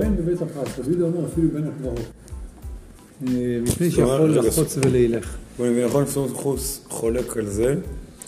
כהן 0.00 0.16
בבית 0.16 0.42
הפרס, 0.42 0.78
רבי 0.78 0.90
יהודה 0.90 1.04
אומר 1.04 1.26
אפילו 1.26 1.48
בין 1.48 1.64
הקברות. 1.68 1.98
אה, 1.98 3.58
מפני 3.62 3.88
אומרת, 3.88 3.92
שיכול 3.92 4.38
לחוץ 4.38 4.78
ולהילך. 4.82 5.36
בוא 5.58 5.66
נבין, 5.66 5.84
נכון, 5.84 6.04
פסול 6.04 6.28
חוס 6.28 6.84
חולק 6.88 7.36
על 7.36 7.46
זה 7.46 7.74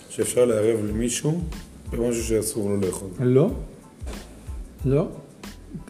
שאפשר 0.09 0.45
לערב 0.45 0.85
למישהו 0.85 1.41
במשהו 1.91 2.23
שאסור 2.23 2.69
לו 2.69 2.77
לאכול. 2.77 3.09
לא, 3.19 3.51
לא, 4.85 5.07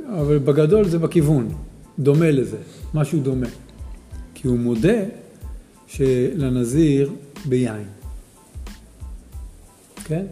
אבל 0.07 0.37
בגדול 0.37 0.87
זה 0.87 0.99
בכיוון, 0.99 1.49
דומה 1.99 2.31
לזה, 2.31 2.57
משהו 2.93 3.19
דומה. 3.19 3.47
כי 4.33 4.47
הוא 4.47 4.59
מודה 4.59 4.99
שלנזיר 5.87 7.11
ביין. 7.45 7.83
כן? 10.05 10.25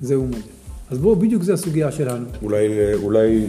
זה 0.00 0.14
הוא 0.14 0.26
מודה. 0.26 0.38
אז 0.90 0.98
בואו, 0.98 1.16
בדיוק 1.16 1.42
זה 1.42 1.52
הסוגיה 1.52 1.92
שלנו. 1.92 2.26
אולי, 2.42 2.94
אולי 2.94 3.46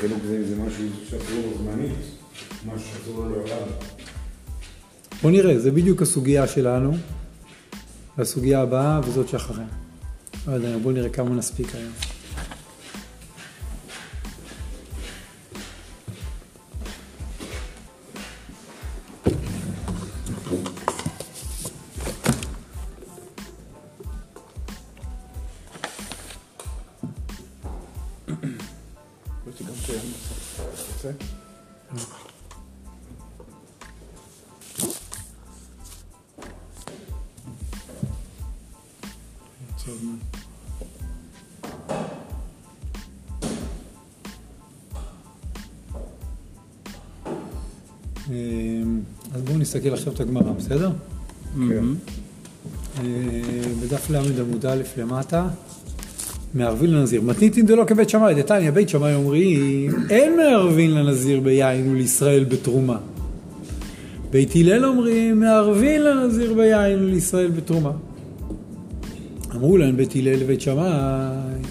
חילוק 0.00 0.18
זה, 0.26 0.48
זה 0.48 0.56
משהו 0.56 0.84
שאסור 1.10 1.36
לו 1.36 1.58
זמנית, 1.58 1.92
משהו 2.66 2.88
שאסור 2.88 3.24
לו 3.24 3.30
לעולם. 3.30 3.68
בואו 5.22 5.32
נראה, 5.32 5.58
זה 5.58 5.70
בדיוק 5.70 6.02
הסוגיה 6.02 6.46
שלנו, 6.46 6.92
והסוגיה 8.18 8.60
הבאה 8.60 9.00
וזאת 9.04 9.28
שאחריה. 9.28 9.66
לא 10.46 10.52
יודע, 10.52 10.78
בואו 10.78 10.94
נראה 10.94 11.08
כמה 11.08 11.30
נספיק 11.34 11.74
היום. 11.74 12.07
נסתכל 49.92 50.10
עכשיו 50.10 50.12
את 50.12 50.20
הגמרא, 50.20 50.52
בסדר? 50.52 50.90
כן. 51.54 51.84
אה, 52.98 53.04
בדף 53.82 54.10
ל 54.10 54.16
עמוד 54.16 54.66
א' 54.66 54.82
למטה, 54.98 55.48
מערבין 56.54 56.90
לנזיר. 56.90 57.22
מתניתין 57.22 57.66
דלא 57.66 57.84
כבית 57.84 58.08
שמאי, 58.08 58.34
דתניא, 58.34 58.70
בית 58.70 58.88
שמאי 58.88 59.14
אומרים, 59.14 59.90
אין 60.10 60.36
מערבין 60.36 60.90
לנזיר 60.90 61.40
ביין 61.40 61.92
ולישראל 61.92 62.44
בתרומה. 62.44 62.98
בית 64.30 64.56
הלל 64.56 64.86
אומרים, 64.86 65.40
מערבין 65.40 66.02
לנזיר 66.02 66.54
ביין 66.54 67.02
ולישראל 67.02 67.50
בתרומה. 67.50 67.92
אמרו 69.54 69.76
להם 69.76 69.96
בית 69.96 70.16
הלל 70.16 70.36
לבית 70.36 70.60
שמאי, 70.60 71.62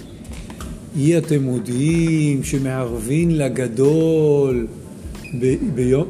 אי 0.97 1.17
אתם 1.17 1.43
מודיעים 1.43 2.43
שמערבין 2.43 3.37
לגדול 3.37 4.67
ביום... 5.75 6.07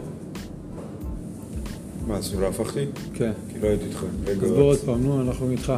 מה, 2.07 2.15
אז 2.15 2.35
לא 2.39 2.47
הפכתי? 2.47 2.85
כן. 3.13 3.31
כי 3.53 3.59
לא 3.61 3.67
הייתי 3.67 3.85
איתך. 3.85 4.03
רגע, 4.25 4.45
אז 4.45 4.51
בוא 4.51 4.63
עוד 4.63 4.77
פעם, 4.77 5.03
נו, 5.03 5.21
אנחנו 5.21 5.51
איתך. 5.51 5.73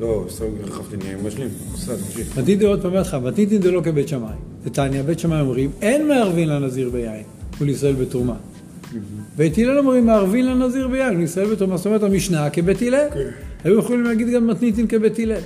לא, 0.00 0.24
סתם 0.28 0.44
רכבתי 0.64 0.96
נהיה 0.96 1.16
משלים. 1.16 1.48
בסדר, 1.74 1.96
תמשיך. 1.96 2.38
מתניתין 2.38 2.66
עוד 2.66 2.82
פעם 2.82 2.94
לך, 2.94 3.16
מתניתין 3.22 3.60
דלא 3.60 3.80
כבית 3.84 4.08
שמאי. 4.08 4.34
דתניא, 4.64 5.02
בית 5.02 5.18
שמאי 5.18 5.40
אומרים, 5.40 5.70
אין 5.82 6.08
מערבין 6.08 6.48
לנזיר 6.48 6.90
ביין 6.90 7.22
ולישראל 7.60 7.94
בתרומה. 7.94 8.34
בית 9.36 9.58
הלל 9.58 9.78
אומרים, 9.78 10.06
מערבין 10.06 10.46
לנזיר 10.46 10.88
ביין 10.88 11.16
ולישראל 11.16 11.50
בתרומה. 11.50 11.76
זאת 11.76 11.86
אומרת, 11.86 12.02
המשנה 12.02 12.50
כבית 12.50 12.82
הלל. 12.82 13.06
היו 13.64 13.78
יכולים 13.78 14.04
להגיד 14.04 14.28
גם 14.28 14.46
מתניתין 14.46 14.86
כבית 14.86 15.18
הלל. 15.18 15.40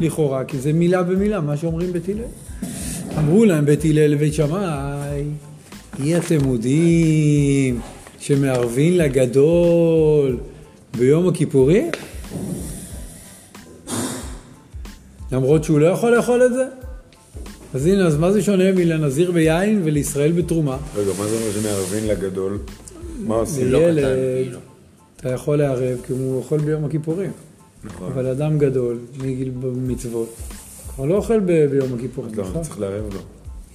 לכאורה, 0.00 0.44
כי 0.44 0.58
זה 0.58 0.72
מילה 0.72 1.02
במילה, 1.02 1.40
מה 1.40 1.56
שאומרים 1.56 1.92
בית 1.92 2.08
הלל. 2.08 2.24
אמרו 3.18 3.44
להם 3.44 3.64
בית 3.64 3.84
הלל 3.84 4.06
לבית 4.06 4.34
שמאי, 4.34 5.24
אי 6.00 6.16
אתם 6.16 6.44
מודיעים 6.44 7.80
שמערבין 8.24 8.96
לגדול 8.96 10.36
ביום 10.98 11.28
הכיפורים? 11.28 11.90
למרות 15.32 15.64
שהוא 15.64 15.78
לא 15.78 15.86
יכול 15.86 16.16
לאכול 16.16 16.42
את 16.46 16.52
זה? 16.52 16.66
אז 17.74 17.86
הנה, 17.86 18.06
אז 18.06 18.16
מה 18.16 18.32
זה 18.32 18.42
שונה 18.42 18.72
מלנזיר 18.72 19.32
ביין 19.32 19.80
ולישראל 19.84 20.32
בתרומה? 20.32 20.76
רגע, 20.96 21.10
מה 21.18 21.26
זה 21.26 21.36
אומר 21.36 21.52
שמערבין 21.52 22.06
לגדול? 22.06 22.58
מה 23.18 23.34
עושים? 23.34 23.72
לא 23.72 23.90
לילד. 23.90 24.58
אתה 25.16 25.28
יכול 25.28 25.58
לערב, 25.58 25.98
כי 26.06 26.12
הוא 26.12 26.36
אוכל 26.36 26.58
ביום 26.58 26.84
הכיפורים. 26.84 27.30
נכון. 27.84 28.12
אבל 28.12 28.26
אדם 28.26 28.58
גדול, 28.58 28.98
מגיל 29.18 29.50
מצוות, 29.86 30.34
כבר 30.94 31.04
לא 31.04 31.14
אוכל 31.14 31.40
ביום 31.40 31.94
הכיפורים, 31.94 32.30
אז 32.32 32.38
לא, 32.38 32.44
נכון? 32.44 32.62
צריך 32.62 32.80
לערב 32.80 33.14
לו. 33.14 33.20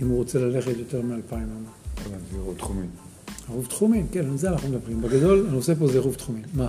אם 0.01 0.07
הוא 0.07 0.17
רוצה 0.17 0.39
ללכת 0.39 0.77
יותר 0.77 1.01
מאלפיים 1.01 1.43
אמה. 1.43 1.69
הבנתי, 2.05 2.35
לראות 2.35 2.57
תחומים. 2.57 3.08
עירוב 3.49 3.65
תחומים, 3.65 4.07
כן, 4.11 4.25
על 4.29 4.37
זה 4.37 4.49
אנחנו 4.49 4.69
מדברים. 4.69 5.01
בגדול, 5.01 5.45
הנושא 5.49 5.73
פה 5.79 5.87
זה 5.87 5.93
עירוב 5.93 6.15
תחומים. 6.15 6.43
מה? 6.53 6.67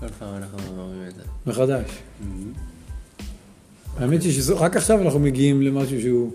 כל 0.00 0.08
פעם 0.18 0.34
אנחנו 0.34 0.58
אומרים 0.78 1.08
את 1.08 1.14
זה. 1.14 1.22
מחדש. 1.46 1.90
האמת 3.96 4.22
היא 4.22 4.42
שרק 4.42 4.76
עכשיו 4.76 5.02
אנחנו 5.02 5.18
מגיעים 5.18 5.62
למשהו 5.62 6.00
שהוא 6.00 6.32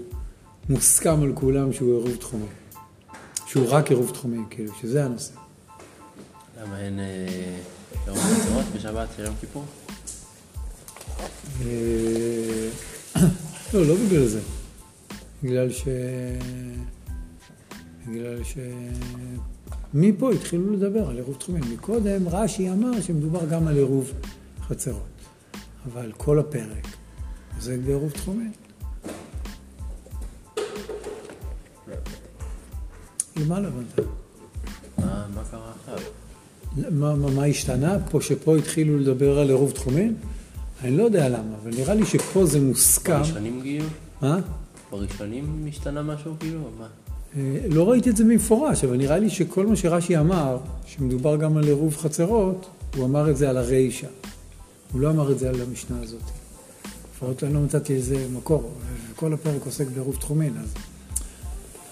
מוסכם 0.70 1.22
על 1.22 1.32
כולם 1.36 1.74
שהוא 1.74 1.90
עירוב 1.90 2.16
תחומים. 2.16 2.48
שהוא 3.48 3.66
רק 3.70 3.90
עירוב 3.90 4.12
תחומים, 4.12 4.46
כאילו, 4.50 4.74
שזה 4.82 5.06
הנושא. 5.06 5.34
למה 6.62 6.80
אין 6.80 7.00
אה, 7.00 7.58
יום 8.08 8.18
חצרות 8.18 8.66
בשבת 8.76 9.08
של 9.18 9.24
יום 9.24 9.36
כיפור? 9.40 9.66
אה, 11.62 12.70
לא, 13.74 13.86
לא 13.86 13.96
בגלל 13.96 14.28
זה. 14.28 14.40
בגלל 15.44 15.72
ש... 15.72 15.84
בגלל 18.08 18.44
ש... 18.44 18.58
מפה 19.94 20.32
התחילו 20.32 20.74
לדבר 20.74 21.10
על 21.10 21.16
עירוב 21.16 21.36
תחומים. 21.36 21.64
מקודם 21.74 22.28
רש"י 22.28 22.70
אמר 22.70 23.02
שמדובר 23.02 23.46
גם 23.46 23.68
על 23.68 23.76
עירוב 23.76 24.12
חצרות. 24.62 25.14
אבל 25.86 26.12
כל 26.18 26.40
הפרק 26.40 26.88
עוסק 27.56 27.78
בעירוב 27.86 28.12
תחומים. 28.12 28.52
למה 33.38 33.60
לא 33.60 33.68
הבנת? 33.68 34.08
מה 34.98 35.26
מה 35.36 35.44
קרה 35.52 35.72
עכשיו? 35.80 36.00
מה, 36.92 37.16
מה, 37.16 37.32
מה 37.32 37.46
השתנה 37.46 37.98
פה, 38.12 38.22
שפה 38.22 38.58
התחילו 38.58 38.98
לדבר 38.98 39.40
על 39.40 39.50
עירוב 39.50 39.72
תחומים? 39.72 40.16
אני 40.82 40.98
לא 40.98 41.04
יודע 41.04 41.30
למה, 41.30 41.56
אבל 41.64 41.72
נראה 41.76 41.94
לי 41.94 42.06
שפה 42.06 42.46
זה 42.46 42.62
מוסכם. 42.62 43.14
בראשונים 43.14 43.62
כאילו? 43.62 43.86
מה? 44.22 44.40
בראשונים 44.92 45.66
השתנה 45.70 46.04
משהו 46.04 46.36
כאילו? 46.40 46.60
מה? 46.80 46.88
אה, 47.38 47.58
לא 47.70 47.90
ראיתי 47.90 48.10
את 48.10 48.18
זה 48.18 48.24
במפורש, 48.24 48.84
אבל 48.84 48.98
נראה 48.98 49.18
לי 49.18 49.30
שכל 49.30 49.68
מה 49.68 49.76
שרש"י 49.76 50.18
אמר, 50.18 50.58
שמדובר 50.86 51.36
גם 51.36 51.58
על 51.58 51.64
עירוב 51.64 51.98
חצרות, 51.98 52.70
הוא 52.96 53.06
אמר 53.06 53.32
את 53.32 53.38
זה 53.38 53.50
על 53.50 53.58
הרישא. 53.58 54.08
הוא 54.92 55.02
לא 55.02 55.10
אמר 55.10 55.32
את 55.32 55.40
זה 55.40 55.50
על 55.50 55.62
המשנה 55.62 55.98
הזאת. 56.02 56.22
לפחות 57.16 57.44
אני 57.44 57.54
לא 57.54 57.60
מצאתי 57.60 57.94
איזה 57.94 58.26
מקור, 58.34 58.72
וכל 59.12 59.34
הפרק 59.34 59.66
עוסק 59.66 59.88
בעירוב 59.88 60.16
תחומין, 60.16 60.54
אז, 60.58 60.74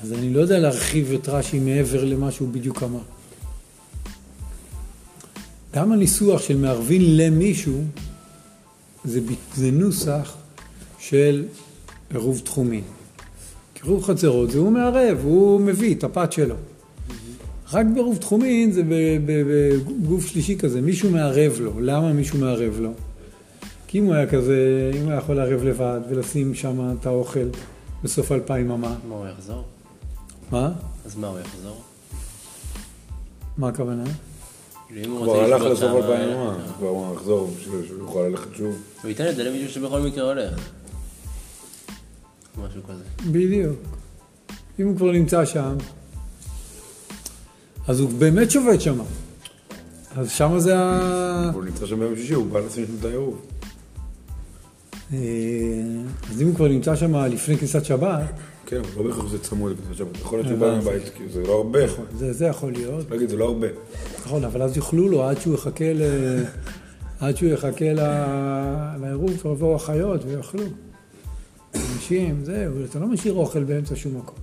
אז 0.03 0.13
אני 0.13 0.33
לא 0.33 0.39
יודע 0.39 0.59
להרחיב 0.59 1.11
את 1.11 1.29
רש"י 1.29 1.59
מעבר 1.59 2.05
למה 2.05 2.31
שהוא 2.31 2.49
בדיוק 2.49 2.83
אמר. 2.83 3.01
גם 5.73 5.91
הניסוח 5.91 6.41
של 6.41 6.57
מערבין 6.57 7.17
למישהו, 7.17 7.83
זה, 9.05 9.19
זה 9.55 9.71
נוסח 9.71 10.37
של 10.99 11.45
עירוב 12.09 12.39
תחומין. 12.39 12.83
קירוב 13.81 14.03
חצרות 14.03 14.51
זה 14.51 14.59
הוא 14.59 14.71
מערב, 14.71 15.19
הוא 15.23 15.61
מביא 15.61 15.95
את 15.95 16.03
הפת 16.03 16.31
שלו. 16.31 16.55
רק 17.73 17.85
בעירוב 17.93 18.17
תחומין 18.17 18.71
זה 18.71 18.83
ב- 18.83 19.17
ב- 19.25 19.77
בגוף 20.03 20.25
שלישי 20.25 20.57
כזה, 20.57 20.81
מישהו 20.81 21.09
מערב 21.11 21.59
לו. 21.59 21.71
למה 21.79 22.13
מישהו 22.13 22.39
מערב 22.39 22.79
לו? 22.79 22.91
כי 23.87 23.99
אם 23.99 24.05
הוא 24.05 24.13
היה 24.13 24.27
כזה, 24.27 24.91
אם 24.95 25.01
הוא 25.01 25.09
היה 25.09 25.17
יכול 25.17 25.35
לערב 25.35 25.63
לבד 25.63 25.99
ולשים 26.09 26.53
שם 26.53 26.93
את 26.99 27.05
האוכל 27.05 27.47
בסוף 28.03 28.31
אלפיים 28.31 28.71
אמה, 28.71 28.95
מה 29.09 29.15
הוא 29.15 29.27
יחזור? 29.27 29.63
מה? 30.51 30.71
אז 31.05 31.15
מה 31.15 31.27
הוא 31.27 31.39
יחזור? 31.39 31.81
מה 33.57 33.67
הכוונה? 33.67 34.03
כאילו 34.87 35.21
כבר 35.23 35.39
הלך 35.43 35.61
לסוף 35.61 35.91
אלפיים 35.95 36.29
אה, 36.29 36.43
אמה, 36.43 36.57
כבר 36.77 36.87
הוא 36.87 37.15
יחזור, 37.15 37.51
בשביל 37.59 37.87
שהוא 37.87 37.99
יוכל 37.99 38.19
ללכת 38.19 38.55
שוב. 38.55 38.75
הוא 39.01 39.09
ייתן 39.09 39.29
את 39.29 39.35
זה 39.35 39.43
למישהו 39.43 39.69
שבכל 39.69 39.99
מקרה 39.99 40.23
הולך. 40.23 40.69
משהו 42.57 42.81
כזה. 42.83 43.31
בדיוק. 43.31 43.79
אם 44.79 44.87
הוא 44.87 44.97
כבר 44.97 45.11
נמצא 45.11 45.45
שם, 45.45 45.75
אז 47.87 47.99
הוא 47.99 48.09
באמת 48.09 48.51
שובת 48.51 48.81
שם. 48.81 48.99
אז 50.15 50.31
שמה 50.31 50.59
זה 50.59 50.79
ה... 50.79 51.51
הוא 51.53 51.63
נמצא 51.63 51.85
שם 51.85 51.99
ביום 51.99 52.15
שישי, 52.15 52.33
הוא 52.33 52.45
בא 52.45 52.59
לשים 52.59 52.85
שם 52.85 52.93
את 52.99 53.05
העירוב. 53.05 53.41
אה, 55.13 55.17
אז 56.29 56.41
אם 56.41 56.47
הוא 56.47 56.55
כבר 56.55 56.67
נמצא 56.67 56.95
שם 56.95 57.15
לפני 57.15 57.57
כניסת 57.57 57.85
שבת, 57.85 58.23
כן, 58.65 58.77
אבל 58.77 59.03
לא 59.03 59.09
בהכרח 59.09 59.27
זה 59.27 59.39
צמוד 59.39 59.71
לכניסת 59.71 59.97
שבת. 59.97 60.17
יכול 60.17 60.39
להיות 60.39 60.47
שהוא 60.47 60.59
בא. 60.59 60.75
מהבית, 60.75 61.03
כי 61.17 61.23
זה 61.29 61.43
לא 61.43 61.53
הרבה. 61.57 61.79
זה, 62.17 62.33
זה 62.33 62.45
יכול 62.45 62.71
להיות. 62.71 63.11
להגיד, 63.11 63.29
זה 63.29 63.37
לא 63.37 63.45
הרבה. 63.45 63.67
נכון, 64.25 64.43
אבל 64.43 64.61
אז 64.61 64.77
יאכלו 64.77 65.09
לו 65.09 65.23
עד 65.23 65.41
שהוא 65.41 65.53
יחכה 65.53 65.93
ל... 65.93 66.01
עד 67.19 67.37
שהוא 67.37 67.49
יחכה 67.49 67.85
לעירוב, 69.01 69.37
כבר 69.37 69.51
יבואו 69.51 69.75
החיות 69.75 70.25
ויאכלו. 70.25 70.63
אנשים, 72.01 72.41
זהו, 72.43 72.73
אתה 72.89 72.99
לא 72.99 73.07
משאיר 73.07 73.33
אוכל 73.33 73.63
באמצע 73.63 73.95
שום 73.95 74.17
מקום. 74.17 74.35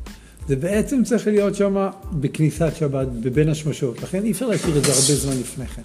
זה 0.48 0.56
בעצם 0.56 1.04
צריך 1.04 1.26
להיות 1.26 1.54
שם 1.54 1.88
בכניסת 2.12 2.72
שבת, 2.78 3.06
בבין 3.06 3.48
השמשות, 3.48 4.02
לכן 4.02 4.24
אי 4.24 4.30
אפשר 4.30 4.46
להשאיר 4.46 4.78
את 4.78 4.84
זה 4.84 4.92
הרבה 4.92 5.14
זמן 5.20 5.40
לפני 5.40 5.66
כן. 5.66 5.82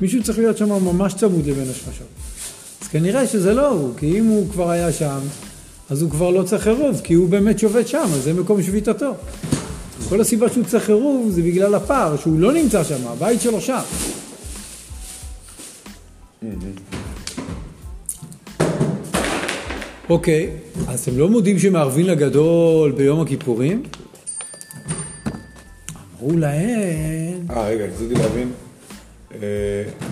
מישהו 0.00 0.22
צריך 0.22 0.38
להיות 0.38 0.56
שם 0.56 0.68
ממש 0.68 1.14
צמוד 1.14 1.46
לבין 1.46 1.70
השמשות. 1.70 2.06
אז 2.82 2.88
כנראה 2.88 3.26
שזה 3.26 3.54
לא 3.54 3.68
הוא, 3.68 3.94
כי 3.96 4.18
אם 4.18 4.24
הוא 4.24 4.50
כבר 4.50 4.70
היה 4.70 4.92
שם, 4.92 5.18
אז 5.90 6.02
הוא 6.02 6.10
כבר 6.10 6.30
לא 6.30 6.42
צריך 6.42 6.66
עירוב, 6.66 7.00
כי 7.04 7.14
הוא 7.14 7.28
באמת 7.28 7.58
שובת 7.58 7.88
שם, 7.88 8.06
אז 8.14 8.22
זה 8.22 8.34
מקום 8.34 8.62
שביתתו. 8.62 9.14
כל 10.08 10.20
הסיבה 10.20 10.48
שהוא 10.48 10.64
צריך 10.64 10.88
עירוב 10.88 11.30
זה 11.30 11.42
בגלל 11.42 11.74
הפער, 11.74 12.16
שהוא 12.16 12.40
לא 12.40 12.52
נמצא 12.52 12.84
שם, 12.84 13.06
הבית 13.06 13.40
שלו 13.40 13.60
שם. 13.60 13.82
אוקיי, 20.10 20.50
אז 20.88 21.00
אתם 21.08 21.18
לא 21.18 21.28
מודים 21.28 21.58
שמערבין 21.58 22.06
לגדול 22.06 22.92
ביום 22.92 23.20
הכיפורים? 23.20 23.82
אמרו 26.20 26.36
להם, 26.36 27.46
אה, 27.50 27.66
רגע, 27.68 27.84
רציתי 27.84 28.14
להבין 28.14 28.52
אה, 29.34 29.38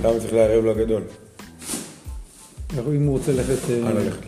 למה 0.05 0.21
צריך 0.21 0.33
לערב 0.33 0.65
לגדול. 0.65 1.03
אם 2.79 3.07
הוא 3.07 3.19
רוצה 3.19 3.33
ללכת, 3.33 3.71
אה, 3.71 3.83
אה, 3.87 3.93
ללכת. 3.93 4.19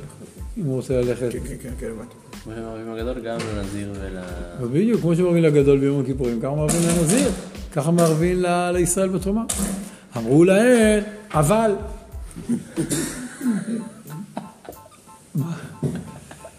אם 0.58 0.64
הוא 0.64 0.76
רוצה 0.76 1.00
ללכת, 1.00 1.32
כן, 1.32 1.38
כן, 1.48 1.54
כן, 1.62 1.70
כן, 1.80 1.86
הבנתי. 1.86 2.14
כמו 2.44 2.52
שמרבים 2.56 2.92
הגדול 2.92 3.20
גם 3.20 3.38
לנזיר 3.56 3.92
ול... 4.00 4.68
בדיוק 4.68 5.00
כמו 5.00 5.16
שמערבין 5.16 5.42
לגדול 5.42 5.78
ביום 5.78 6.00
הכיפורים, 6.00 6.40
ככה 6.40 6.54
מערבין 6.54 6.82
לנזיר, 6.82 7.28
ככה 7.72 7.90
מערבין 7.90 8.42
ל- 8.42 8.70
לישראל 8.74 9.08
בתרומה. 9.08 9.44
אמרו 10.16 10.44
להם, 10.44 11.02
אבל, 11.30 11.72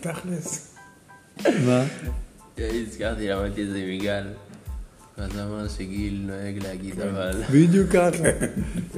תכלס. 0.02 0.76
מה? 1.46 1.84
הזכרתי, 2.58 3.28
למדתי 3.28 3.64
את 3.64 3.70
זה 3.70 3.86
מגל. 3.94 4.24
ואז 5.18 5.36
הוא 5.36 5.44
אמר 5.44 5.68
שגיל 5.68 6.24
נוהג 6.28 6.64
להגיד 6.64 7.02
אבל. 7.02 7.44
בדיוק 7.54 7.90
ככה. 7.90 8.24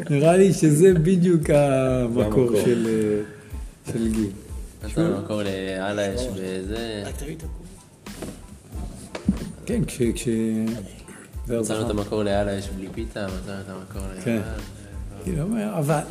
נראה 0.09 0.37
לי 0.37 0.53
שזה 0.53 0.93
בדיוק 0.93 1.49
המקור. 1.49 2.51
של 2.65 2.87
אה, 2.87 3.91
של 3.93 4.11
גיל. 4.13 4.29
נתן 4.83 5.13
מקור 5.13 5.41
לעל 5.43 5.99
האש 5.99 6.21
וזה. 6.35 7.03
כן, 9.65 9.85
כש... 9.85 10.01
כש... 10.15 10.27
מצאנו 11.47 11.85
את. 11.85 11.89
המקור 11.89 12.23
לעל 12.23 12.49
האש 12.49 12.69
בלי 12.69 12.87
פיתה, 12.93 13.27
מצאנו 13.27 13.61
את 13.61 13.69
המקור 13.69 14.01
כן. 14.23 14.35
לאבל. 14.35 14.61
כאילו 15.23 15.41
אומר, 15.41 15.79
אבל. 15.79 16.01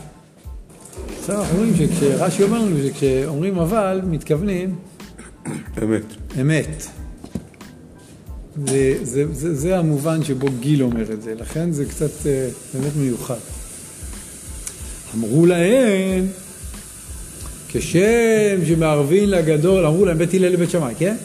עכשיו 1.18 1.40
אנחנו 1.40 1.58
רואים 1.58 1.74
שכשרש"י 1.76 2.42
אומר 2.42 2.58
לנו 2.58 2.76
שכשאומרים 2.86 3.58
אבל, 3.58 4.00
מתכוונים 4.04 4.74
אמת. 5.82 6.02
אמת. 6.40 6.86
זה, 8.66 8.94
זה, 9.02 9.24
זה, 9.32 9.54
זה 9.54 9.78
המובן 9.78 10.24
שבו 10.24 10.46
גיל 10.60 10.82
אומר 10.82 11.12
את 11.12 11.22
זה, 11.22 11.34
לכן 11.34 11.72
זה 11.72 11.84
קצת 11.84 12.26
אה, 12.26 12.48
באמת 12.74 12.96
מיוחד. 12.96 13.38
אמרו 15.14 15.46
להם, 15.46 16.26
כשם 17.68 18.64
שמערבין 18.66 19.30
לגדול, 19.30 19.86
אמרו 19.86 20.04
להם 20.04 20.18
בית 20.18 20.34
הלל 20.34 20.48
לבית 20.48 20.70
שמאי, 20.70 20.94
כן? 20.98 21.16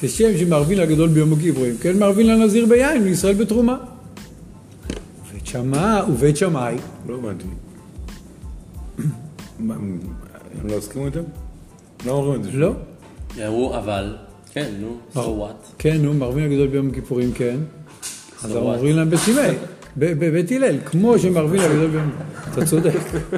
כשם 0.00 0.38
שמערבין 0.38 0.78
לגדול 0.78 1.08
ביום 1.08 1.32
הכיפורים, 1.32 1.76
כן 1.80 1.98
מערבין 1.98 2.26
לנזיר 2.26 2.66
ביין, 2.66 3.04
לישראל 3.04 3.34
בתרומה. 3.34 3.76
ובית 5.30 5.46
שמאי, 5.46 6.02
ובית 6.12 6.36
שמאי, 6.36 6.74
לא 7.08 7.14
הבנתי. 7.14 7.44
מה, 9.58 9.74
הם 9.74 9.98
לא 10.64 10.76
הסכימו 10.76 11.06
איתם? 11.06 11.22
לא 12.06 12.12
אומרים 12.12 12.40
את 12.40 12.44
זה. 12.44 12.50
לא? 12.52 12.72
אמרו 13.46 13.76
אבל, 13.76 14.16
כן, 14.52 14.70
נו, 14.80 14.96
so 15.14 15.18
what? 15.18 15.72
כן, 15.78 15.96
נו, 16.02 16.14
מערבין 16.14 16.44
הגדול 16.44 16.66
ביום 16.66 16.88
הכיפורים, 16.90 17.32
כן. 17.32 17.56
אז? 18.44 18.56
אומרים 18.56 18.96
להם 18.96 19.10
בית 19.10 19.20
שמאי, 19.26 19.54
ב- 19.96 20.24
בבית 20.26 20.52
הלל, 20.52 20.76
כמו 20.84 21.18
שמערבין 21.22 21.60
הגדול 21.60 21.90
ביום... 21.90 22.10
אתה 22.52 22.66
צודק, 22.66 22.92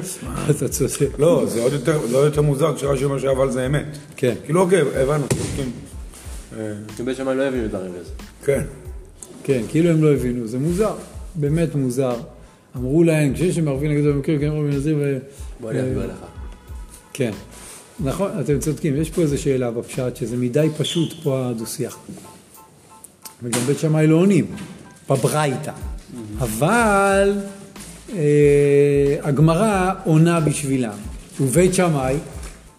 אתה 0.49 0.67
צודק. 0.67 1.19
לא, 1.19 1.45
זה 1.47 1.61
עוד 1.63 1.73
יותר, 1.73 1.99
יותר 2.11 2.41
מוזר 2.41 2.75
כשרש"י 2.75 3.05
אומר 3.05 3.19
שאבל 3.19 3.51
זה 3.51 3.65
אמת. 3.65 3.85
כן, 4.17 4.33
כאילו, 4.45 4.61
אוקיי, 4.61 4.81
הבנו, 4.95 5.25
צודקים. 5.27 5.71
בית 7.05 7.17
שמאי 7.17 7.35
לא 7.35 7.43
הבינו 7.43 7.67
דברים 7.67 7.91
לזה. 8.01 8.11
כן. 8.45 8.61
כן, 9.43 9.61
כאילו 9.69 9.89
הם 9.89 10.03
לא 10.03 10.13
הבינו, 10.13 10.47
זה 10.47 10.59
מוזר, 10.59 10.93
באמת 11.35 11.75
מוזר. 11.75 12.15
אמרו 12.77 13.03
להם, 13.03 13.33
כשיש 13.33 13.55
שמערבין 13.55 13.91
הגדול 13.91 14.11
ביום 14.11 14.19
הכיפורים, 14.19 14.41
כן 14.41 14.49
מערבין 14.55 14.73
נזיר 14.73 14.97
ו... 14.99 15.17
בוא 15.59 15.71
אני 15.71 15.79
אסביר 15.79 16.05
לך. 16.05 16.25
כן. 17.13 17.31
נכון, 17.99 18.31
אתם 18.39 18.59
צודקים, 18.59 18.95
יש 18.95 19.09
פה 19.09 19.21
איזו 19.21 19.41
שאלה 19.41 19.71
בפשט, 19.71 20.15
שזה 20.15 20.37
מדי 20.37 20.67
פשוט 20.77 21.13
פה 21.23 21.47
הדו-שיח. 21.49 21.97
וגם 23.43 23.61
בית 23.61 23.79
שמאי 23.79 24.07
לא 24.07 24.15
עונים, 24.15 24.45
בברייתא. 25.09 25.71
אבל 26.39 27.33
אה, 28.13 29.17
הגמרא 29.23 29.93
עונה 30.03 30.39
בשבילם. 30.39 30.97
ובית 31.39 31.73
שמאי, 31.73 32.15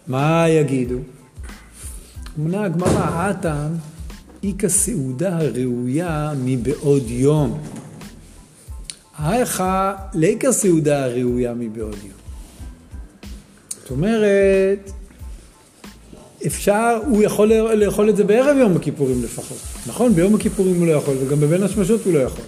מה 0.06 0.48
יגידו? 0.48 0.98
עונה 2.38 2.64
הגמרא, 2.64 3.30
הטעם 3.30 3.72
איכא 4.44 4.68
סעודה 4.68 5.38
הראויה 5.38 6.32
מבעוד 6.44 7.02
יום. 7.06 7.60
האיכה 9.16 9.94
לאיכא 10.14 10.52
סעודה 10.52 11.04
הראויה 11.04 11.54
מבעוד 11.54 11.96
יום. 12.04 12.25
זאת 13.86 13.90
אומרת, 13.90 14.90
אפשר, 16.46 16.98
הוא 17.08 17.22
יכול 17.22 17.48
לא- 17.48 17.74
לאכול 17.74 18.08
את 18.10 18.16
זה 18.16 18.24
בערב 18.24 18.56
יום 18.60 18.76
הכיפורים 18.76 19.22
לפחות. 19.24 19.58
נכון, 19.86 20.14
ביום 20.14 20.34
הכיפורים 20.34 20.76
הוא 20.78 20.86
לא 20.86 20.92
יכול, 20.92 21.14
וגם 21.20 21.40
בבין 21.40 21.62
השמשות 21.62 22.00
הוא 22.04 22.14
לא 22.14 22.18
יכול. 22.18 22.44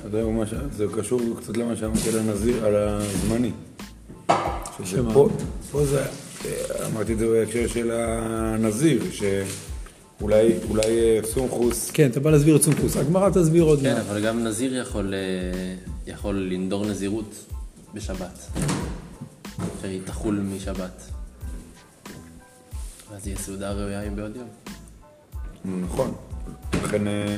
זה 0.77 0.85
ש- 0.91 0.95
קשור 0.99 1.21
קצת 1.41 1.57
למה 1.57 1.77
שאמרתי 1.77 2.09
על 2.09 2.19
הנזיר, 2.19 2.67
על 2.67 2.75
הזמני. 2.77 3.51
שזה 4.79 4.87
שמה? 4.87 5.15
פה, 5.15 5.29
פה 5.73 5.85
זה, 5.87 6.05
אמרתי 6.93 7.13
את 7.13 7.19
זה 7.19 7.27
בהקשר 7.27 7.67
של 7.67 7.91
הנזיר, 7.93 9.03
שאולי 9.13 10.53
אולי 10.71 10.83
אה, 10.87 11.21
סומכוס, 11.35 11.91
כן, 11.91 12.11
אתה 12.11 12.21
בא 12.21 12.31
להסביר 12.31 12.57
את 12.57 12.63
סומכוס, 12.63 12.97
הגמרא 12.97 13.31
תסביר 13.31 13.63
עוד 13.63 13.81
כן, 13.83 13.95
מעט. 13.95 14.03
אבל 14.11 14.21
גם 14.27 14.45
נזיר 14.45 14.77
יכול, 14.77 15.15
אה, 15.15 15.75
יכול 16.13 16.37
לנדור 16.53 16.87
נזירות 16.87 17.35
בשבת. 17.95 18.39
שהיא 19.83 20.01
תחול 20.05 20.41
משבת. 20.57 21.18
ואז 23.11 23.27
יהיה 23.27 23.39
סעודה 23.39 23.73
ראויה 23.73 24.03
עם 24.03 24.17
בעוד 24.17 24.37
יום. 24.37 24.49
נכון, 25.85 26.15
לכן, 26.75 27.07
אה, 27.07 27.37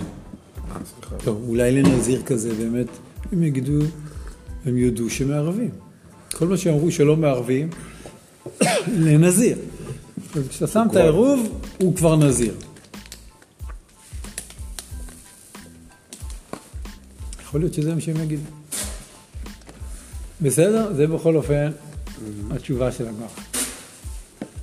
אה, 0.71 0.79
טוב, 1.25 1.45
אולי 1.49 1.73
לנזיר 1.73 2.23
כזה 2.23 2.55
באמת, 2.55 2.87
הם 3.33 3.43
יגידו, 3.43 3.85
הם 4.65 4.77
יודו 4.77 5.11
שמערבים. 5.11 5.71
כל 6.33 6.47
מה 6.47 6.57
שאמרו 6.57 6.91
שלא 6.91 7.17
מערבים, 7.17 7.71
לנזיר. 9.07 9.59
כשאתה 10.49 10.67
שם 10.67 10.87
את 10.91 10.97
העירוב, 10.97 11.61
הוא 11.81 11.97
כבר 11.97 12.17
נזיר. 12.17 12.55
יכול 17.43 17.61
להיות 17.61 17.75
שזה 17.75 17.95
מה 17.95 18.01
שהם 18.01 18.17
יגידו. 18.17 18.43
בסדר? 20.41 20.95
זה 20.95 21.07
בכל 21.07 21.37
אופן 21.37 21.71
התשובה 22.51 22.93
של 22.93 23.09
הגמרא. 23.09 23.50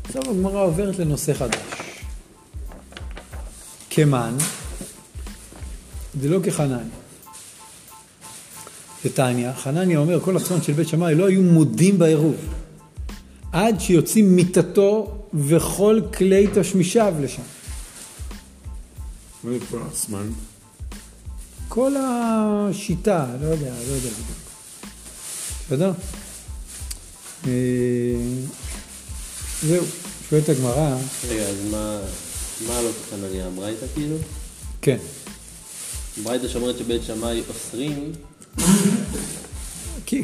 עכשיו 0.07 0.21
הגמרא 0.31 0.63
עוברת 0.63 0.99
לנושא 0.99 1.33
חדש. 1.33 1.59
כמן, 3.89 4.35
זה 6.21 6.29
לא 6.29 6.39
כחנניה. 6.43 6.77
ותניא, 9.05 9.53
חנניה 9.53 9.99
אומר, 9.99 10.19
כל 10.19 10.37
הצאן 10.37 10.61
של 10.61 10.73
בית 10.73 10.87
שמאי 10.87 11.15
לא 11.15 11.27
היו 11.27 11.41
מודים 11.41 11.99
בעירוב, 11.99 12.35
עד 13.51 13.79
שיוצאים 13.79 14.35
מיתתו 14.35 15.21
וכל 15.33 16.01
כלי 16.17 16.47
תשמישיו 16.53 17.13
לשם. 17.21 17.41
מה 19.43 19.51
זה 19.51 19.57
כל 19.71 19.79
הזמן? 19.91 20.29
כל 21.67 21.93
השיטה, 21.99 23.25
לא 23.41 23.45
יודע, 23.45 23.73
לא 23.87 23.93
יודע 23.93 24.09
בדיוק. 24.09 24.37
בסדר? 25.67 25.91
זהו, 29.63 29.83
שואלת 30.29 30.49
הגמרא, 30.49 30.97
רגע, 31.29 31.43
אז 31.43 31.55
מה, 31.71 31.99
מה 32.67 32.81
לא 32.81 32.89
חנניה? 33.09 33.45
ברייתא 33.55 33.85
כאילו? 33.95 34.15
כן, 34.81 34.97
ברייתא 36.23 36.47
שאומרת 36.47 36.77
שבית 36.77 37.03
שמאי 37.03 37.41
אוסרים, 37.49 38.11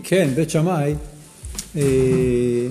כן, 0.03 0.29
בית 0.35 0.49
שמאי, 0.49 0.95
אה, 1.75 2.67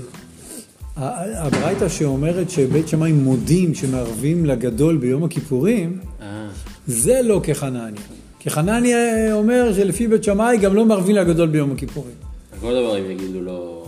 הברייתא 0.97 1.89
שאומרת 1.89 2.51
שבית 2.51 2.89
שמאי 2.89 3.13
מודים 3.13 3.75
שמערבים 3.75 4.47
לגדול 4.47 4.97
ביום 4.97 5.25
הכיפורים, 5.25 5.99
אה, 6.23 6.49
זה 6.87 7.21
לא 7.23 7.41
כחנניה. 7.43 8.03
כחנניה 8.41 9.35
אומר 9.35 9.73
שלפי 9.75 10.09
בית 10.09 10.25
שמאי 10.25 10.57
גם 10.57 10.75
לא 10.75 10.85
מערבים 10.85 11.17
לגדול 11.17 11.49
ביום 11.49 11.73
הכיפורים. 11.73 12.15
כל 12.61 12.73
דבר 12.73 12.95
הם 12.95 13.11
יגידו 13.11 13.41
לא, 13.41 13.82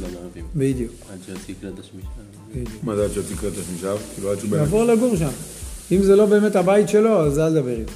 לא 0.00 0.08
מערבים. 0.14 0.46
בדיוק, 0.56 0.92
עד 1.12 1.18
שיוציא 1.26 1.54
קלט 1.60 1.78
השמישה. 1.78 2.08
בדיוק. 2.50 2.84
מה 2.84 2.96
זה 2.96 3.04
עד 3.04 3.10
שתקרא 3.12 3.48
את 3.48 3.58
השמישה? 3.58 3.94
כאילו 4.14 4.32
עד 4.32 4.38
שהוא 4.38 4.50
באמת... 4.50 4.62
יעבור 4.62 4.84
לגור 4.84 5.16
שם. 5.16 5.30
אם 5.92 6.02
זה 6.02 6.16
לא 6.16 6.26
באמת 6.26 6.56
הבית 6.56 6.88
שלו, 6.88 7.26
אז 7.26 7.38
אל 7.38 7.50
תדבר 7.50 7.80
איתו. 7.80 7.92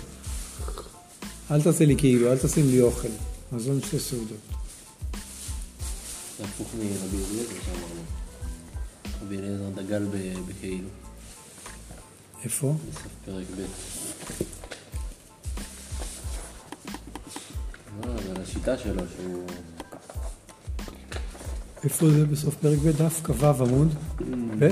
אל 1.50 1.62
תעשה 1.62 1.84
לי 1.84 1.96
כאילו, 1.96 2.32
אל 2.32 2.38
תשים 2.38 2.70
לי 2.70 2.80
אוכל. 2.80 3.08
מזון 3.52 3.80
שתי 3.86 3.98
סעודות. 3.98 4.38
זה 6.38 6.44
הפוך 6.44 6.68
מרבי 6.74 7.16
אליעזר 7.16 7.54
שאמרנו. 7.64 8.02
רבי 9.22 9.38
אליעזר 9.38 9.68
דגל 9.74 10.06
בכאילו, 10.48 10.88
איפה? 12.44 12.74
בסוף 12.90 13.06
פרק 13.24 13.44
ב'. 13.56 13.62
לא, 18.06 18.22
זה 18.22 18.30
על 18.30 18.42
השיטה 18.42 18.78
שלו 18.78 19.02
שהוא... 19.16 19.46
איפה 21.84 22.10
זה 22.10 22.26
בסוף 22.26 22.54
פרק 22.54 22.78
ב' 22.78 22.90
דף 22.90 23.20
כ"ו 23.24 23.46
עמוד? 23.46 23.94
ב'? 24.58 24.68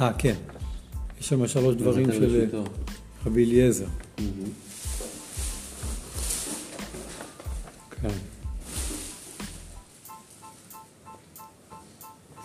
אה, 0.00 0.12
כן. 0.18 0.34
יש 1.20 1.28
שם 1.28 1.46
שלוש 1.46 1.74
דברים 1.74 2.12
של 2.12 2.26
לשיטו. 2.26 2.64
רבי 3.26 3.44
אליעזר. 3.44 3.86
כן. 8.02 8.08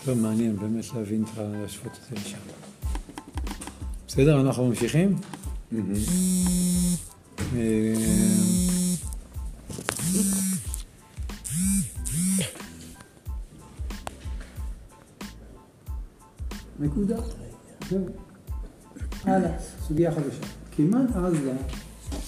לא 0.07 0.15
מעניין 0.15 0.55
באמת 0.55 0.85
להבין 0.95 1.23
את 1.23 1.37
ה... 1.37 1.41
להשוות 1.61 1.87
את 1.87 2.09
זה 2.09 2.15
לשם. 2.15 2.37
בסדר, 4.07 4.41
אנחנו 4.41 4.67
ממשיכים? 4.67 5.15
אה, 7.55 7.93
נקודה. 16.93 17.15
זהו. 17.89 18.05
הלאה, 19.23 19.49
סוגיה 19.87 20.11
חדשה. 20.11 20.47
כמעט 20.75 21.15
עזה, 21.15 21.53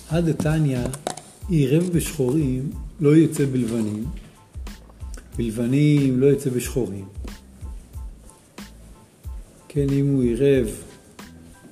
עד 0.09 0.27
התניא, 0.27 0.79
עירב 1.49 1.89
בשחורים, 1.93 2.71
לא 2.99 3.09
יוצא 3.09 3.45
בלבנים, 3.45 4.05
בלבנים 5.37 6.19
לא 6.19 6.25
יוצא 6.25 6.49
בשחורים. 6.49 7.05
כן, 9.67 9.89
אם 9.89 10.13
הוא 10.13 10.23
עירב, 10.23 10.67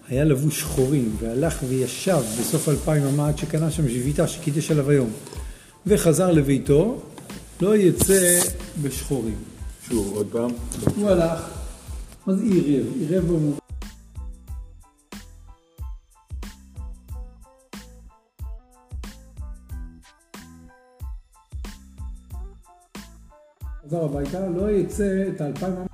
היה 0.07 0.23
לבוש 0.23 0.59
שחורים, 0.59 1.15
והלך 1.19 1.59
וישב 1.67 2.21
בסוף 2.39 2.69
אלפיים 2.69 3.03
אמה 3.03 3.27
עד 3.27 3.37
שקנה 3.37 3.71
שם 3.71 3.89
שביתה 3.89 4.27
שקידש 4.27 4.71
עליו 4.71 4.89
היום, 4.89 5.09
וחזר 5.87 6.31
לביתו, 6.31 7.01
לא 7.61 7.75
יצא 7.75 8.39
בשחורים. 8.81 9.37
שוב, 9.89 10.15
עוד 10.15 10.27
פעם. 10.31 10.51
הוא 10.95 11.09
הלך, 11.09 11.62
מה 12.27 12.33
זה 12.33 12.43
עירב? 12.43 12.85
עירב 12.99 13.25
במובן... 13.25 13.57
חזר 23.85 24.05
הביתה, 24.05 24.47
לא 24.47 24.71
יצא 24.71 25.23
את 25.35 25.41
האלפיים... 25.41 25.92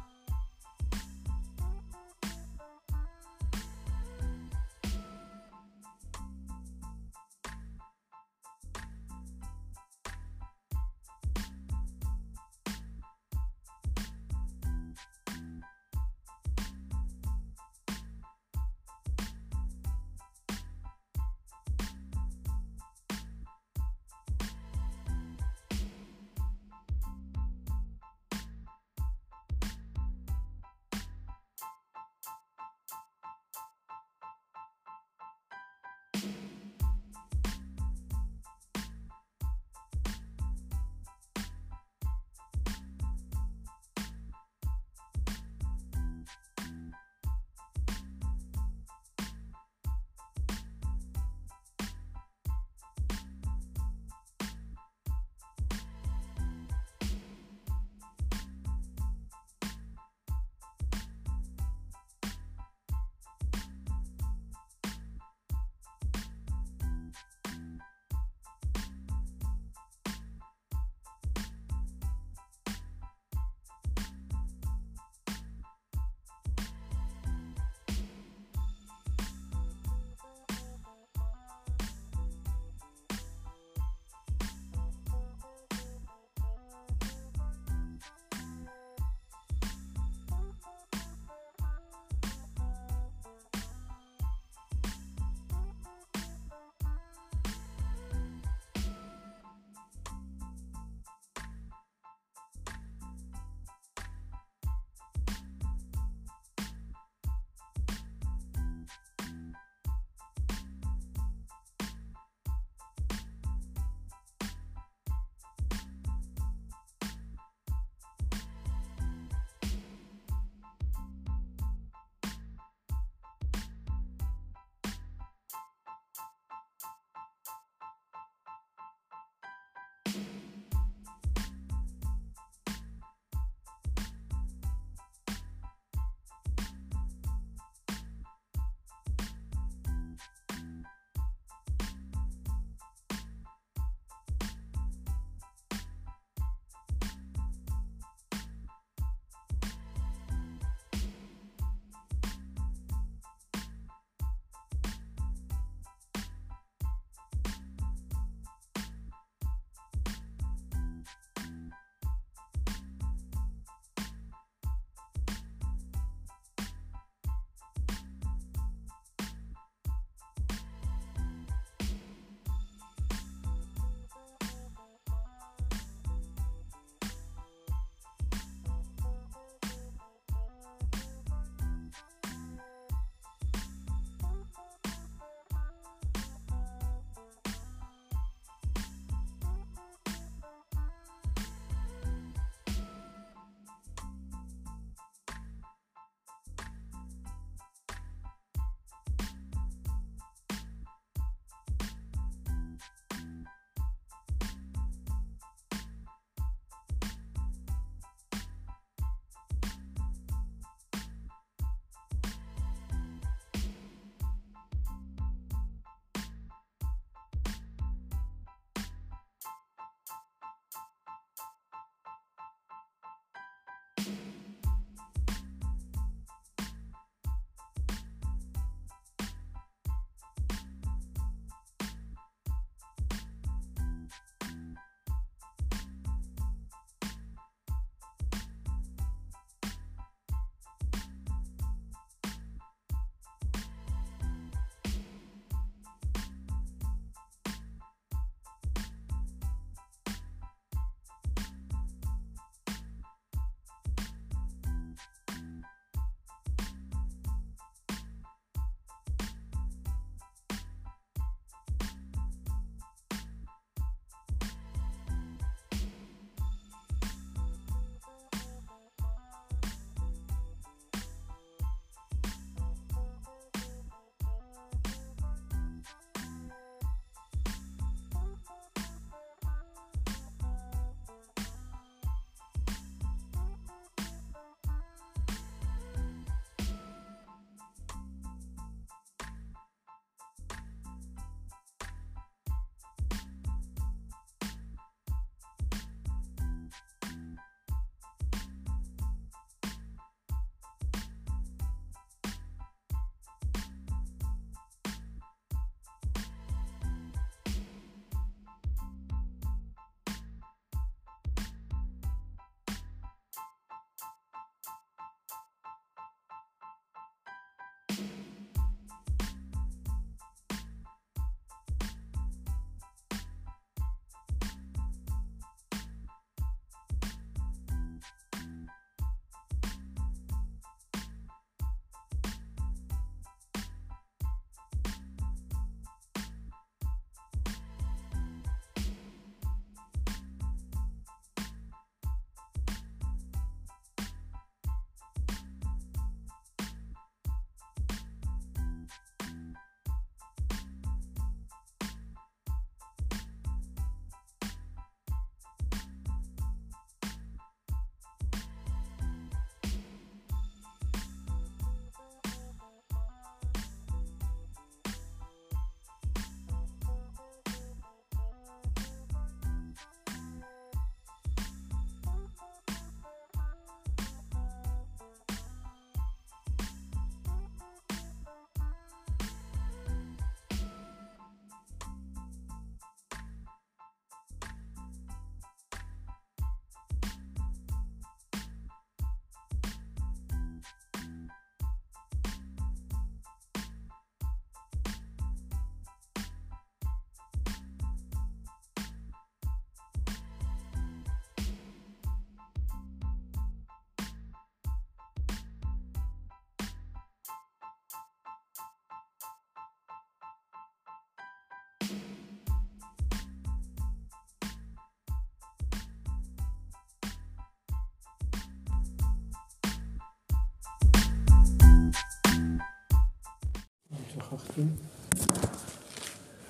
משהו. 424.60 424.90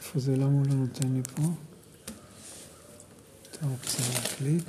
איפה 0.01 0.19
זה? 0.19 0.35
למה 0.35 0.45
הוא 0.45 0.65
לא 0.67 0.73
נותן 0.73 1.13
לי 1.13 1.21
פה? 1.35 1.41
את 3.51 3.57
האופציה 3.63 4.05
להקליט. 4.13 4.63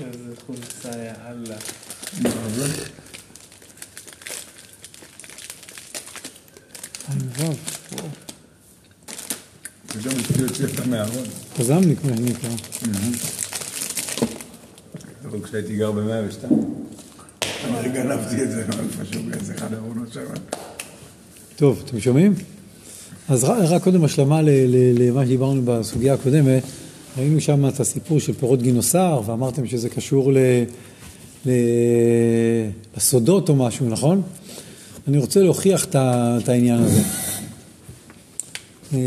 איזה 0.00 0.34
חולצה, 0.46 0.88
יאללה. 0.88 1.56
עין 7.08 7.28
וו. 7.36 7.52
מהארון. 10.90 11.24
חזמניק 11.56 12.04
מה 12.04 12.16
שנקרא. 12.16 12.50
אבל 15.24 15.42
כשהייתי 15.44 15.76
גר 15.76 15.92
ב-102, 15.92 16.44
אני 16.44 16.56
גנבתי 17.92 18.42
את 18.42 18.50
זה 18.50 18.64
איפשהו 19.00 19.22
באיזה 19.30 19.54
אחד 19.54 19.74
הארונות 19.74 20.12
שם. 20.12 20.20
טוב, 21.56 21.82
אתם 21.84 22.00
שומעים? 22.00 22.34
אז 23.28 23.44
רק, 23.44 23.82
קודם 23.82 24.04
השלמה 24.04 24.40
למה 24.98 25.26
שדיברנו 25.26 25.62
בסוגיה 25.64 26.14
הקודמת, 26.14 26.62
ראינו 27.18 27.40
שם 27.40 27.68
את 27.68 27.80
הסיפור 27.80 28.20
של 28.20 28.32
פירות 28.32 28.62
גינוסר, 28.62 29.20
ואמרתם 29.26 29.66
שזה 29.66 29.88
קשור 29.88 30.32
ל, 30.32 30.38
ל, 31.46 31.50
לסודות 32.96 33.48
או 33.48 33.56
משהו, 33.56 33.88
נכון? 33.88 34.22
אני 35.08 35.18
רוצה 35.18 35.40
להוכיח 35.42 35.84
את, 35.84 36.48
העניין 36.48 36.78
הזה. 36.78 37.02
אה, 38.94 38.98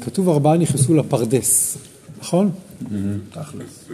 כתוב 0.00 0.28
ארבעה 0.28 0.56
נכנסו 0.56 0.94
לפרדס, 0.94 1.78
נכון? 2.20 2.50
תכלס. 3.30 3.88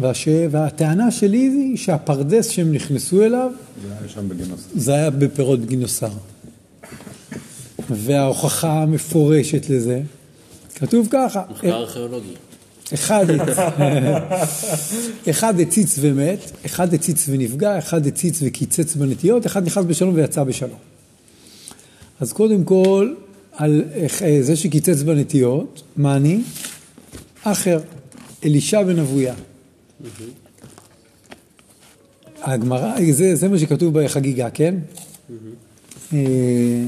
והש... 0.00 0.28
והטענה 0.50 1.10
שלי 1.10 1.38
היא 1.38 1.76
שהפרדס 1.76 2.48
שהם 2.48 2.72
נכנסו 2.72 3.22
אליו 3.22 3.50
זה 3.82 3.88
היה 4.00 4.08
שם 4.08 4.28
בגינוס. 4.28 4.68
זה 4.74 4.94
היה 4.94 5.10
בפירות 5.10 5.66
גינוסר. 5.66 6.10
וההוכחה 7.90 8.82
המפורשת 8.82 9.70
לזה, 9.70 10.00
כתוב 10.74 11.08
ככה, 11.10 11.42
מחקר 11.50 11.76
ארכיאולוגי. 11.76 12.34
אחד, 12.94 13.26
אחד 15.30 15.60
הציץ 15.60 15.96
ומת, 16.00 16.50
אחד 16.66 16.94
הציץ 16.94 17.26
ונפגע, 17.28 17.78
אחד 17.78 18.06
הציץ 18.06 18.38
וקיצץ 18.42 18.96
בנטיות, 18.96 19.46
אחד 19.46 19.66
נכנס 19.66 19.84
בשלום 19.84 20.14
ויצא 20.14 20.44
בשלום. 20.44 20.78
אז 22.20 22.32
קודם 22.32 22.64
כל, 22.64 23.14
על 23.52 23.84
אה, 24.22 24.38
זה 24.40 24.56
שקיצץ 24.56 25.02
בנטיות, 25.02 25.82
מה 25.96 26.16
אני? 26.16 26.40
אחר, 27.44 27.80
אלישע 28.44 28.82
בן 28.82 28.98
אבויה. 28.98 29.34
הגמרא, 32.42 33.12
זה, 33.12 33.34
זה 33.34 33.48
מה 33.48 33.58
שכתוב 33.58 34.00
בחגיגה, 34.00 34.50
כן? 34.50 34.74
אה, 36.12 36.84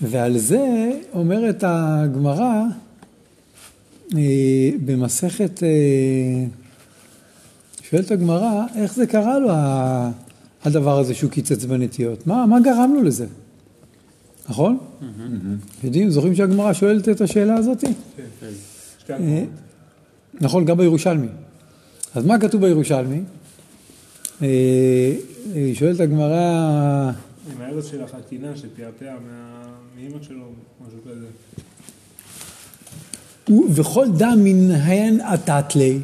ועל 0.00 0.38
זה 0.38 0.90
אומרת 1.14 1.64
הגמרא 1.66 2.62
אה, 4.16 4.70
במסכת, 4.84 5.62
אה, 5.62 6.44
שואלת 7.82 8.10
הגמרא, 8.10 8.64
איך 8.76 8.94
זה 8.94 9.06
קרה 9.06 9.38
לו 9.38 9.48
הדבר 10.64 10.98
הזה 10.98 11.14
שהוא 11.14 11.30
קיצץ 11.30 11.64
בנטיות? 11.64 12.26
מה, 12.26 12.46
מה 12.46 12.60
גרם 12.60 12.92
לו 12.94 13.02
לזה? 13.02 13.26
נכון? 14.48 14.78
יודעים, 15.84 16.10
זוכרים 16.10 16.34
שהגמרא 16.34 16.72
שואלת 16.72 17.08
את 17.08 17.20
השאלה 17.20 17.54
הזאת? 17.54 17.84
אה, 17.84 17.90
הגמרות. 19.08 19.48
נכון, 20.40 20.64
גם 20.64 20.76
בירושלמי. 20.76 21.28
אז 22.18 22.26
מה 22.26 22.38
כתוב 22.38 22.60
בירושלמי? 22.60 23.20
אה, 24.42 24.46
אה, 25.56 25.70
שואלת 25.74 26.00
הגמרא, 26.00 27.10
עם 27.54 27.60
הארץ 27.60 27.86
של 27.90 28.02
החתינה 28.02 28.48
שפעפע 28.56 29.14
מאימא 29.96 30.16
שלו, 30.22 30.44
משהו 30.86 30.98
כזה. 31.04 31.26
"ו- 33.50 33.74
וכל 33.74 34.06
דם 34.16 34.38
מנהן 34.44 35.20
עטת 35.20 35.76
לי, 35.76 35.98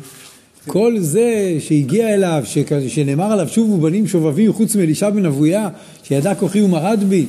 כל 0.67 1.01
זה 1.01 1.57
שהגיע 1.59 2.15
אליו, 2.15 2.43
שנאמר 2.89 3.33
עליו 3.33 3.49
שובו 3.49 3.81
בנים 3.81 4.07
שובבים 4.07 4.53
חוץ 4.53 4.77
מאלישע 4.77 5.11
בן 5.11 5.27
אבויה, 5.27 5.69
שידע 6.03 6.35
כוחי 6.35 6.63
ומרד 6.63 7.05
בי, 7.09 7.27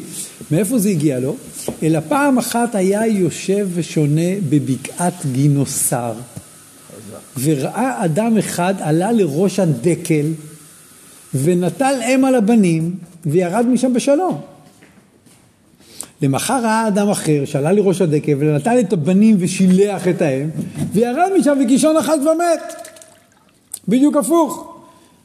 מאיפה 0.51 0.79
זה 0.79 0.89
הגיע 0.89 1.19
לו? 1.19 1.35
אלא 1.83 1.99
פעם 1.99 2.37
אחת 2.37 2.75
היה 2.75 3.07
יושב 3.07 3.69
ושונה 3.73 4.31
בבקעת 4.49 5.25
גינוסר, 5.31 6.13
וראה 7.43 8.05
אדם 8.05 8.37
אחד 8.37 8.73
עלה 8.79 9.11
לראש 9.11 9.59
הדקל, 9.59 10.25
ונטל 11.33 11.95
אם 12.07 12.25
על 12.25 12.35
הבנים, 12.35 12.95
וירד 13.25 13.65
משם 13.65 13.93
בשלום. 13.93 14.41
למחר 16.21 16.63
ראה 16.63 16.87
אדם 16.87 17.09
אחר 17.09 17.45
שעלה 17.45 17.71
לראש 17.71 18.01
הדקל 18.01 18.33
ונטל 18.39 18.79
את 18.79 18.93
הבנים 18.93 19.35
ושילח 19.39 20.07
את 20.07 20.21
האם 20.21 20.49
וירד 20.93 21.29
משם 21.39 21.57
וקישון 21.63 21.97
אחז 21.97 22.19
ומת. 22.19 22.73
בדיוק 23.87 24.17
הפוך. 24.17 24.71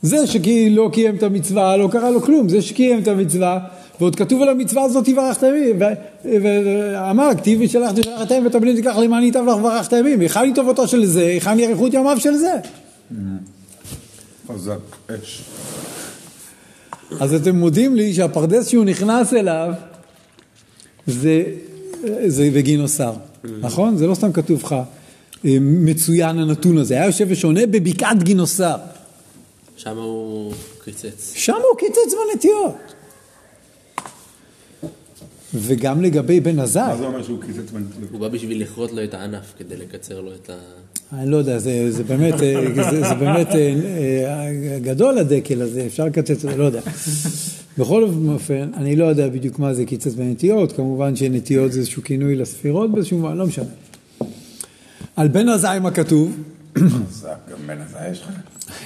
זה 0.03 0.27
שלא 0.27 0.91
קיים 0.93 1.17
את 1.17 1.23
המצווה 1.23 1.77
לא 1.77 1.89
קרה 1.93 2.11
לו 2.11 2.23
כלום, 2.23 2.49
זה 2.49 2.63
שקיים 2.63 3.03
את 3.03 3.09
המצווה 3.09 3.59
ועוד 4.01 4.17
כתוב 4.17 4.43
על 4.43 4.49
המצווה 4.49 4.83
הזאת 4.83 5.09
יברך 5.09 5.43
ימים 5.43 5.79
ואמר 6.25 7.29
כתיב 7.37 7.61
ושלח 7.63 7.93
תשלח 7.93 8.23
את 8.23 8.31
האם 8.31 8.45
ואת 8.45 8.55
הבנים 8.55 8.77
תיקח 8.77 8.97
למען 8.97 9.23
ייטב 9.23 9.43
לך 9.49 9.57
וברך 9.57 9.93
ימים 9.93 10.21
היכן 10.21 10.41
היא 10.41 10.55
טובתו 10.55 10.89
של 10.89 11.07
זה, 11.07 11.27
היכן 11.27 11.59
היא 11.59 11.67
אריכות 11.67 11.95
ימיו 11.95 12.21
של 12.21 12.35
זה 12.35 12.53
חזק, 14.53 14.79
אש. 15.09 15.43
אז 17.21 17.35
אתם 17.35 17.57
מודים 17.57 17.97
לי 17.97 18.15
שהפרדס 18.15 18.69
שהוא 18.69 18.85
נכנס 18.85 19.35
אליו 19.35 19.73
זה, 21.07 21.45
זה 22.27 22.51
בגינוסר, 22.55 23.13
נכון? 23.61 23.97
זה 23.97 24.07
לא 24.07 24.15
סתם 24.15 24.33
כתוב 24.33 24.63
לך 24.63 24.73
אה, 25.45 25.57
מצוין 25.61 26.39
הנתון 26.39 26.79
הזה, 26.79 26.95
היה 26.95 27.07
יושב 27.07 27.27
ושונה 27.29 27.67
בבקעת 27.67 28.23
גינוסר, 28.23 28.77
שם 29.77 29.97
הוא 29.97 30.53
קיצץ. 30.85 31.33
שם 31.35 31.53
הוא 31.53 31.79
קיצץ 31.79 32.15
בנטיות. 32.33 33.00
וגם 35.55 36.03
לגבי 36.03 36.41
בן 36.41 36.59
עזאי, 36.59 36.83
מה 36.83 36.97
זה 36.97 37.07
אומר 37.07 37.23
שהוא 37.23 37.43
קיצץ 37.43 37.71
בנטיות? 37.71 38.11
הוא 38.13 38.21
בא 38.21 38.29
בשביל 38.29 38.63
לכרות 38.63 38.93
לו 38.93 39.05
את 39.05 39.15
הענף 39.15 39.55
כדי 39.59 39.77
לקצר 39.77 40.21
לו 40.21 40.31
את 40.35 40.51
ה... 40.51 40.55
אני 41.13 41.31
לא 41.31 41.37
יודע, 41.37 41.59
זה, 41.59 41.93
זה 41.93 42.05
באמת, 42.05 42.43
אה, 42.43 42.65
זה, 42.91 43.01
זה 43.09 43.15
באמת 43.15 43.49
אה, 43.49 43.75
אה, 44.27 44.79
גדול 44.83 45.19
הדקל 45.19 45.63
הזה, 45.63 45.87
אפשר 45.87 46.05
לקצץ, 46.05 46.45
לא 46.45 46.65
יודע. 46.65 46.81
בכל 47.79 48.05
אופן, 48.29 48.71
אני 48.77 48.97
לא 48.97 49.05
יודע 49.05 49.29
בדיוק 49.29 49.59
מה 49.59 49.75
זה 49.75 49.85
קיצץ 49.85 50.15
בנטיות, 50.15 50.73
כמובן 50.73 51.17
שנטיות 51.17 51.73
זה 51.73 51.79
איזשהו 51.79 52.03
כינוי 52.03 52.37
לספירות 52.37 52.93
באיזשהו 52.93 53.19
מובן, 53.19 53.37
לא 53.37 53.47
משנה. 53.47 53.65
על 55.17 55.29
בן 55.29 55.49
עזאי 55.49 55.79
מה 55.79 55.91
כתוב? 55.91 56.37
גם 56.77 56.87
בן 57.67 57.79
הזה 57.81 57.99
יש 58.13 58.23
לך? 58.23 58.31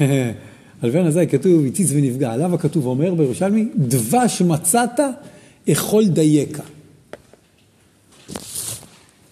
על 0.82 0.90
בן 0.90 1.06
עזאי 1.06 1.26
כתוב, 1.30 1.66
הציץ 1.66 1.90
ונפגע, 1.92 2.32
עליו 2.32 2.54
הכתוב 2.54 2.86
אומר 2.86 3.14
בירושלמי, 3.14 3.68
דבש 3.76 4.42
מצאת, 4.42 5.00
אכול 5.72 6.04
דייקה. 6.04 6.62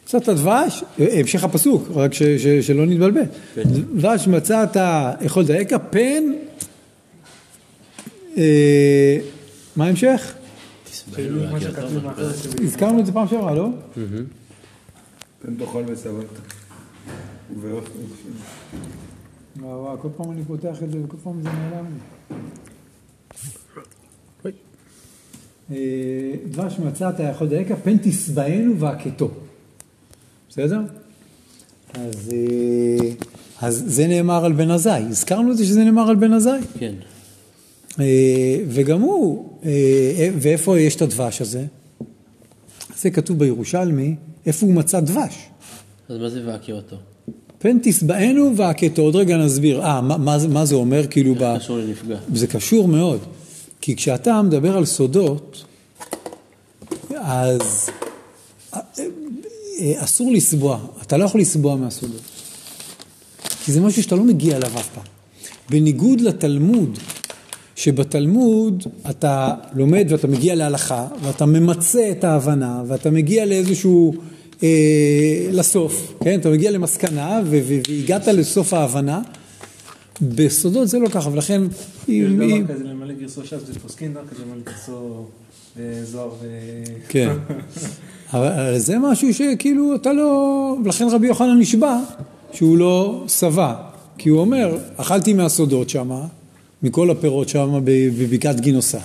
מצאת 0.04 0.28
דבש, 0.28 0.84
המשך 0.98 1.44
הפסוק, 1.44 1.88
רק 1.94 2.14
ש, 2.14 2.22
ש, 2.22 2.46
שלא 2.46 2.86
נתבלבל. 2.86 3.22
דבש 3.96 4.28
מצאת, 4.28 4.76
אכול 5.26 5.44
דייקה, 5.44 5.78
פן, 5.78 6.22
אה, 8.36 9.18
מה 9.76 9.84
ההמשך? 9.84 10.34
הזכרנו 12.64 13.00
את 13.00 13.06
זה 13.06 13.12
פעם 13.12 13.28
שעברה, 13.28 13.54
לא? 13.54 13.68
פן 15.42 15.54
תאכל 15.54 15.82
וואו, 19.60 19.82
וואו, 19.82 19.98
כל 19.98 20.08
פעם 20.16 20.30
אני 20.30 20.44
פותח 20.44 20.82
את 20.82 20.90
זה 20.90 20.98
וכל 21.04 21.16
פעם 21.24 21.42
זה 21.42 21.48
נעלם 21.48 21.84
לי. 21.84 22.36
אה, 25.70 25.76
דבש 26.50 26.78
מצאת 26.78 27.14
יכול 27.30 27.46
דייקה, 27.48 27.76
פן 27.76 27.96
תשבענו 28.02 28.78
והכתו. 28.78 29.30
בסדר? 30.50 30.80
אז, 31.94 32.30
אה, 32.32 33.08
אז 33.60 33.82
זה 33.86 34.06
נאמר 34.06 34.44
על 34.44 34.52
בן 34.52 34.70
עזאי. 34.70 35.02
הזכרנו 35.02 35.52
את 35.52 35.56
זה 35.56 35.64
שזה 35.66 35.84
נאמר 35.84 36.08
על 36.10 36.16
בן 36.16 36.32
עזאי. 36.32 36.60
כן. 36.78 36.94
אה, 38.00 38.04
וגם 38.68 39.00
הוא, 39.00 39.48
ואיפה 40.38 40.78
יש 40.80 40.96
את 40.96 41.02
הדבש 41.02 41.40
הזה? 41.42 41.64
זה 42.98 43.10
כתוב 43.10 43.38
בירושלמי, 43.38 44.14
איפה 44.46 44.66
הוא 44.66 44.74
מצא 44.74 45.00
דבש. 45.00 45.34
אז 46.08 46.18
מה 46.18 46.28
זה 46.28 46.42
והכה 46.46 46.72
אותו? 46.72 46.96
פן 47.58 47.78
תשבענו 47.82 48.56
והכתו, 48.56 49.02
עוד 49.02 49.16
רגע 49.16 49.36
נסביר, 49.36 49.82
אה, 49.82 50.00
מה, 50.00 50.16
מה, 50.16 50.38
זה- 50.38 50.48
מה 50.48 50.64
זה 50.64 50.74
אומר 50.74 51.06
כאילו 51.06 51.34
ב... 51.34 51.56
קשור 51.58 51.78
לנפגע. 51.78 52.16
זה 52.34 52.46
קשור 52.46 52.88
מאוד, 52.88 53.20
כי 53.82 53.96
כשאתה 53.96 54.42
מדבר 54.42 54.76
על 54.76 54.84
סודות, 54.84 55.64
אז 57.16 57.90
אה, 58.74 58.80
אה, 59.80 60.04
אסור 60.04 60.32
לסבוע, 60.32 60.78
אתה 61.02 61.16
לא 61.16 61.24
יכול 61.24 61.40
לסבוע 61.40 61.76
מהסודות, 61.76 62.20
כי 63.64 63.72
זה 63.72 63.80
משהו 63.80 64.02
שאתה 64.02 64.16
לא 64.16 64.24
מגיע 64.24 64.56
אליו 64.56 64.70
אף 64.78 64.88
פעם. 64.94 65.04
בניגוד 65.70 66.20
לתלמוד, 66.20 66.98
שבתלמוד 67.76 68.82
אתה 69.10 69.54
לומד 69.74 70.06
ואתה 70.08 70.26
מגיע 70.26 70.54
להלכה, 70.54 71.06
ואתה 71.22 71.46
ממצה 71.46 72.10
את 72.10 72.24
ההבנה, 72.24 72.82
ואתה 72.86 73.10
מגיע 73.10 73.46
לאיזשהו, 73.46 74.14
אה, 74.62 75.48
לסוף, 75.50 76.14
כן? 76.24 76.40
אתה 76.40 76.50
מגיע 76.50 76.70
למסקנה, 76.70 77.40
והגעת 77.44 78.28
לסוף 78.28 78.72
ההבנה. 78.72 79.20
בסודות 80.20 80.88
זה 80.88 80.98
לא 80.98 81.08
ככה, 81.08 81.30
ולכן... 81.32 81.62
יש 82.08 82.32
דבר 82.32 82.74
כזה 82.74 82.84
למלא 82.84 83.14
גרסו 83.14 83.44
ש"ס 83.44 83.54
ופוסקין, 83.68 84.12
דבר 84.12 84.26
כזה 84.30 84.42
למלא 84.42 84.62
גרסו 84.64 85.24
אה, 85.78 86.04
זוהר 86.04 86.30
ו... 86.42 86.46
כן. 87.08 87.36
אבל 88.32 88.78
זה 88.78 88.98
משהו 88.98 89.34
שכאילו 89.34 89.94
אתה 89.94 90.12
לא... 90.12 90.76
ולכן 90.84 91.08
רבי 91.10 91.26
יוחנן 91.26 91.58
נשבע 91.58 91.98
שהוא 92.52 92.78
לא 92.78 93.24
שבע. 93.28 93.74
כי 94.18 94.28
הוא 94.28 94.40
אומר, 94.40 94.78
אכלתי 94.96 95.32
מהסודות 95.32 95.88
שמה, 95.90 96.26
מכל 96.82 97.10
הפירות 97.10 97.48
שמה 97.48 97.80
בבקעת 97.84 98.60
גינוסר, 98.60 98.98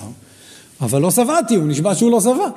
אבל 0.80 1.02
לא 1.02 1.10
שבעתי, 1.10 1.54
הוא 1.54 1.66
נשבע 1.66 1.94
שהוא 1.94 2.10
לא 2.10 2.20
שבע. 2.20 2.48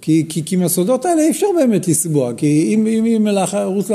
כי, 0.00 0.26
כי, 0.28 0.44
כי 0.44 0.56
מהסודות 0.56 1.04
האלה 1.04 1.22
אי 1.22 1.30
אפשר 1.30 1.46
באמת 1.58 1.88
לסבוע, 1.88 2.32
כי 2.36 2.74
אם, 2.74 2.86
אם, 2.86 3.04
אם 3.04 3.28
רוץ 3.64 3.90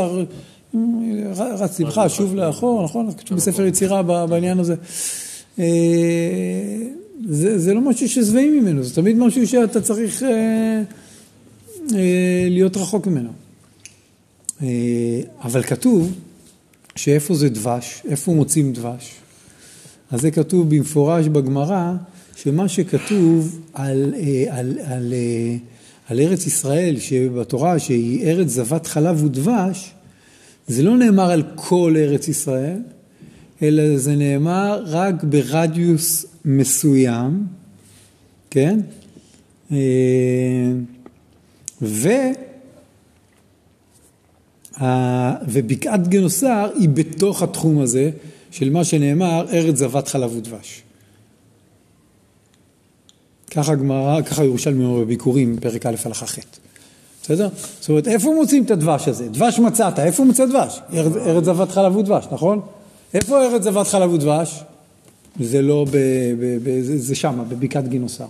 רץ 1.35 1.79
לבך, 1.79 2.05
שוב 2.07 2.35
לאחור, 2.35 2.83
נכון? 2.83 3.11
כתוב 3.17 3.38
בספר 3.38 3.65
יצירה 3.65 4.25
בעניין 4.27 4.59
הזה. 4.59 4.75
אה, 5.59 5.65
זה, 7.29 7.59
זה 7.59 7.73
לא 7.73 7.81
משהו 7.81 8.09
ששבעים 8.09 8.59
ממנו, 8.59 8.83
זה 8.83 8.95
תמיד 8.95 9.17
משהו 9.17 9.47
שאתה 9.47 9.81
צריך 9.81 10.23
אה, 10.23 10.81
אה, 11.93 12.47
להיות 12.49 12.77
רחוק 12.77 13.07
ממנו. 13.07 13.29
אה, 14.63 15.21
אבל 15.41 15.63
כתוב 15.63 16.13
שאיפה 16.95 17.35
זה 17.35 17.49
דבש, 17.49 18.01
איפה 18.09 18.33
מוצאים 18.33 18.73
דבש. 18.73 19.11
אז 20.11 20.21
זה 20.21 20.31
כתוב 20.31 20.69
במפורש 20.69 21.27
בגמרא, 21.27 21.93
שמה 22.35 22.67
שכתוב 22.67 23.59
על, 23.73 24.13
אה, 24.17 24.59
על, 24.59 24.77
על, 24.85 25.13
אה, 25.13 25.55
על 26.07 26.19
ארץ 26.19 26.47
ישראל 26.47 26.99
שבתורה 26.99 27.79
שהיא 27.79 28.27
ארץ 28.27 28.47
זבת 28.47 28.88
חלב 28.88 29.23
ודבש, 29.23 29.94
זה 30.67 30.84
לא 30.84 30.97
נאמר 30.97 31.32
על 31.32 31.43
כל 31.56 31.93
ארץ 31.97 32.28
ישראל, 32.28 32.80
אלא 33.62 33.97
זה 33.97 34.15
נאמר 34.15 34.84
רק 34.86 35.23
ברדיוס 35.23 36.25
מסוים, 36.45 37.45
כן? 38.49 38.80
אה, 39.71 39.78
ו... 41.82 42.10
ובקעת 45.47 46.08
גנוסר 46.08 46.69
היא 46.75 46.89
בתוך 46.89 47.41
התחום 47.41 47.80
הזה 47.80 48.12
של 48.51 48.69
מה 48.69 48.84
שנאמר 48.84 49.45
ארץ 49.54 49.75
זבת 49.75 50.08
חלב 50.08 50.36
ודבש. 50.36 50.82
ככה 53.51 53.71
הגמרא, 53.71 54.21
ככה 54.21 54.43
ירושלמי 54.43 54.86
אומר 54.86 55.04
בביקורים, 55.04 55.58
פרק 55.62 55.86
א' 55.86 55.95
הלכה 56.06 56.25
ח'. 56.25 56.39
בסדר? 57.25 57.49
זאת 57.79 57.89
אומרת, 57.89 58.07
איפה 58.07 58.33
מוצאים 58.39 58.63
את 58.63 58.71
הדבש 58.71 59.07
הזה? 59.07 59.29
דבש 59.29 59.59
מצאת, 59.59 59.99
איפה 59.99 60.23
מוצא 60.23 60.45
דבש? 60.45 60.79
ארץ, 60.93 61.15
ארץ 61.15 61.43
זבת 61.43 61.71
חלב 61.71 61.95
ודבש, 61.95 62.25
נכון? 62.31 62.61
איפה 63.13 63.45
ארץ 63.45 63.63
זבת 63.63 63.88
חלב 63.88 64.13
ודבש? 64.13 64.63
זה 65.39 65.61
לא 65.61 65.85
ב... 65.91 65.97
ב, 66.39 66.57
ב 66.63 66.81
זה, 66.81 66.97
זה 66.97 67.15
שמה, 67.15 67.43
בבקעת 67.43 67.88
גינוסר. 67.88 68.25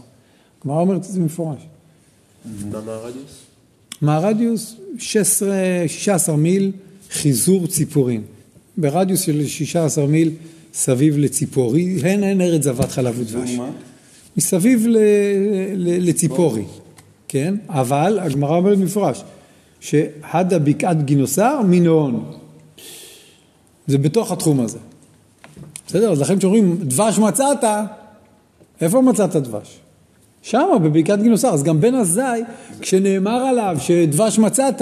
הגמרא 0.62 0.79
אומרת 0.79 0.97
את 0.97 1.03
זה 1.03 1.19
במפורש. 1.19 1.58
מה 2.71 2.77
הרדיוס? 2.93 3.41
מה 4.01 4.15
הרדיוס? 4.15 4.75
16, 4.97 5.55
16 5.88 6.36
מיל 6.36 6.71
חיזור 7.12 7.67
ציפורין. 7.67 8.21
ברדיוס 8.77 9.21
של 9.21 9.47
16 9.47 10.05
מיל 10.05 10.31
סביב 10.73 11.17
לציפורי, 11.17 11.97
הן 12.03 12.23
הן 12.23 12.41
ארץ 12.41 12.63
זבת 12.63 12.91
חלב 12.91 13.19
ודבש. 13.19 13.58
מסביב 14.38 14.88
ל, 14.88 14.97
ל, 15.75 16.10
לציפורי, 16.10 16.63
כן? 17.36 17.56
אבל 17.69 18.19
הגמרא 18.21 18.58
אומרת 18.58 18.78
במפורש, 18.78 19.24
שהדה 19.80 20.60
בקעת 20.60 21.06
גינוסר 21.06 21.62
מינון. 21.62 22.32
זה 23.88 23.98
בתוך 23.98 24.32
התחום 24.32 24.60
הזה. 24.60 24.78
בסדר? 25.88 26.12
אז 26.12 26.21
לכן 26.21 26.38
כשאומרים 26.38 26.78
דבש 26.82 27.19
מצאת, 27.19 27.63
איפה 28.82 29.02
מצאת 29.02 29.36
דבש? 29.36 29.80
שמה, 30.41 30.80
בבקעת 30.84 31.21
גינוסר. 31.21 31.54
אז 31.54 31.63
גם 31.63 31.82
בן 31.82 31.95
עזאי, 31.95 32.41
כשנאמר 32.82 33.45
עליו 33.45 33.78
שדבש 33.80 34.39
מצאת, 34.39 34.82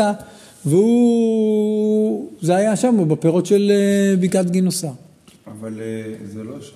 והוא... 0.66 2.30
זה 2.42 2.56
היה 2.56 2.76
שם, 2.76 3.10
בפירות 3.10 3.46
של 3.46 3.72
אה, 3.72 4.16
בקעת 4.20 4.52
גינוסר. 4.52 4.92
אבל 5.48 5.82
אה, 5.82 6.14
זה 6.26 6.44
לא 6.44 6.62
ש... 6.62 6.72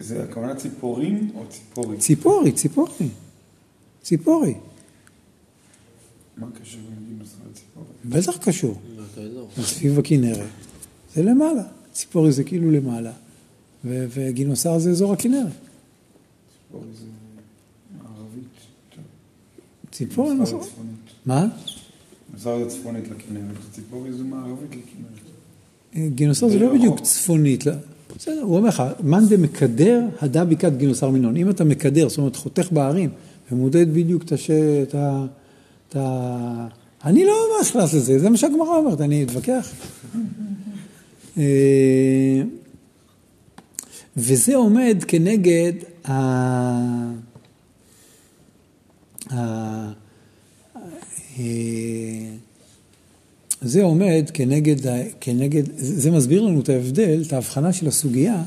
זה 0.00 0.22
הכוונה 0.22 0.54
ציפורים 0.54 1.30
או 1.34 1.42
ציפורי? 1.48 1.96
ציפורי, 1.96 2.52
ציפורי. 2.52 3.08
ציפורי. 4.02 4.54
מה 6.36 6.46
לציפורי? 7.50 7.86
בטח 8.04 8.36
קשור. 8.36 8.80
זה 9.56 9.62
סביב 9.62 9.98
הכנרת. 9.98 10.46
זה 11.14 11.22
למעלה. 11.22 11.62
ציפורי 11.92 12.32
זה 12.32 12.44
כאילו 12.44 12.70
למעלה. 12.70 13.12
ו- 13.84 14.06
וגינוסר 14.14 14.78
זה 14.78 14.90
אזור 14.90 15.12
הכנרת. 15.12 15.52
ציפורי 16.72 16.86
זה 16.94 17.04
מערבית. 18.02 18.44
ציפורי. 19.92 20.46
זה. 20.46 20.56
מה? 21.26 21.46
גינוסר 22.30 22.64
זה 22.64 22.70
צפונית 22.70 23.04
לכנרת, 23.04 23.56
ציפורי 23.72 24.12
זה 24.12 24.24
מערבית 24.24 24.70
לכנרת. 24.70 26.14
גינוסר 26.14 26.48
זה 26.48 26.58
לא 26.58 26.74
בדיוק 26.74 27.00
צפונית. 27.00 27.66
לא. 27.66 27.72
בסדר, 28.16 28.42
הוא 28.42 28.56
אומר 28.56 28.68
לך, 28.68 28.82
מאן 29.04 29.28
דמקדר 29.28 30.06
הדה 30.20 30.44
בקעת 30.44 30.76
גינוסר 30.76 31.10
מינון. 31.10 31.36
אם 31.36 31.50
אתה 31.50 31.64
מקדר, 31.64 32.08
זאת 32.08 32.18
אומרת 32.18 32.36
חותך 32.36 32.72
בהרים, 32.72 33.10
ומודד 33.52 33.94
בדיוק 33.94 34.22
את 34.22 34.32
הש... 34.32 34.50
את 34.82 34.94
ה... 34.94 35.26
את 35.88 35.96
ה... 35.96 36.66
אני 37.04 37.24
לא 37.24 37.34
נכנס 37.60 37.94
לזה, 37.94 38.18
זה 38.18 38.30
מה 38.30 38.36
שהגמרא 38.36 38.76
אומרת, 38.76 39.00
אני 39.00 39.24
אתווכח. 39.24 39.72
אה, 41.38 42.42
וזה 44.16 44.56
עומד 44.56 45.04
כנגד 45.08 45.72
ה... 46.04 46.12
ה... 49.30 49.92
אה, 51.38 52.34
זה 53.62 53.82
עומד 53.82 54.30
כנגד, 54.34 54.76
כנגד, 55.20 55.62
זה 55.76 56.00
זה 56.00 56.10
מסביר 56.10 56.42
לנו 56.42 56.60
את 56.60 56.68
ההבדל, 56.68 57.22
את 57.26 57.32
ההבחנה 57.32 57.72
של 57.72 57.88
הסוגיה 57.88 58.42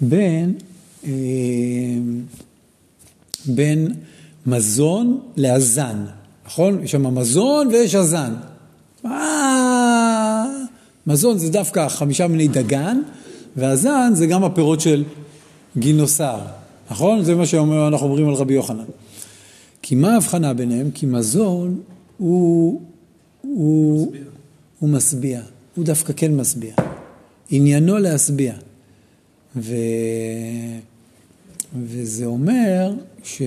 בין, 0.00 0.54
אה, 1.04 1.10
בין 3.46 3.94
מזון 4.46 5.20
לאזן, 5.36 6.04
נכון? 6.46 6.84
יש 6.84 6.90
שם 6.90 7.18
מזון 7.18 7.66
ויש 7.66 7.94
אזן. 7.94 8.32
אה, 9.06 10.44
מזון 11.06 11.38
זה 11.38 11.50
דווקא 11.50 11.88
חמישה 11.88 12.26
מיני 12.26 12.48
דגן, 12.48 13.00
והזן 13.56 14.10
זה 14.14 14.26
גם 14.26 14.44
הפירות 14.44 14.80
של 14.80 15.04
גינוסר, 15.78 16.38
נכון? 16.90 17.24
זה 17.24 17.34
מה 17.34 17.46
שאנחנו 17.46 18.06
אומרים 18.06 18.28
על 18.28 18.34
רבי 18.34 18.54
יוחנן. 18.54 18.84
כי 19.82 19.94
מה 19.94 20.14
ההבחנה 20.14 20.54
ביניהם? 20.54 20.90
כי 20.90 21.06
מזון 21.06 21.80
הוא, 22.18 22.80
הוא, 23.40 24.12
הוא 24.78 24.88
משביע, 24.88 25.40
הוא 25.76 25.84
דווקא 25.84 26.12
כן 26.16 26.36
משביע. 26.36 26.74
עניינו 27.50 27.98
להשביע. 27.98 28.52
ו... 29.56 29.74
וזה 31.74 32.24
אומר 32.24 32.92
ש... 33.24 33.42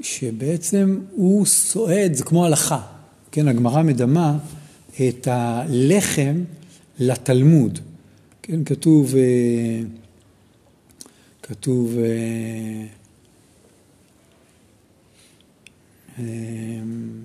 שבעצם 0.00 1.00
הוא 1.10 1.46
סועד, 1.46 2.14
זה 2.14 2.24
כמו 2.24 2.44
הלכה. 2.44 2.80
כן, 3.32 3.48
הגמרא 3.48 3.82
מדמה 3.82 4.38
את 5.08 5.28
הלחם 5.30 6.44
לתלמוד. 6.98 7.78
כן, 8.42 8.64
כתוב, 8.64 9.14
אה, 9.16 9.80
כתוב, 11.42 11.98
אה, 11.98 12.84
אה, 16.18 16.24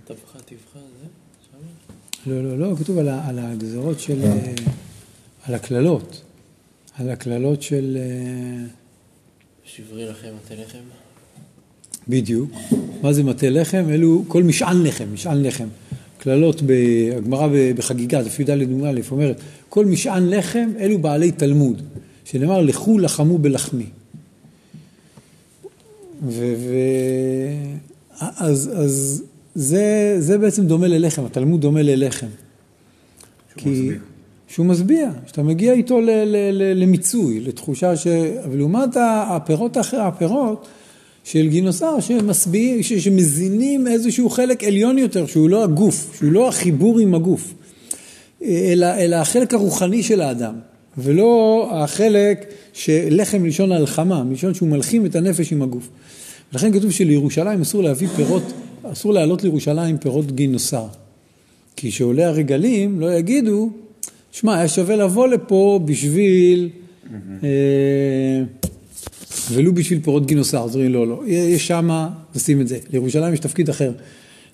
טבחה 0.06 0.40
טבחה, 0.40 0.80
זה? 1.02 1.08
לא, 2.26 2.44
לא, 2.44 2.60
לא, 2.60 2.76
כתוב 2.76 2.98
על, 2.98 3.10
על 3.10 3.40
הגזרות 3.40 4.00
של, 4.00 4.22
על 5.44 5.56
הקללות, 5.56 6.22
על 6.94 7.10
הקללות 7.10 7.62
של, 7.62 7.98
שברי 9.76 10.06
לכם 10.06 10.30
מטה 10.36 10.56
לחם. 10.62 10.80
בדיוק. 12.08 12.52
מה 13.02 13.14
זה 13.14 13.24
מטה 13.24 13.50
לחם? 13.50 13.86
אלו 13.90 14.24
כל 14.28 14.44
משען 14.44 14.84
לחם, 14.84 15.06
משען 15.14 15.44
לחם. 15.44 15.68
קללות 16.18 16.62
בגמרא 16.66 17.48
בחגיגה, 17.76 18.24
דף 18.24 18.40
י"ד 18.40 18.50
א', 18.50 18.64
אומרת, 19.12 19.42
כל 19.70 19.86
משען 19.86 20.30
לחם 20.30 20.70
אלו 20.80 20.98
בעלי 20.98 21.32
תלמוד, 21.32 21.82
שנאמר 22.26 22.62
לכו 22.62 23.00
לחמו 23.00 23.38
בלחמי. 23.38 23.86
ו... 26.28 26.54
ו... 26.58 26.76
אז, 28.20 28.72
אז 28.76 29.24
זה, 29.56 30.16
זה 30.20 30.38
בעצם 30.38 30.66
דומה 30.66 30.88
ללחם, 30.88 31.26
התלמוד 31.26 31.62
דומה 31.62 31.82
ללחם. 31.82 32.28
כי, 33.58 33.70
משביע. 33.70 34.00
שהוא 34.50 34.66
משביע, 34.66 35.10
שאתה 35.28 35.44
מגיע 35.44 35.74
איתו 35.74 36.02
ל, 36.02 36.10
ל, 36.10 36.36
ל, 36.52 36.82
למיצוי, 36.82 37.40
לתחושה 37.40 37.96
ש... 37.96 38.08
אבל 38.46 38.58
לעומת 38.58 38.90
הפירות 39.28 39.78
האחר, 39.78 40.02
הפירות 40.02 40.68
של 41.24 41.48
גינוסר 41.48 41.96
שמזינים 42.82 43.88
איזשהו 43.88 44.30
חלק 44.30 44.64
עליון 44.64 44.98
יותר, 44.98 45.26
שהוא 45.26 45.50
לא 45.50 45.64
הגוף, 45.64 46.16
שהוא 46.18 46.32
לא 46.32 46.48
החיבור 46.48 47.00
עם 47.00 47.16
הגוף, 47.16 47.54
אלא, 48.44 48.86
אלא 48.86 49.16
החלק 49.16 49.54
הרוחני 49.54 50.04
של 50.04 50.22
האדם, 50.22 50.54
ולא 50.98 51.68
החלק 51.72 52.54
שלחם 52.74 53.38
מלשון 53.38 53.72
הלחמה, 53.72 54.24
מלשון 54.24 54.54
שהוא 54.54 54.70
מלחים 54.70 55.06
את 55.06 55.16
הנפש 55.16 55.52
עם 55.52 55.62
הגוף. 55.62 55.90
לכן 56.54 56.74
כתוב 56.74 56.92
שלירושלים 56.92 57.62
אסור 57.62 57.84
להביא 57.84 58.08
פירות, 58.08 58.44
אסור 58.84 59.14
להעלות 59.14 59.44
לירושלים 59.44 59.98
פירות 59.98 60.32
גינוסר. 60.32 60.86
כי 61.76 61.92
כשעולה 61.92 62.28
הרגלים 62.28 63.00
לא 63.00 63.14
יגידו, 63.14 63.70
שמע, 64.32 64.58
היה 64.58 64.68
שווה 64.68 64.96
לבוא 64.96 65.28
לפה 65.28 65.80
בשביל, 65.86 66.70
אה, 67.44 68.42
ולו 69.52 69.74
בשביל 69.74 70.00
פירות 70.04 70.26
גינוסר, 70.26 70.64
אז 70.64 70.76
אומרים 70.76 70.94
לא, 70.94 71.08
לא, 71.08 71.24
יש 71.28 71.68
שמה, 71.68 72.10
נשים 72.36 72.62
את 72.62 72.68
זה. 72.68 72.78
לירושלים 72.94 73.34
יש 73.34 73.40
תפקיד 73.40 73.70
אחר, 73.70 73.92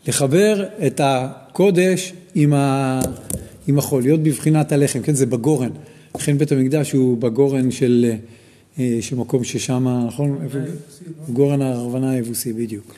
לחבר 0.07 0.65
את 0.87 1.01
הקודש 1.03 2.13
עם, 2.35 2.53
ה, 2.53 2.99
עם 3.67 3.77
החול, 3.77 4.03
להיות 4.03 4.23
בבחינת 4.23 4.71
הלחם, 4.71 5.01
כן, 5.01 5.13
זה 5.13 5.25
בגורן. 5.25 5.69
לכן 6.15 6.37
בית 6.37 6.51
המקדש 6.51 6.91
הוא 6.91 7.17
בגורן 7.17 7.71
של, 7.71 8.11
אה, 8.79 8.97
של 9.01 9.15
מקום 9.15 9.43
ששם, 9.43 9.87
נכון? 10.07 10.47
גורן 11.29 11.61
הרוונה 11.61 12.11
היבוסי, 12.11 12.53
בדיוק. 12.53 12.93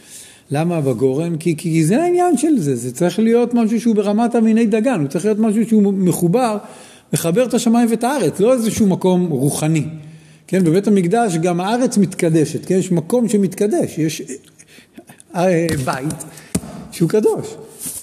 למה 0.52 0.82
בגורן? 0.82 1.38
כי, 1.38 1.58
כי 1.58 1.84
זה 1.86 2.04
העניין 2.04 2.38
של 2.38 2.60
זה, 2.60 2.76
זה 2.76 2.94
צריך 2.94 3.20
להיות 3.20 3.54
משהו 3.54 3.82
שהוא 3.82 3.96
ברמת 3.96 4.36
המיני 4.36 4.66
דגן, 4.66 5.00
הוא 5.00 5.08
צריך 5.08 5.26
להיות 5.26 5.40
משהו 5.40 5.68
שהוא 5.68 5.94
מחובר, 5.94 6.58
מחבר 7.14 7.46
את 7.46 7.54
השמיים 7.54 7.88
ואת 7.92 8.04
הארץ, 8.04 8.40
לא 8.40 8.54
איזשהו 8.54 8.88
מקום 8.88 9.28
רוחני. 9.30 9.84
כן, 10.48 10.64
בבית 10.64 10.88
המקדש 10.88 11.36
גם 11.36 11.62
הארץ 11.62 11.98
מתקדשת, 11.98 12.66
כן, 12.66 12.76
יש 12.76 12.92
מקום 12.92 13.30
שמתקדש, 13.30 13.98
יש 13.98 14.22
אה, 15.36 15.68
בית 15.86 16.24
שהוא 16.92 17.10
קדוש. 17.10 17.56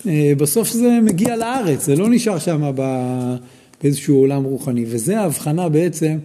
אה, 0.06 0.32
בסוף 0.36 0.70
זה 0.70 0.98
מגיע 1.02 1.36
לארץ, 1.36 1.84
זה 1.84 1.96
לא 1.96 2.08
נשאר 2.10 2.38
שם 2.38 2.72
באיזשהו 3.82 4.16
עולם 4.16 4.44
רוחני, 4.44 4.84
וזה 4.88 5.20
ההבחנה 5.20 5.68
בעצם 5.68 6.18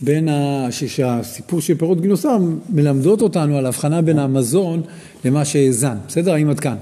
בין, 0.00 0.28
ה... 0.28 0.66
שהסיפור 0.70 1.60
של 1.60 1.74
פירות 1.74 2.00
גינוסר 2.00 2.38
מלמדות 2.68 3.22
אותנו 3.22 3.56
על 3.58 3.66
ההבחנה 3.66 4.02
בין 4.02 4.18
המזון 4.18 4.82
למה 5.24 5.44
שהאזן, 5.44 5.96
בסדר? 6.08 6.32
האם 6.32 6.50
עד 6.50 6.60
כאן? 6.60 6.76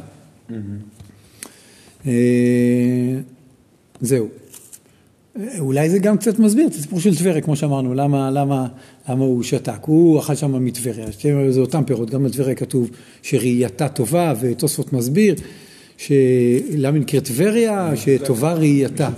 אה, 2.07 3.19
זהו. 4.01 4.29
אולי 5.59 5.91
זה 5.91 5.99
גם 5.99 6.19
קצת 6.19 6.39
מסביר 6.39 6.67
את 6.67 6.73
הסיפור 6.73 7.01
של 7.01 7.17
טבריה, 7.17 7.41
כמו 7.41 7.57
שאמרנו, 7.57 7.95
למה, 7.95 8.31
למה, 8.31 8.67
למה 9.09 9.25
הוא 9.25 9.43
שתק. 9.43 9.79
הוא 9.81 10.19
אכל 10.19 10.35
שם 10.35 10.65
מטבריה, 10.65 11.07
זה 11.51 11.61
אותם 11.61 11.85
פירות, 11.85 12.11
גם 12.11 12.25
בטבריה 12.25 12.55
כתוב 12.55 12.91
שראייתה 13.23 13.89
טובה, 13.89 14.35
ותוספות 14.41 14.93
מסביר, 14.93 15.35
למה 16.71 16.99
נקראת 16.99 17.25
טבריה, 17.25 17.93
שטובה 17.97 18.53
ראייתה. 18.53 19.11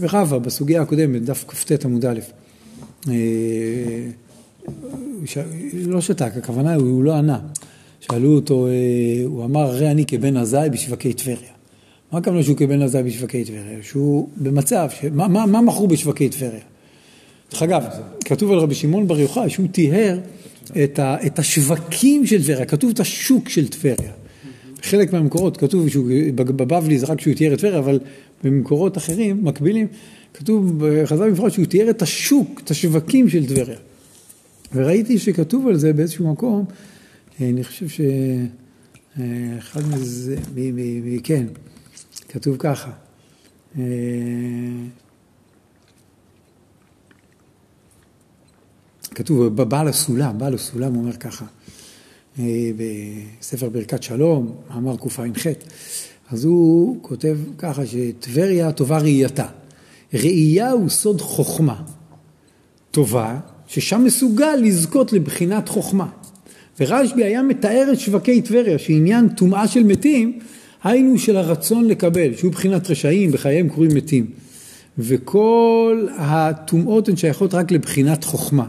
ורבה, 0.00 0.38
בסוגיה 0.38 0.82
הקודמת, 0.82 1.22
דף 1.22 1.44
כ"ט 1.48 1.84
עמוד 1.84 2.04
א', 2.04 2.18
אה, 3.08 3.14
לא 5.86 6.00
שתק, 6.00 6.30
הכוונה 6.36 6.70
היא, 6.70 6.80
הוא 6.80 7.04
לא 7.04 7.14
ענה. 7.14 7.38
שאלו 8.00 8.34
אותו, 8.34 8.66
אה, 8.66 8.72
הוא 9.24 9.44
אמר, 9.44 9.60
הרי 9.60 9.90
אני 9.90 10.06
כבן 10.06 10.36
עזאי 10.36 10.70
בשווקי 10.70 11.12
טבריה. 11.12 11.50
מה 12.12 12.18
הכוונה 12.18 12.42
שהוא 12.42 12.56
כבן 12.56 12.82
עזאי 12.82 13.02
בשווקי 13.02 13.44
טבריה? 13.44 13.78
שהוא 13.82 14.28
במצב, 14.36 14.88
ש... 15.00 15.04
מה, 15.12 15.28
מה, 15.28 15.46
מה 15.46 15.60
מכרו 15.60 15.88
בשווקי 15.88 16.28
טבריה? 16.28 16.60
דרך 17.52 17.62
אגב, 17.62 17.84
כתוב 18.24 18.52
על 18.52 18.58
רבי 18.58 18.74
שמעון 18.74 19.08
בר 19.08 19.20
יוחאי 19.20 19.50
שהוא 19.50 19.66
טיהר 19.72 20.18
את, 20.84 20.98
ה, 20.98 21.16
את 21.26 21.38
השווקים 21.38 22.26
של 22.26 22.42
טבריה, 22.42 22.64
כתוב 22.64 22.90
את 22.90 23.00
השוק 23.00 23.48
של 23.48 23.68
טבריה. 23.68 24.12
חלק 24.82 25.12
מהמקורות 25.12 25.56
כתוב 25.56 25.88
שהוא, 25.88 26.10
בבבלי 26.34 26.98
זה 26.98 27.06
רק 27.06 27.20
שהוא 27.20 27.34
תיאר 27.34 27.52
את 27.54 27.58
טבריה, 27.58 27.78
אבל 27.78 28.00
במקורות 28.44 28.96
אחרים, 28.96 29.44
מקבילים, 29.44 29.86
כתוב 30.34 30.72
בחז"ל 30.78 31.30
מפורש 31.30 31.54
שהוא 31.54 31.66
תיאר 31.66 31.90
את 31.90 32.02
השוק, 32.02 32.60
את 32.64 32.70
השווקים 32.70 33.28
של 33.28 33.46
טבריה. 33.46 33.76
וראיתי 34.72 35.18
שכתוב 35.18 35.68
על 35.68 35.76
זה 35.76 35.92
באיזשהו 35.92 36.32
מקום, 36.32 36.64
אה, 37.40 37.48
אני 37.48 37.64
חושב 37.64 37.88
שאחד 37.88 39.80
אה, 39.80 39.86
מזה, 39.86 40.36
מ, 40.54 40.76
מ, 40.76 41.14
מ, 41.14 41.18
כן, 41.18 41.46
כתוב 42.28 42.56
ככה. 42.58 42.90
אה, 43.78 43.84
כתוב, 49.14 49.62
בעל 49.62 49.88
הסולם, 49.88 50.38
בעל 50.38 50.54
הסולם 50.54 50.96
אומר 50.96 51.12
ככה, 51.12 51.44
בספר 52.76 53.68
ברכת 53.68 54.02
שלום, 54.02 54.56
מאמר 54.70 54.96
קע"ח, 54.96 55.20
אז 56.30 56.44
הוא 56.44 56.98
כותב 57.02 57.38
ככה 57.58 57.82
שטבריה 57.86 58.72
טובה 58.72 58.98
ראייתה. 58.98 59.46
ראייה 60.14 60.70
הוא 60.70 60.88
סוד 60.88 61.20
חוכמה 61.20 61.82
טובה, 62.90 63.40
ששם 63.68 64.04
מסוגל 64.04 64.56
לזכות 64.62 65.12
לבחינת 65.12 65.68
חוכמה. 65.68 66.06
ורשב"י 66.80 67.24
היה 67.24 67.42
מתאר 67.42 67.88
את 67.92 68.00
שווקי 68.00 68.40
טבריה, 68.40 68.78
שעניין 68.78 69.28
טומאה 69.28 69.68
של 69.68 69.82
מתים, 69.82 70.38
היינו 70.84 71.18
של 71.18 71.36
הרצון 71.36 71.84
לקבל, 71.84 72.34
שהוא 72.36 72.52
בחינת 72.52 72.90
רשעים, 72.90 73.30
בחייהם 73.32 73.68
קוראים 73.68 73.94
מתים. 73.94 74.26
וכל 74.98 76.06
הטומאות 76.16 77.08
הן 77.08 77.16
שייכות 77.16 77.54
רק 77.54 77.70
לבחינת 77.70 78.24
חוכמה. 78.24 78.66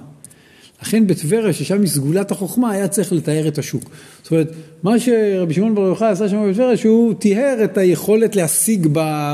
לכן 0.81 1.07
בטבריה, 1.07 1.53
ששם 1.53 1.81
היא 1.81 1.89
סגולת 1.89 2.31
החוכמה, 2.31 2.71
היה 2.71 2.88
צריך 2.88 3.13
לתאר 3.13 3.47
את 3.47 3.57
השוק. 3.57 3.89
זאת 4.23 4.31
אומרת, 4.31 4.51
מה 4.83 4.99
שרבי 4.99 5.53
שמעון 5.53 5.75
בר 5.75 5.81
יוחאי 5.81 6.07
עשה 6.07 6.29
שם 6.29 6.49
בטבריה, 6.51 6.77
שהוא 6.77 7.13
טיהר 7.13 7.63
את 7.63 7.77
היכולת 7.77 8.36
להשיג 8.36 8.88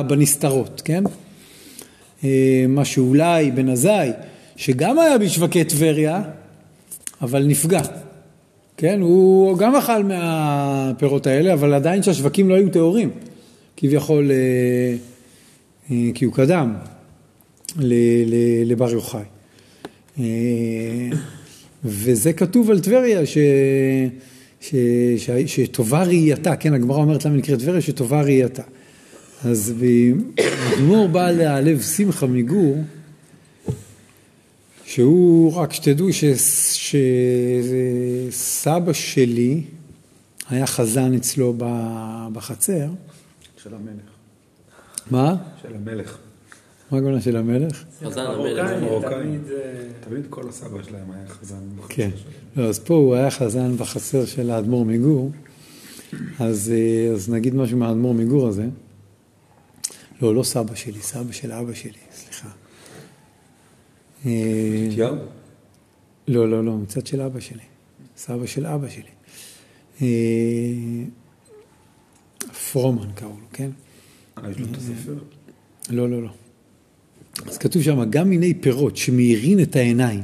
בנסתרות, 0.08 0.82
כן? 0.86 1.04
אה, 2.24 2.66
מה 2.68 2.86
שאולי 2.86 3.52
בן 3.52 3.70
עזאי, 3.70 4.12
שגם 4.64 5.00
היה 5.00 5.18
בשווקי 5.18 5.64
טבריה, 5.64 6.22
אבל 7.22 7.44
נפגע. 7.44 7.82
כן, 8.78 9.02
הוא 9.02 9.58
גם 9.58 9.76
אכל 9.76 10.04
מהפירות 10.04 11.28
האלה, 11.28 11.54
אבל 11.54 11.74
עדיין 11.74 12.04
שהשווקים 12.04 12.50
לא 12.50 12.56
היו 12.56 12.70
טהורים, 12.70 13.10
כביכול, 13.78 14.32
אה, 14.32 14.96
אה, 15.92 16.12
כי 16.14 16.26
הוא 16.26 16.34
קדם 16.34 16.74
לבר 18.66 18.92
יוחאי. 18.92 19.22
אה, 20.20 20.26
וזה 21.86 22.34
כתוב 22.34 22.72
על 22.72 22.80
טבריה, 22.80 23.26
ש... 23.26 23.38
ש... 24.62 24.76
ש... 25.18 25.30
שטובה 25.48 26.04
ראייתה, 26.04 26.56
כן, 26.56 26.74
הגמרא 26.74 26.98
אומרת 26.98 27.26
למה 27.26 27.36
נקראת 27.36 27.60
טבריה, 27.60 27.82
שטובה 27.82 28.22
ראייתה. 28.22 28.64
אז 29.46 29.74
אדמו"ר 30.74 31.08
בא 31.14 31.32
להעלב 31.32 31.82
שמחה 31.82 32.26
מגור, 32.26 32.78
שהוא, 34.94 35.56
רק 35.56 35.74
שתדעו 35.74 36.14
ש... 36.14 36.24
שסבא 38.30 38.94
שלי 38.94 39.64
היה 40.50 40.68
חזן 40.68 41.14
אצלו 41.14 41.54
בחצר. 42.34 42.88
של 43.64 43.76
המלך. 43.76 44.10
מה? 45.12 45.36
של 45.62 45.76
המלך. 45.76 46.18
מה 46.92 46.98
הגונה 46.98 47.22
של 47.22 47.38
המלך? 47.38 47.84
חזן 48.04 48.22
המלך. 48.22 48.72
מרוקאים. 48.82 49.44
תמיד 50.10 50.26
כל 50.30 50.50
הסבא 50.50 50.84
שלהם 50.84 51.12
היה 51.12 51.28
חזן 51.28 51.56
בחצר 51.78 51.94
כן. 51.96 52.10
לא, 52.56 52.64
אז 52.64 52.80
פה 52.80 52.94
הוא 52.94 53.16
היה 53.16 53.32
חזן 53.32 53.78
בחצר 53.78 54.26
של 54.26 54.50
האדמו"ר 54.50 54.86
מגור, 54.86 55.32
אז, 56.40 56.72
אה, 56.76 57.14
אז 57.14 57.30
נגיד 57.30 57.56
משהו 57.56 57.78
מהאדמו"ר 57.78 58.14
מגור 58.14 58.48
הזה. 58.48 58.66
לא, 60.22 60.36
לא 60.36 60.44
סבא 60.44 60.76
שלי, 60.76 61.02
סבא 61.02 61.32
של 61.32 61.52
אבא 61.52 61.74
שלי. 61.74 61.92
אה, 61.92 62.13
מתתיהו? 64.26 65.16
לא, 66.28 66.50
לא, 66.50 66.66
לא, 66.66 66.78
מצד 66.78 67.08
של 67.08 67.22
אבא 67.22 67.40
שלי. 67.40 67.64
סבא 68.18 68.46
של 68.46 68.66
אבא 68.66 68.90
שלי. 68.90 69.04
אה, 70.02 70.08
פרומן 72.72 73.12
קראו 73.16 73.32
לו, 73.32 73.46
כן? 73.54 73.70
אה, 74.38 74.52
יש 74.52 74.60
לו 74.60 74.66
את 74.72 74.78
הספר? 74.78 75.16
לא, 75.90 76.10
לא, 76.10 76.24
לא. 76.24 76.30
אז 77.48 77.58
כתוב 77.58 77.82
שם, 77.82 78.04
גם 78.10 78.30
מיני 78.30 78.54
פירות 78.54 78.98
שמאירין 78.98 79.60
את 79.62 79.76
העיניים. 79.76 80.22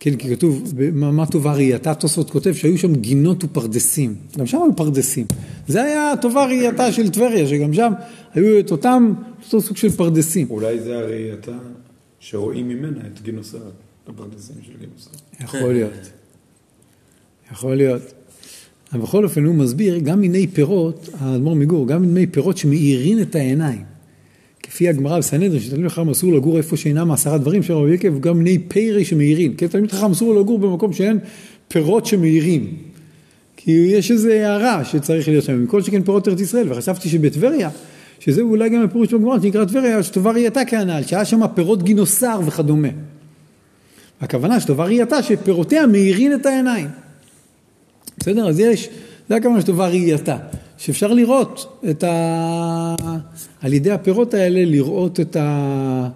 כן, 0.00 0.16
כי 0.16 0.36
כתוב, 0.36 0.72
מה 0.92 1.26
טובה 1.26 1.52
ראייתה, 1.52 1.94
תוספות 1.94 2.30
כותב 2.30 2.54
שהיו 2.54 2.78
שם 2.78 2.94
גינות 2.94 3.44
ופרדסים. 3.44 4.14
גם 4.38 4.46
שם 4.46 4.62
היו 4.62 4.76
פרדסים. 4.76 5.26
זה 5.68 5.82
היה 5.82 6.14
טובה 6.22 6.46
ראייתה 6.46 6.92
של 6.92 7.10
טבריה, 7.10 7.46
שגם 7.46 7.74
שם 7.74 7.92
היו 8.34 8.58
את 8.58 8.70
אותם, 8.70 9.12
אותו 9.44 9.60
סוג 9.60 9.76
של 9.76 9.90
פרדסים. 9.90 10.46
אולי 10.50 10.80
זה 10.80 10.98
הראייתה 10.98 11.52
שרואים 12.24 12.68
ממנה 12.68 13.00
את 13.06 13.22
גינוסר, 13.22 13.58
את 13.58 14.08
הפרדסים 14.08 14.56
של 14.66 14.72
גינוסר. 14.80 15.10
יכול 15.40 15.72
להיות. 15.72 16.10
יכול 17.52 17.74
להיות. 17.74 18.02
אבל 18.92 19.00
בכל 19.00 19.24
אופן 19.24 19.44
הוא 19.44 19.54
מסביר, 19.54 19.98
גם 19.98 20.20
מיני 20.20 20.46
פירות, 20.46 21.08
האדמו"ר 21.18 21.54
מגור, 21.54 21.88
גם 21.88 22.02
מיני 22.02 22.26
פירות 22.26 22.56
שמאירין 22.56 23.22
את 23.22 23.34
העיניים. 23.34 23.82
כפי 24.62 24.88
הגמרא 24.88 25.18
בסנהדרין, 25.18 25.60
שתלמיד 25.60 25.88
חכם 25.88 26.10
אסור 26.10 26.32
לגור 26.32 26.56
איפה 26.56 26.76
שאינם 26.76 27.10
עשרה 27.10 27.38
דברים 27.38 27.62
של 27.62 27.72
רבי 27.72 27.94
יקב, 27.94 28.20
גם 28.20 28.38
בני 28.38 28.58
פרא 28.58 29.04
שמאירים. 29.04 29.54
כן, 29.54 29.66
תלמיד 29.66 29.92
חכם 29.92 30.10
אסור 30.10 30.40
לגור 30.40 30.58
במקום 30.58 30.92
שאין 30.92 31.18
פירות 31.68 32.06
שמאירים. 32.06 32.76
כי 33.56 33.70
יש 33.70 34.10
איזו 34.10 34.28
הערה 34.28 34.84
שצריך 34.84 35.28
להיות 35.28 35.44
שם, 35.44 35.64
מכל 35.64 35.82
שכן 35.82 36.02
פירות 36.02 36.28
ארץ 36.28 36.40
ישראל, 36.40 36.72
וחשבתי 36.72 37.08
שבטבריה, 37.08 37.70
שזה 38.24 38.42
אולי 38.42 38.68
גם 38.68 38.82
הפירוש 38.82 39.14
בגמרא 39.14 39.40
שנקרא 39.42 39.64
טבריה, 39.64 40.02
שטובה 40.02 40.30
ראייתה 40.30 40.64
כהנ"ל, 40.64 41.02
שהיה 41.02 41.24
שם 41.24 41.40
פירות 41.54 41.82
גינוסר 41.82 42.40
וכדומה. 42.46 42.88
הכוונה 44.20 44.60
שטובה 44.60 44.84
ראייתה 44.84 45.22
שפירותיה 45.22 45.86
מאירים 45.86 46.32
את 46.34 46.46
העיניים. 46.46 46.88
בסדר? 48.18 48.48
אז 48.48 48.60
יש, 48.60 48.88
זה 49.28 49.36
הכוונה 49.36 49.60
שטובה 49.60 49.88
ראייתה. 49.88 50.36
שאפשר 50.78 51.12
לראות 51.12 51.82
את 51.90 52.04
ה... 52.04 52.94
על 53.62 53.72
ידי 53.72 53.90
הפירות 53.90 54.34
האלה 54.34 54.64
לראות 54.64 55.20
את 55.20 55.36
ה... 55.36 56.08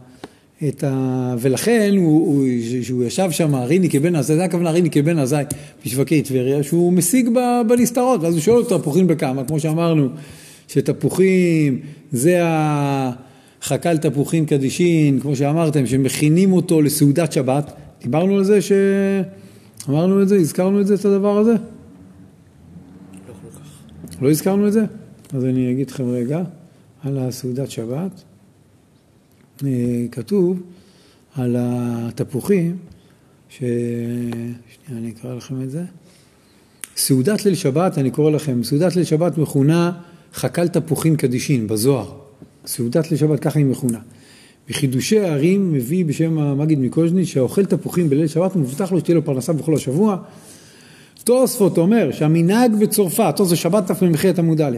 את 0.69 0.85
ה... 0.85 1.35
ולכן 1.39 1.95
הוא, 1.97 2.27
הוא, 2.27 2.47
שהוא 2.83 3.05
ישב 3.05 3.31
שם, 3.31 3.55
ריני 3.55 3.91
כבן 3.91 4.17
עזאי, 4.17 4.37
זה 4.37 4.45
הכוונה 4.45 4.71
ריני 4.71 4.91
כבן 4.91 5.19
עזאי 5.19 5.45
בשווקי 5.85 6.23
טבריה, 6.23 6.63
שהוא 6.63 6.93
משיג 6.93 7.29
בנסתרות, 7.69 8.23
ואז 8.23 8.35
הוא 8.35 8.41
שואל 8.41 8.57
אותו 8.57 8.79
תפוחים 8.79 9.07
בכמה, 9.07 9.45
כמו 9.45 9.61
שאמרנו, 9.61 10.09
שתפוחים 10.69 11.81
זה 12.13 12.41
החק"ל 12.43 13.97
תפוחים 13.97 14.47
קדישין, 14.47 15.21
כמו 15.21 15.37
שאמרתם, 15.37 15.87
שמכינים 15.87 16.53
אותו 16.53 16.83
לסעודת 16.83 17.33
שבת, 17.33 17.73
דיברנו 18.03 18.37
על 18.37 18.45
זה 18.45 18.63
ש... 18.63 18.73
אמרנו 19.89 20.23
את 20.23 20.29
זה, 20.29 20.37
הזכרנו 20.37 20.81
את 20.81 20.87
זה, 20.87 20.95
את 20.95 21.05
הדבר 21.05 21.39
הזה? 21.39 21.53
לא 21.53 21.57
כל 23.43 23.59
כך. 23.59 24.23
לא 24.23 24.31
הזכרנו 24.31 24.69
את 24.69 24.73
זה? 24.73 24.85
אז 25.33 25.45
אני 25.45 25.73
אגיד 25.73 25.91
לכם 25.91 26.09
רגע 26.09 26.43
על 27.05 27.19
הסעודת 27.19 27.71
שבת. 27.71 28.23
אה, 29.65 30.07
כתוב 30.13 30.63
על 31.35 31.57
התפוחים, 31.59 32.77
ש... 33.49 33.59
שנייה, 33.59 35.01
אני 35.01 35.11
אקרא 35.11 35.35
לכם 35.35 35.63
את 35.63 35.71
זה. 35.71 35.85
סעודת 36.97 37.45
ליל 37.45 37.55
שבת, 37.55 37.99
אני 37.99 38.11
קורא 38.11 38.31
לכם, 38.31 38.63
סעודת 38.63 38.97
ליל 38.97 39.05
שבת 39.05 39.39
מכונה 39.39 39.93
חק"ל 40.39 40.69
תפוחין 40.69 41.17
קדישין 41.17 41.67
בזוהר. 41.67 42.13
סעודת 42.67 43.11
ליל 43.11 43.21
שבת 43.21 43.41
ככה 43.41 43.59
היא 43.59 43.67
מכונה. 43.67 43.99
בחידושי 44.69 45.21
הערים 45.21 45.73
מביא 45.73 46.05
בשם 46.05 46.39
המגיד 46.39 46.79
מקוז'ניץ 46.79 47.29
שהאוכל 47.29 47.65
תפוחים 47.65 48.11
בליל 48.11 48.27
שבת 48.27 48.57
מובטח 48.57 48.93
לו 48.93 48.99
שתהיה 48.99 49.15
לו 49.15 49.25
פרנסה 49.25 49.53
בכל 49.53 49.75
השבוע. 49.75 50.17
תוספות 51.25 51.79
אומר 51.79 52.13
שהמנהג 52.13 52.75
בצרפת, 52.81 53.35
זה 53.45 53.57
שבת 53.57 53.91
תמ"ח 53.93 54.25
עמוד 54.39 54.61
א', 54.61 54.77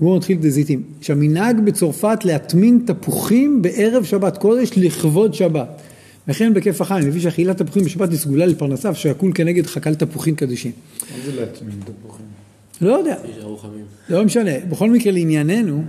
בואו 0.00 0.16
נתחיל 0.16 0.38
דזיתים, 0.38 0.82
שהמנהג 1.00 1.60
בצרפת 1.64 2.24
להטמין 2.24 2.82
תפוחים 2.86 3.62
בערב 3.62 4.04
שבת 4.04 4.36
קודש 4.36 4.70
לכבוד 4.76 5.34
שבת. 5.34 5.82
וכן 6.28 6.54
בכיף 6.54 6.80
החיים, 6.80 7.08
מביא 7.08 7.20
שאכילת 7.20 7.62
תפוחים 7.62 7.84
בשבת 7.84 8.10
היא 8.10 8.18
סגולה 8.18 8.46
לפרנסה 8.46 8.90
ושהכול 8.90 9.32
כנגד 9.34 9.66
חק"ל 9.66 9.94
תפוחים 9.94 10.34
קדישים. 10.34 10.72
מה 11.00 11.24
זה 11.24 11.40
להטמין 11.40 11.80
תפוחים? 11.84 12.39
לא 12.80 12.92
יודע. 12.92 13.16
לא 14.08 14.24
משנה, 14.24 14.50
בכל 14.68 14.90
מקרה 14.90 15.12
לענייננו, 15.12 15.82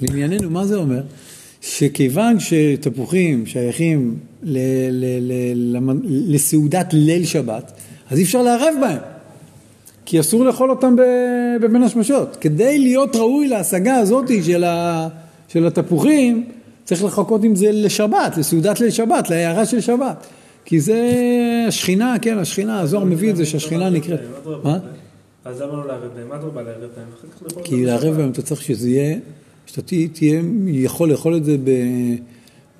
לענייננו 0.00 0.50
מה 0.50 0.66
זה 0.66 0.76
אומר? 0.76 1.02
שכיוון 1.60 2.36
שתפוחים 2.40 3.46
שייכים 3.46 4.16
ל, 4.42 4.58
ל, 4.90 5.04
ל, 5.20 5.32
למ- 5.76 6.00
לסעודת 6.04 6.86
ליל 6.92 7.24
שבת, 7.24 7.72
אז 8.10 8.18
אי 8.18 8.22
אפשר 8.22 8.42
לערב 8.42 8.74
בהם, 8.80 8.98
כי 10.04 10.20
אסור 10.20 10.44
לאכול 10.44 10.70
אותם 10.70 10.96
בבין 11.62 11.82
השמשות. 11.82 12.36
כדי 12.40 12.78
להיות 12.78 13.16
ראוי 13.16 13.48
להשגה 13.48 13.96
הזאת 13.96 14.24
של, 14.42 14.64
ה, 14.64 15.08
של 15.48 15.66
התפוחים, 15.66 16.44
צריך 16.84 17.04
לחכות 17.04 17.44
עם 17.44 17.56
זה 17.56 17.72
לשבת, 17.72 18.36
לסעודת 18.36 18.80
ליל 18.80 18.90
שבת, 18.90 19.30
להערה 19.30 19.66
של 19.66 19.80
שבת. 19.80 20.26
כי 20.64 20.80
זה 20.80 21.10
השכינה, 21.68 22.14
כן, 22.22 22.38
השכינה, 22.38 22.80
הזוהר 22.80 23.04
מביא 23.04 23.30
את 23.30 23.36
זה 23.36 23.46
שהשכינה 23.46 23.90
נקראת. 23.90 24.20
מה? 24.64 24.78
אז 25.44 25.60
למה 25.60 25.72
לא 25.72 25.86
לערב 25.86 26.10
בהם? 26.14 26.28
מה 26.28 26.36
אתה 26.36 26.46
בא 26.46 26.62
לערב 26.62 26.90
בהם? 26.96 27.06
אחר 27.18 27.28
כך 27.28 27.42
לאכול 27.42 27.62
כי 27.64 27.84
לערב. 27.84 28.16
בהם 28.16 28.30
אתה 28.30 28.42
צריך 28.42 28.62
שזה 28.62 28.90
יהיה, 28.90 29.18
שאתה 29.66 29.82
תהיה, 30.12 30.40
יכול 30.66 31.10
לאכול 31.10 31.36
את 31.36 31.44
זה 31.44 31.56
ב... 31.64 31.70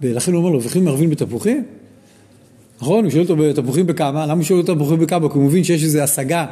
ב... 0.01 0.07
לכן 0.07 0.33
הוא 0.33 0.39
אומר 0.39 0.51
לו, 0.51 0.63
וכי 0.63 0.81
מערבים 0.81 1.11
בתפוחים? 1.11 1.65
נכון? 2.81 3.05
הוא 3.05 3.11
שואל 3.11 3.23
אותו 3.23 3.37
בתפוחים 3.37 3.87
בכמה, 3.87 4.27
למה 4.27 4.35
הוא 4.35 4.43
שואל 4.43 4.61
אותו 4.61 4.75
בתפוחים 4.75 4.99
בכמה? 4.99 5.29
כי 5.29 5.35
הוא 5.35 5.45
מבין 5.45 5.65
שיש 5.65 5.85
איזו 5.85 6.01
השגה 6.01 6.47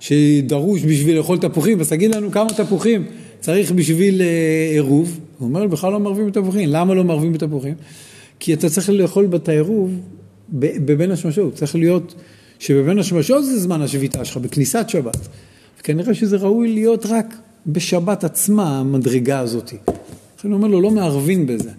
שדרוש 0.00 0.82
בשביל 0.82 1.16
לאכול 1.16 1.38
תפוחים, 1.38 1.80
אז 1.80 1.88
תגיד 1.88 2.14
לנו 2.14 2.30
כמה 2.30 2.48
תפוחים 2.48 3.04
צריך 3.40 3.72
בשביל 3.72 4.22
אה, 4.22 4.70
עירוב. 4.72 5.20
הוא 5.38 5.48
אומר, 5.48 5.66
בכלל 5.66 5.92
לא 5.92 6.00
מערבים 6.00 6.26
בתפוחים. 6.26 6.68
למה 6.68 6.94
לא 6.94 7.04
מערבים 7.04 7.32
בתפוחים? 7.32 7.74
כי 8.40 8.54
אתה 8.54 8.68
צריך 8.68 8.90
לאכול 8.90 9.26
בת 9.26 9.48
העירוב 9.48 10.00
בבין 10.52 11.10
השמשות. 11.10 11.54
צריך 11.54 11.76
להיות 11.76 12.14
שבבין 12.58 12.98
השמשות 12.98 13.44
זה 13.44 13.58
זמן 13.60 13.82
השביתה 13.82 14.24
שלך, 14.24 14.36
בכניסת 14.36 14.88
שבת. 14.88 15.28
וכנראה 15.84 16.14
שזה 16.14 16.36
ראוי 16.36 16.74
להיות 16.74 17.06
רק 17.06 17.34
בשבת 17.66 18.24
עצמה, 18.24 18.78
המדרגה 18.78 19.38
הזאת. 19.38 19.72
לכן 20.38 20.48
הוא 20.48 20.56
אומר 20.56 20.68
לו, 20.68 20.80
לא 20.80 20.90
מערבים 20.90 21.46
בזה. 21.46 21.70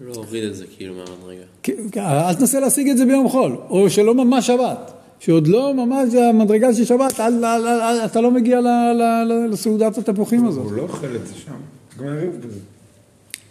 לא 0.00 0.14
הוריד 0.14 0.44
את 0.44 0.54
זה 0.56 0.64
כאילו 0.76 0.94
מהמדרגה. 0.94 1.42
כן, 1.62 1.72
אל 1.96 2.34
תנסה 2.34 2.60
להשיג 2.60 2.88
את 2.88 2.96
זה 2.96 3.04
ביום 3.06 3.28
חול, 3.28 3.56
או 3.70 3.90
שלא 3.90 4.14
ממש 4.14 4.46
שבת. 4.46 4.92
שעוד 5.20 5.46
לא 5.46 5.74
ממש 5.74 6.14
המדרגה 6.14 6.74
של 6.74 6.84
שבת, 6.84 7.20
אל, 7.20 7.44
אל, 7.44 7.44
אל, 7.44 7.80
אל, 7.80 8.04
אתה 8.04 8.20
לא 8.20 8.30
מגיע 8.30 8.60
ל, 8.60 8.66
ל, 8.94 9.02
ל, 9.28 9.46
לסעודת 9.52 9.98
התפוחים 9.98 10.46
הזאת. 10.46 10.64
הוא 10.64 10.72
לא 10.72 10.82
אוכל 10.82 11.16
את 11.16 11.26
זה 11.26 11.34
שם. 11.34 11.52
גם 11.98 12.04
מערב 12.06 12.34
בזה. 12.46 12.58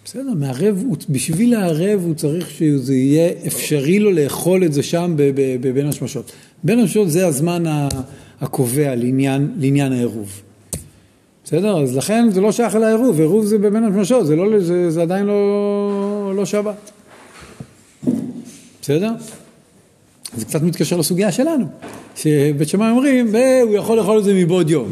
בסדר, 0.05 0.33
מערב, 0.39 0.83
בשביל 1.09 1.51
לערב 1.51 2.01
הוא 2.03 2.15
צריך 2.15 2.49
שזה 2.49 2.95
יהיה 2.95 3.31
אפשרי 3.47 3.99
לו 3.99 4.11
לאכול 4.11 4.63
את 4.63 4.73
זה 4.73 4.83
שם 4.83 5.13
ב- 5.15 5.31
ב- 5.35 5.67
בבין 5.67 5.87
השמשות. 5.87 6.31
בין 6.63 6.79
השמשות 6.79 7.09
זה 7.09 7.27
הזמן 7.27 7.67
ה- 7.67 7.89
הקובע 8.41 8.95
לעניין, 8.95 9.51
לעניין 9.57 9.91
העירוב. 9.93 10.41
בסדר? 11.43 11.83
אז 11.83 11.97
לכן 11.97 12.27
זה 12.31 12.41
לא 12.41 12.51
שייך 12.51 12.75
לעירוב, 12.75 13.19
עירוב 13.19 13.45
זה 13.45 13.57
בבין 13.57 13.83
השמשות, 13.83 14.27
זה, 14.27 14.35
לא, 14.35 14.59
זה, 14.59 14.91
זה 14.91 15.01
עדיין 15.01 15.25
לא, 15.25 16.33
לא 16.35 16.45
שבת. 16.45 16.91
בסדר? 18.81 19.11
זה 20.37 20.45
קצת 20.45 20.61
מתקשר 20.61 20.97
לסוגיה 20.97 21.31
שלנו, 21.31 21.65
שבית 22.15 22.67
שמאי 22.67 22.89
אומרים, 22.89 23.35
"אה, 23.35 23.61
הוא 23.61 23.75
יכול 23.75 23.97
לאכול 23.97 24.19
את 24.19 24.23
זה 24.23 24.33
מבעוד 24.33 24.69
יום. 24.69 24.91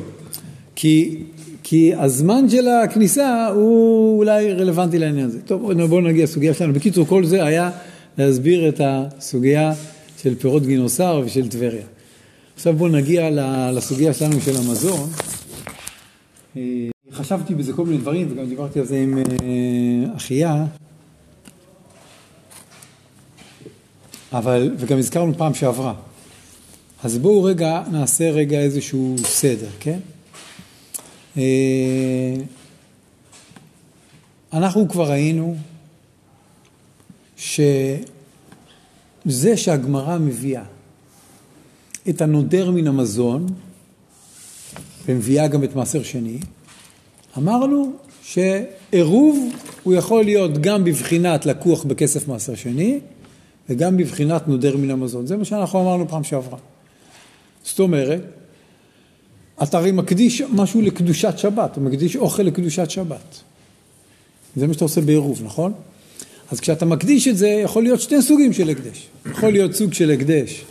כי, 0.76 1.24
כי 1.64 1.94
הזמן 1.96 2.50
של 2.50 2.68
הכניסה 2.68 3.48
הוא 3.48 4.18
אולי 4.18 4.54
רלוונטי 4.54 5.00
לעניין 5.00 5.26
הזה. 5.26 5.42
טוב, 5.42 5.74
בואו 5.74 5.88
בוא 5.88 6.02
נגיע 6.02 6.24
לסוגיה 6.24 6.54
שלנו. 6.54 6.74
בקיצור, 6.74 7.08
כל 7.08 7.26
זה 7.26 7.46
היה 7.46 7.70
להסביר 8.18 8.70
את 8.70 8.82
הסוגיה 8.84 9.74
של 10.22 10.36
פירות 10.36 10.66
גינוסר 10.66 11.22
ושל 11.26 11.48
טבריה. 11.48 11.84
עכשיו 12.60 12.74
בואו 12.74 12.90
נגיע 12.90 13.30
לסוגיה 13.72 14.14
שלנו 14.14 14.42
של 14.42 14.58
המזון. 14.58 15.10
אה, 16.58 16.62
חשבתי 17.12 17.56
בזה 17.56 17.74
כל 17.74 17.86
מיני 17.86 17.98
דברים, 17.98 18.28
וגם 18.32 18.46
דיברתי 18.46 18.80
על 18.80 18.86
זה 18.86 19.00
עם 19.00 19.18
אה, 19.18 19.24
אחיה. 20.18 20.66
אבל, 24.34 24.76
וגם 24.78 24.98
הזכרנו 24.98 25.34
פעם 25.38 25.54
שעברה. 25.54 25.94
אז 27.04 27.18
בואו 27.18 27.44
רגע, 27.44 27.84
נעשה 27.92 28.32
רגע 28.32 28.60
איזשהו 28.60 29.16
סדר, 29.18 29.70
כן? 29.80 30.00
אה, 31.38 32.34
אנחנו 34.54 34.90
כבר 34.90 35.12
ראינו 35.12 35.56
שזה 37.38 37.98
שהגמרא 39.56 40.18
מביאה 40.18 40.64
את 42.10 42.22
הנודר 42.22 42.72
מן 42.72 42.88
המזון, 42.88 43.48
ומביאה 45.06 45.48
גם 45.48 45.64
את 45.64 45.76
מעשר 45.76 46.04
שני, 46.04 46.38
אמרנו 47.38 47.92
שעירוב 48.24 49.54
הוא 49.84 49.94
יכול 49.94 50.24
להיות 50.24 50.58
גם 50.62 50.84
בבחינת 50.84 51.46
לקוח 51.46 51.84
בכסף 51.84 52.28
מעשר 52.28 52.56
שני, 52.56 53.00
וגם 53.70 53.98
בבחינת 53.98 54.48
נודר 54.48 54.78
מן 54.78 54.92
המזון. 54.92 55.28
זה 55.28 55.38
מה 55.38 55.46
שאנחנו 55.46 55.82
אמרנו 55.82 56.08
פעם 56.08 56.24
שעברה. 56.24 56.58
זאת 57.64 57.80
אומרת, 57.80 58.22
אתה 59.64 59.78
הרי 59.78 59.92
מקדיש 59.92 60.42
משהו 60.42 60.82
לקדושת 60.82 61.38
שבת, 61.38 61.72
אתה 61.72 61.80
מקדיש 61.80 62.16
אוכל 62.16 62.44
לקדושת 62.44 62.90
שבת. 62.90 63.40
זה 64.56 64.68
מה 64.68 64.74
שאתה 64.74 64.86
עושה 64.86 65.02
בעירוב, 65.02 65.42
נכון? 65.44 65.74
אז 66.52 66.60
כשאתה 66.60 66.86
מקדיש 66.86 67.28
את 67.28 67.38
זה, 67.38 67.48
יכול 67.48 67.84
להיות 67.84 68.02
שני 68.02 68.22
סוגים 68.22 68.54
של 68.54 68.70
הקדש. 68.70 69.08
יכול 69.32 69.52
להיות 69.52 69.74
סוג 69.74 69.94
של 69.94 70.12
הקדש, 70.12 70.64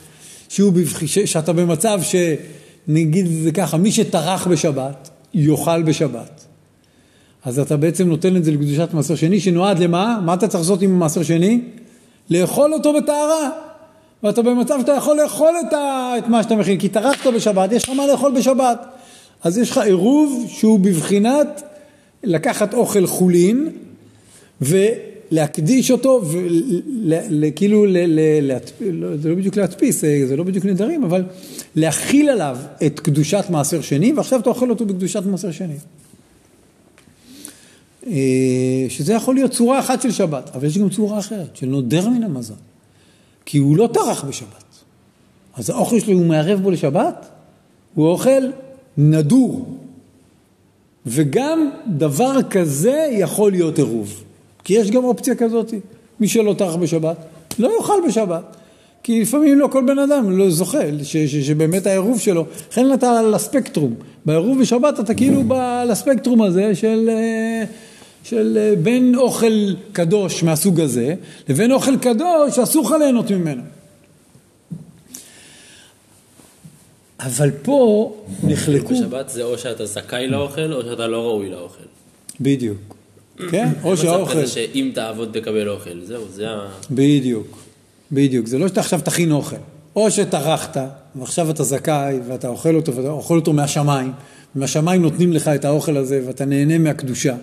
שהוא 0.49 0.73
בבח... 0.73 1.07
ש... 1.07 1.19
שאתה 1.19 1.53
במצב 1.53 2.01
שנגיד 2.03 3.27
את 3.27 3.43
זה 3.43 3.53
ככה, 3.53 3.77
מי 3.77 3.93
שטרח 3.93 4.47
בשבת, 4.47 5.11
יאכל 5.35 5.83
בשבת. 5.83 6.45
אז 7.45 7.59
אתה 7.59 7.77
בעצם 7.77 8.09
נותן 8.09 8.37
את 8.37 8.45
זה 8.45 8.53
לקדושת 8.53 8.89
מעשר 8.95 9.15
שני, 9.15 9.41
שנועד 9.41 9.79
למה? 9.79 10.21
מה 10.25 10.35
אתה 10.35 10.49
צריך 10.49 10.61
לעשות 10.61 10.83
עם 10.83 10.99
מעשר 10.99 11.23
שני? 11.23 11.61
לאכול 12.31 12.75
אותו 12.75 12.93
בטהרה. 12.93 13.51
ואתה 14.23 14.43
במצב 14.43 14.79
שאתה 14.81 14.93
יכול 14.93 15.17
לאכול 15.23 15.55
את, 15.69 15.73
ה... 15.73 16.13
את 16.19 16.29
מה 16.29 16.43
שאתה 16.43 16.57
מכין, 16.57 16.79
כי 16.79 16.89
טרחת 16.89 17.27
בשבת, 17.27 17.73
יש 17.73 17.85
לך 17.85 17.91
מה 17.91 18.07
לאכול 18.07 18.33
בשבת. 18.33 18.87
אז 19.45 19.59
יש 19.59 19.71
לך 19.71 19.79
עירוב 19.79 20.47
שהוא 20.49 20.81
בבחינת 20.81 21.63
לקחת 22.25 22.75
אוכל 22.75 23.07
חולין 23.07 23.69
ולהקדיש 25.33 25.91
אותו, 25.91 26.23
וכאילו, 27.41 27.87
לא, 27.87 29.17
זה 29.17 29.29
לא 29.29 29.35
בדיוק 29.35 29.57
להדפיס, 29.57 30.01
זה 30.01 30.37
לא 30.37 30.45
בדיוק 30.45 30.65
נדרים, 30.65 31.05
אבל 31.05 31.25
להכיל 31.77 32.29
עליו 32.29 32.59
את 32.87 33.01
קדושת 33.01 33.45
מעשר 33.51 33.81
שני, 33.81 34.13
ועכשיו 34.13 34.41
אתה 34.41 34.51
אוכל 34.51 34.71
אותו 34.71 34.87
בקדושת 34.87 35.23
מעשר 35.27 35.51
שני. 35.51 35.77
אה, 38.07 38.87
שזה 38.89 39.13
יכול 39.13 39.35
להיות 39.35 39.51
צורה 39.51 39.79
אחת 39.79 40.03
של 40.03 40.11
שבת, 40.11 40.51
אבל 40.55 40.67
יש 40.67 40.79
גם 40.79 40.89
צורה 40.89 41.19
אחרת, 41.19 41.57
של 41.57 41.67
נודר 41.67 42.09
מן 42.09 42.23
המזון. 42.23 42.57
כי 43.45 43.59
הוא 43.59 43.77
לא 43.77 43.89
טרח 43.93 44.25
בשבת. 44.25 44.65
אז 45.55 45.71
האוכל 45.71 46.01
שלו, 46.01 46.15
הוא 46.15 46.27
מערב 46.27 46.61
בו 46.61 46.71
לשבת, 46.71 47.29
הוא 47.95 48.09
אוכל 48.09 48.43
נדור. 48.97 49.79
וגם 51.07 51.71
דבר 51.87 52.43
כזה 52.51 53.09
יכול 53.13 53.51
להיות 53.51 53.79
עירוב. 53.79 54.25
כי 54.65 54.75
יש 54.75 54.91
גם 54.91 55.05
אופציה 55.05 55.35
כזאת. 55.35 55.75
מי 56.21 56.29
שלא 56.29 56.55
טרח 56.59 56.77
בשבת, 56.77 57.17
לא 57.59 57.71
יאכל 57.79 58.01
בשבת. 58.09 58.57
כי 59.03 59.23
לפעמים 59.23 59.59
לא 59.59 59.69
כל 59.73 59.85
בן 59.87 59.99
אדם 59.99 60.39
לא 60.39 60.51
זוכה, 60.51 60.79
ש, 61.03 61.17
ש, 61.17 61.37
שבאמת 61.37 61.87
העירוב 61.87 62.21
שלו, 62.21 62.45
לכן 62.71 62.95
אתה 62.95 63.19
על 63.19 63.35
הספקטרום. 63.35 63.95
בעירוב 64.25 64.61
בשבת 64.61 65.01
אתה 65.01 65.15
כאילו 65.15 65.55
על 65.55 65.91
הספקטרום 65.91 66.43
הזה 66.43 66.75
של... 66.75 67.11
אה, 67.13 67.65
של 68.25 68.59
אה, 68.61 68.75
בין 68.83 69.15
אוכל 69.15 69.75
קדוש 69.93 70.43
מהסוג 70.43 70.81
הזה, 70.81 71.15
לבין 71.49 71.73
אוכל 71.73 71.97
קדוש 71.97 72.57
שאסור 72.57 72.85
לך 72.85 72.95
ליהנות 73.01 73.31
ממנו. 73.31 73.63
אבל 77.21 77.51
פה 77.63 78.13
נחלקו... 78.43 78.95
בשבת 78.95 79.29
זה 79.29 79.43
או 79.43 79.59
שאתה 79.59 79.87
זכאי 79.87 80.27
לאוכל, 80.27 80.73
או 80.73 80.83
שאתה 80.83 81.07
לא 81.07 81.23
ראוי 81.23 81.51
לאוכל. 81.51 81.85
בדיוק. 82.41 82.98
כן? 83.51 83.69
או 83.83 83.97
שהאוכל... 83.97 84.23
מצב 84.23 84.43
כזה 84.43 84.47
שאם 84.47 84.91
תעבוד 84.95 85.39
תקבל 85.41 85.69
אוכל, 85.69 86.01
זהו, 86.05 86.23
זה 86.33 86.51
ה... 86.51 86.69
בדיוק. 86.91 87.59
בדיוק. 88.13 88.47
זה 88.47 88.59
לא 88.59 88.69
שאתה 88.69 88.81
עכשיו 88.81 89.01
תכין 89.05 89.33
אוכל. 89.33 89.57
או 89.97 90.11
שטרחת, 90.11 90.77
ועכשיו 91.17 91.51
אתה 91.51 91.65
זכאי, 91.65 92.19
ואתה 92.29 92.49
אוכל 92.49 92.75
אותו, 92.75 92.95
ואתה 92.95 93.11
אוכל 93.11 93.37
אותו 93.37 93.53
מהשמיים, 93.53 94.13
ומהשמיים 94.57 95.03
נותנים 95.03 95.33
לך 95.33 95.49
את 95.49 95.65
האוכל 95.65 95.97
הזה, 95.97 96.23
ואתה 96.27 96.45
נהנה 96.45 96.79
מהקדושה. 96.79 97.35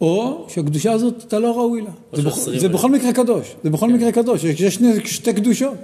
או 0.00 0.46
שהקדושה 0.48 0.92
הזאת 0.92 1.24
אתה 1.28 1.38
לא 1.38 1.58
ראוי 1.58 1.80
לה. 1.80 1.90
זה, 2.12 2.22
בכ... 2.22 2.34
זה 2.34 2.68
בכל 2.68 2.90
מקרה 2.90 3.12
קדוש, 3.12 3.54
זה 3.64 3.70
בכל 3.70 3.86
כן. 3.86 3.92
מקרה 3.92 4.12
קדוש, 4.12 4.44
יש 4.44 4.62
שני, 4.62 4.92
שתי 5.04 5.32
קדושות. 5.32 5.74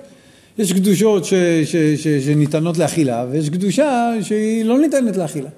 יש 0.58 0.72
קדושות 0.72 1.24
ש, 1.24 1.34
ש, 1.64 1.76
ש, 1.76 2.08
שניתנות 2.08 2.78
לאכילה, 2.78 3.26
ויש 3.30 3.50
קדושה 3.50 4.12
שהיא 4.22 4.64
לא 4.64 4.78
ניתנת 4.78 5.16
לאכילה. 5.16 5.48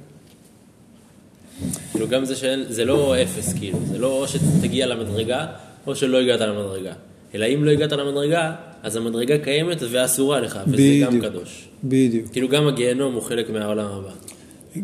כאילו 1.91 2.09
גם 2.09 2.25
זה 2.25 2.37
שאין, 2.37 2.65
זה 2.69 2.85
לא 2.85 3.23
אפס, 3.23 3.53
כאילו, 3.53 3.79
זה 3.91 3.99
לא 3.99 4.23
או 4.23 4.29
שתגיע 4.29 4.87
למדרגה, 4.87 5.47
או 5.87 5.97
שלא 5.97 6.21
הגעת 6.21 6.41
למדרגה. 6.41 6.93
אלא 7.35 7.47
אם 7.55 7.65
לא 7.65 7.71
הגעת 7.71 7.93
למדרגה, 7.93 8.55
אז 8.83 8.97
המדרגה 8.97 9.39
קיימת 9.39 9.79
ואסורה 9.91 10.41
לך, 10.41 10.61
וזה 10.67 10.77
בדיוק, 10.77 11.13
גם 11.13 11.21
קדוש. 11.21 11.69
בדיוק. 11.85 12.33
כאילו 12.33 12.49
גם 12.49 12.67
הגיהנום 12.69 13.15
הוא 13.15 13.23
חלק 13.23 13.51
מהעולם 13.51 13.87
הבא. 13.87 14.11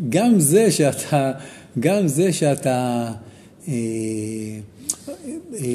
גם 0.09 0.39
זה 0.39 0.71
שאתה, 0.71 1.31
גם 1.79 2.07
זה 2.07 2.33
שאתה... 2.33 3.11
אה, 3.67 3.73
אה, 5.53 5.65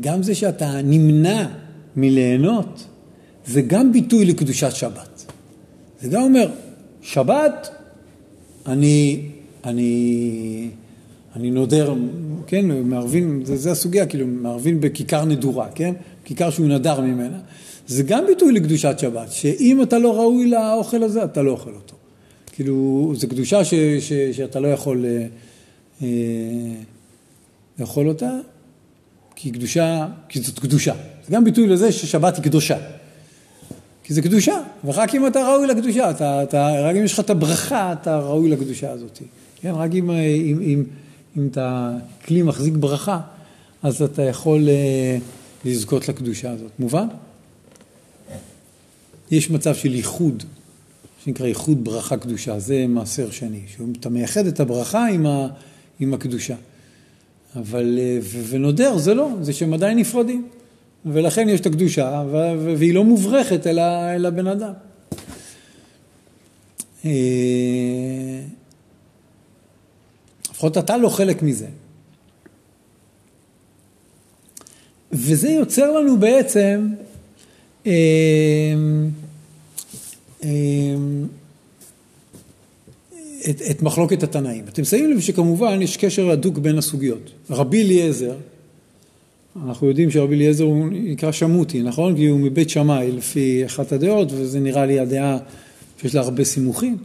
גם 0.00 0.22
זה 0.22 0.34
שאתה 0.34 0.82
נמנע 0.84 1.46
מליהנות, 1.96 2.84
זה 3.46 3.62
גם 3.62 3.92
ביטוי 3.92 4.24
לקדושת 4.24 4.72
שבת. 4.72 5.32
זה 6.00 6.08
גם 6.08 6.22
אומר, 6.22 6.48
שבת, 7.02 7.68
אני, 8.66 9.22
אני, 9.66 10.68
אני 11.36 11.50
נודר, 11.50 11.94
כן, 12.46 12.66
מערבין, 12.70 13.40
זה, 13.44 13.56
זה 13.56 13.70
הסוגיה, 13.70 14.06
כאילו, 14.06 14.26
מערבין 14.26 14.80
בכיכר 14.80 15.24
נדורה, 15.24 15.68
כן? 15.74 15.94
כיכר 16.24 16.50
שהוא 16.50 16.66
נדר 16.66 17.00
ממנה. 17.00 17.38
זה 17.86 18.02
גם 18.02 18.26
ביטוי 18.26 18.52
לקדושת 18.52 18.98
שבת, 18.98 19.32
שאם 19.32 19.82
אתה 19.82 19.98
לא 19.98 20.16
ראוי 20.16 20.50
לאוכל 20.50 21.02
הזה, 21.02 21.24
אתה 21.24 21.42
לא 21.42 21.50
אוכל 21.50 21.74
אותו. 21.74 21.96
כאילו, 22.52 23.12
זו 23.16 23.28
קדושה 23.28 23.64
ש, 23.64 23.74
ש, 24.00 24.12
שאתה 24.12 24.60
לא 24.60 24.68
יכול... 24.68 25.04
אה, 25.04 25.26
אה, 26.02 26.08
לאכול 27.78 28.08
אותה, 28.08 28.30
כי 29.36 29.50
קדושה, 29.50 30.06
כי 30.28 30.40
זאת 30.40 30.58
קדושה. 30.58 30.94
זה 31.26 31.34
גם 31.34 31.44
ביטוי 31.44 31.66
לזה 31.66 31.92
ששבת 31.92 32.36
היא 32.36 32.44
קדושה. 32.44 32.78
כי 34.04 34.14
זה 34.14 34.22
קדושה, 34.22 34.60
ורק 34.84 35.14
אם 35.14 35.26
אתה 35.26 35.48
ראוי 35.48 35.66
לקדושה, 35.66 36.10
אתה, 36.10 36.42
אתה, 36.42 36.80
רק 36.80 36.96
אם 36.96 37.04
יש 37.04 37.12
לך 37.12 37.20
את 37.20 37.30
הברכה, 37.30 37.92
אתה 37.92 38.18
ראוי 38.18 38.50
לקדושה 38.50 38.90
הזאת. 38.90 39.22
כן, 39.64 39.70
רק 39.70 39.94
אם, 39.94 40.10
אם, 40.10 40.60
אם, 40.62 40.84
אם 41.36 41.46
אתה 41.46 41.96
כלי 42.24 42.42
מחזיק 42.42 42.74
ברכה, 42.74 43.20
אז 43.82 44.02
אתה 44.02 44.22
יכול 44.22 44.68
uh, 44.68 45.68
לזכות 45.68 46.08
לקדושה 46.08 46.50
הזאת. 46.50 46.70
מובן? 46.78 47.06
יש 49.30 49.50
מצב 49.50 49.74
של 49.74 49.94
ייחוד, 49.94 50.42
שנקרא 51.24 51.46
ייחוד 51.46 51.84
ברכה 51.84 52.16
קדושה, 52.16 52.58
זה 52.58 52.86
מעשר 52.88 53.30
שני, 53.30 53.60
שאתה 53.66 54.08
מייחד 54.08 54.46
את 54.46 54.60
הברכה 54.60 55.06
עם, 55.06 55.26
ה, 55.26 55.48
עם 56.00 56.14
הקדושה. 56.14 56.56
אבל, 57.56 57.98
אה, 57.98 58.18
ונודר 58.48 58.98
זה 58.98 59.14
לא, 59.14 59.28
זה 59.40 59.52
שהם 59.52 59.74
עדיין 59.74 59.98
נפרדים. 59.98 60.48
ולכן 61.06 61.48
יש 61.48 61.60
את 61.60 61.66
הקדושה, 61.66 62.24
והיא 62.76 62.94
לא 62.94 63.04
מוברכת 63.04 63.66
אל, 63.66 64.26
הבן 64.26 64.46
אדם. 64.46 64.72
אה, 70.64 70.68
לפחות 70.68 70.84
אתה 70.84 70.96
לא 70.96 71.08
חלק 71.08 71.42
מזה. 71.42 71.66
וזה 75.12 75.50
יוצר 75.50 75.92
לנו 75.92 76.18
בעצם 76.18 76.88
אה, 77.86 77.92
אה, 80.44 80.48
את, 83.50 83.62
את 83.70 83.82
מחלוקת 83.82 84.22
התנאים. 84.22 84.64
אתם 84.68 84.84
שמים 84.84 85.10
לב 85.10 85.20
שכמובן 85.20 85.82
יש 85.82 85.96
קשר 85.96 86.30
הדוק 86.30 86.58
בין 86.58 86.78
הסוגיות. 86.78 87.30
רבי 87.50 87.82
אליעזר, 87.82 88.36
אנחנו 89.66 89.88
יודעים 89.88 90.10
שרבי 90.10 90.34
אליעזר 90.34 90.64
הוא 90.64 90.86
נקרא 90.90 91.32
שמותי, 91.32 91.82
נכון? 91.82 92.16
כי 92.16 92.26
הוא 92.26 92.40
מבית 92.40 92.70
שמאי 92.70 93.12
לפי 93.12 93.66
אחת 93.66 93.92
הדעות, 93.92 94.28
וזה 94.32 94.60
נראה 94.60 94.86
לי 94.86 95.00
הדעה 95.00 95.38
שיש 96.00 96.14
לה 96.14 96.20
הרבה 96.20 96.44
סימוכים. 96.44 96.96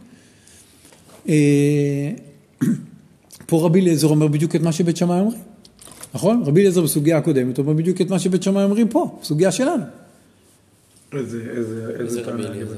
פה 3.50 3.64
רבי 3.64 3.80
אליעזר 3.80 4.08
אומר 4.08 4.28
בדיוק 4.28 4.56
את 4.56 4.60
מה 4.60 4.72
שבית 4.72 4.96
שמאי 4.96 5.20
אומרים, 5.20 5.40
נכון? 6.14 6.42
רבי 6.46 6.60
אליעזר 6.60 6.80
בסוגיה 6.80 7.18
הקודמת 7.18 7.58
אומר 7.58 7.72
בדיוק 7.72 8.00
את 8.00 8.10
מה 8.10 8.18
שבית 8.18 8.42
שמאי 8.42 8.64
אומרים 8.64 8.88
פה, 8.88 9.18
בסוגיה 9.22 9.52
שלנו. 9.52 9.82
איזה, 11.12 11.42
איזה, 11.56 11.90
איזה 12.00 12.22
רבי 12.22 12.42
אליעזר? 12.42 12.74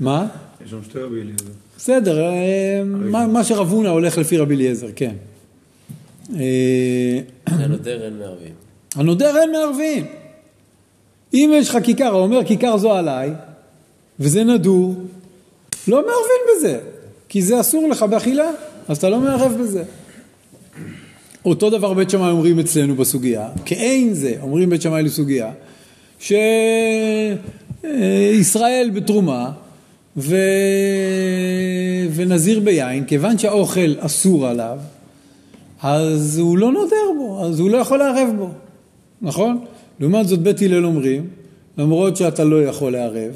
מה? 0.00 0.26
יש 0.64 0.70
שם 0.70 0.82
שתי 0.82 0.98
רבי 0.98 1.20
אליעזר. 1.20 1.44
בסדר, 1.76 2.22
אה, 2.22 2.82
מה 3.26 3.44
שרב 3.44 3.70
הונא 3.70 3.88
הולך 3.88 4.18
לפי 4.18 4.38
רבי 4.38 4.54
אליעזר, 4.54 4.86
כן. 4.96 5.14
אה, 6.34 7.20
הנודר 7.46 8.04
אין 8.04 8.18
מערבים. 8.18 8.52
הנודר 8.94 9.36
אין 9.36 9.52
מערבים. 9.52 10.06
אם 11.34 11.50
יש 11.54 11.68
לך 11.68 11.78
כיכר, 11.84 12.08
הוא 12.08 12.22
אומר 12.22 12.44
כיכר 12.44 12.76
זו 12.76 12.92
עליי, 12.92 13.32
וזה 14.20 14.44
נדור, 14.44 14.94
לא 15.88 15.96
מערבים 15.96 16.42
בזה, 16.56 16.80
כי 17.28 17.42
זה 17.42 17.60
אסור 17.60 17.88
לך 17.88 18.02
באכילה, 18.02 18.50
אז 18.88 18.96
אתה 18.96 19.08
לא 19.08 19.20
מערב 19.20 19.52
בזה. 19.60 19.84
אותו 21.44 21.70
דבר 21.70 21.94
בית 21.94 22.10
שמאי 22.10 22.30
אומרים 22.30 22.58
אצלנו 22.58 22.94
בסוגיה, 22.94 23.48
כאין 23.64 24.14
זה, 24.14 24.34
אומרים 24.42 24.70
בית 24.70 24.82
שמאי 24.82 25.02
לסוגיה, 25.02 25.50
שישראל 26.20 27.80
בתרומה 28.94 29.52
ו... 30.16 30.36
ונזיר 32.14 32.60
ביין, 32.60 33.04
כיוון 33.04 33.38
שהאוכל 33.38 33.94
אסור 33.98 34.46
עליו, 34.46 34.78
אז 35.82 36.38
הוא 36.38 36.58
לא 36.58 36.72
נודר 36.72 36.96
בו, 37.18 37.44
אז 37.44 37.60
הוא 37.60 37.70
לא 37.70 37.76
יכול 37.76 37.98
לערב 37.98 38.28
בו, 38.38 38.48
נכון? 39.22 39.64
לעומת 40.00 40.28
זאת 40.28 40.38
בית 40.38 40.62
הלל 40.62 40.84
אומרים, 40.84 41.26
למרות 41.78 42.16
שאתה 42.16 42.44
לא 42.44 42.64
יכול 42.64 42.92
לערב, 42.92 43.32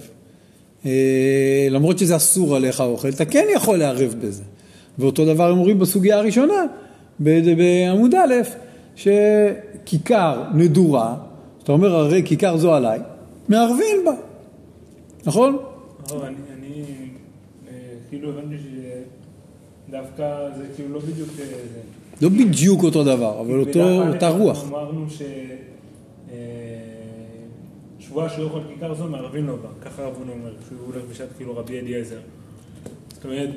אה, 0.86 1.68
למרות 1.70 1.98
שזה 1.98 2.16
אסור 2.16 2.56
עליך 2.56 2.80
האוכל, 2.80 3.08
אתה 3.08 3.24
כן 3.24 3.44
יכול 3.54 3.78
לערב 3.78 4.14
בזה. 4.20 4.42
ואותו 4.98 5.24
דבר 5.24 5.50
הם 5.50 5.58
אומרים 5.58 5.78
בסוגיה 5.78 6.18
הראשונה, 6.18 6.64
בעמוד 7.20 8.14
א', 8.14 8.34
שכיכר 8.96 10.44
נדורה, 10.54 11.16
אתה 11.62 11.72
אומר 11.72 11.96
הרי 11.96 12.22
כיכר 12.24 12.56
זו 12.56 12.74
עליי, 12.74 13.00
מערבים 13.48 14.04
בה, 14.04 14.12
נכון? 15.26 15.58
אני, 16.12 16.84
כאילו 18.08 18.28
הבנתי 18.30 18.56
שדווקא 19.88 20.48
זה 20.56 20.64
כאילו 20.76 20.94
לא 20.94 21.00
בדיוק 21.00 21.28
אה. 21.40 21.46
לא 22.22 22.28
בדיוק 22.28 22.82
אותו 22.82 23.04
דבר, 23.04 23.40
אבל 23.40 23.60
אותו, 23.60 24.08
אותה 24.08 24.28
רוח. 24.28 24.64
אמרנו 24.68 25.10
ש... 25.10 25.22
אה, 26.32 26.36
שהוא 27.98 28.46
יכול 28.46 28.62
כיכר 28.74 28.94
זו 28.94 29.04
מערבים 29.04 29.46
לו 29.46 29.56
בה, 29.56 29.68
ככה 29.80 30.04
הונא 30.04 30.32
אומר, 30.32 30.52
שהוא 30.68 30.78
הולך 30.86 31.04
בשעת 31.10 31.28
כאילו 31.36 31.56
רבי 31.56 31.80
אליעזר. 31.80 32.18
זאת 33.14 33.24
אומרת, 33.24 33.50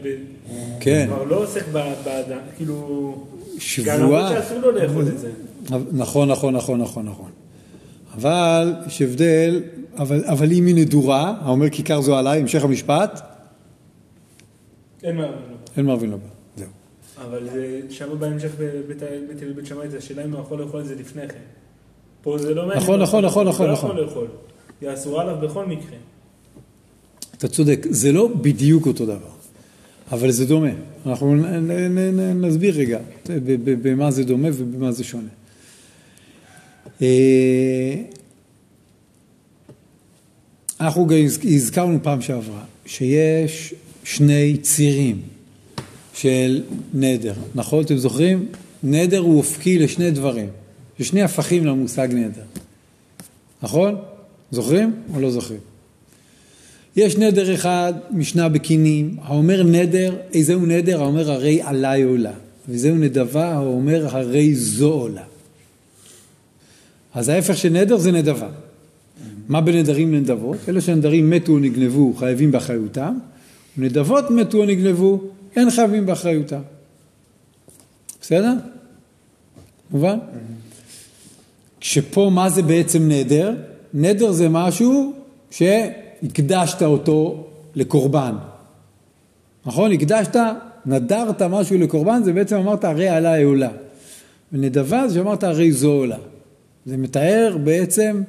כן. 0.80 1.06
כבר 1.08 1.24
לא 1.24 1.44
עוסק 1.44 1.68
באדם, 2.04 2.40
כאילו... 2.58 3.16
כי 3.60 3.92
אני 3.92 4.04
אומר 4.04 4.28
שבועה... 4.30 4.42
שאסור 4.44 4.58
לו 4.60 4.72
לאכול 4.72 5.08
את 5.08 5.20
זה. 5.20 5.32
נכון, 5.92 6.30
נכון, 6.32 6.56
נכון, 6.56 6.82
נכון, 6.82 7.06
נכון. 7.06 7.32
אבל 8.16 8.74
יש 8.88 9.02
הבדל, 9.02 9.62
אבל, 9.98 10.24
אבל 10.26 10.52
אם 10.52 10.66
היא 10.66 10.76
נדורה, 10.76 11.36
האומר 11.42 11.70
כיכר 11.70 12.02
זו 12.02 12.16
עליי, 12.18 12.40
המשך 12.40 12.64
המשפט, 12.64 13.22
אין 15.04 15.16
מה 15.16 15.22
להבין 15.22 15.40
לו. 15.50 15.56
אין 15.78 15.86
מרבין 15.86 16.10
לו. 16.10 16.18
זהו. 16.58 16.68
אבל 17.28 17.50
זה- 17.54 17.82
שם 17.90 18.20
בהמשך 18.20 18.52
בבית 18.60 18.98
בית 19.56 19.66
שמאי, 19.66 19.90
זה 19.90 19.98
השאלה 19.98 20.26
אם 20.26 20.34
הוא 20.34 20.42
יכול 20.42 20.62
לאכול 20.62 20.82
את 20.82 20.86
זה 20.86 20.96
לפני 20.96 21.28
כן. 21.28 21.40
פה 22.24 22.38
זה 22.38 22.54
לא 22.54 22.62
מעניין. 22.62 22.84
נכון, 22.84 23.02
נכון, 23.02 23.26
נכון, 23.26 23.46
הוא 23.46 23.54
נכון, 23.54 23.68
לא 23.68 23.74
נכון. 23.74 23.90
יכול 23.92 24.04
לאכול. 24.06 24.28
היא 24.82 24.94
אסורה 24.94 25.22
עליו 25.24 25.36
בכל 25.42 25.66
מקרה. 25.66 25.98
אתה 27.38 27.48
צודק, 27.48 27.86
זה 27.90 28.12
לא 28.12 28.28
בדיוק 28.42 28.88
אותו 28.88 29.06
דבר, 29.06 29.30
אבל 30.12 30.32
זה 30.32 30.46
דומה. 30.46 30.70
אנחנו 31.06 31.36
נ, 31.36 31.40
נ, 31.46 31.72
נ, 31.72 32.20
נ, 32.20 32.46
נסביר 32.46 32.76
רגע 32.78 33.00
במה 33.82 34.12
זה 34.12 34.24
דומה 34.24 34.48
ובמה 34.54 34.92
זה 34.92 35.04
שונה. 35.04 35.28
אה, 37.02 37.96
אנחנו 40.82 41.08
גם 41.08 41.18
הז- 41.26 41.40
הזכרנו 41.56 42.00
פעם 42.04 42.22
שעברה 42.22 42.64
שיש 42.86 43.74
שני 44.04 44.58
צירים 44.62 45.22
של 46.14 46.64
נדר, 46.94 47.34
נכון? 47.56 47.84
אתם 47.84 47.98
זוכרים? 47.98 48.46
נדר 48.84 49.18
הוא 49.20 49.38
אופקי 49.38 49.80
לשני 49.80 50.12
דברים. 50.12 50.48
יש 51.00 51.08
שני 51.08 51.22
הפכים 51.22 51.66
למושג 51.66 52.08
נדר, 52.12 52.42
נכון? 53.64 53.96
זוכרים 54.52 54.96
או 55.14 55.20
לא 55.20 55.32
זוכרים? 55.32 55.60
יש 57.00 57.18
נדר 57.18 57.54
אחד, 57.54 57.94
משנה 58.12 58.50
בקינים, 58.50 59.18
האומר 59.22 59.64
נדר, 59.64 60.16
איזהו 60.34 60.66
נדר? 60.66 61.02
האומר 61.02 61.32
הרי 61.32 61.62
עלי 61.62 62.04
עולה. 62.04 62.32
וזהו 62.70 62.96
נדבה, 62.96 63.54
האומר 63.54 64.08
הרי 64.10 64.56
זו 64.56 64.94
עולה. 64.94 65.24
אז 67.14 67.30
ההפך 67.30 67.58
של 67.58 67.70
נדר 67.70 67.98
זה 67.98 68.12
נדבה. 68.12 68.50
מה 69.50 69.62
בנדרים 69.62 70.14
לנדבות? 70.14 70.58
אלה 70.70 70.82
שנדרים 70.82 71.30
מתו 71.30 71.52
או 71.52 71.60
נגנבו 71.60 72.14
חייבים 72.14 72.52
באחריותם, 72.52 73.18
ונדבות 73.78 74.32
מתו 74.32 74.58
או 74.58 74.66
נגנבו 74.66 75.22
אין 75.56 75.72
חייבים 75.72 76.06
באחריותם. 76.06 76.62
בסדר? 78.22 78.54
מובן? 79.92 80.18
כשפה 81.80 82.32
מה 82.34 82.50
זה 82.50 82.62
בעצם 82.62 83.08
נדר? 83.10 83.54
נדר 83.94 84.32
זה 84.32 84.50
משהו 84.50 85.14
שהקדשת 86.22 86.82
אותו 86.84 87.48
לקורבן. 87.76 88.36
נכון? 89.66 89.92
הקדשת, 89.92 90.36
נדרת 90.86 91.42
משהו 91.42 91.78
לקורבן, 91.78 92.22
זה 92.24 92.34
בעצם 92.34 92.56
אמרת 92.56 92.84
הרי 92.84 93.10
עלי 93.10 93.44
עולה. 93.44 93.70
ונדבה 94.54 95.08
זה 95.08 95.16
שאמרת 95.16 95.44
הרי 95.44 95.72
זו 95.72 95.92
עולה. 95.92 96.18
זה 96.86 96.98
מתאר 96.98 97.58
בעצם, 97.64 98.22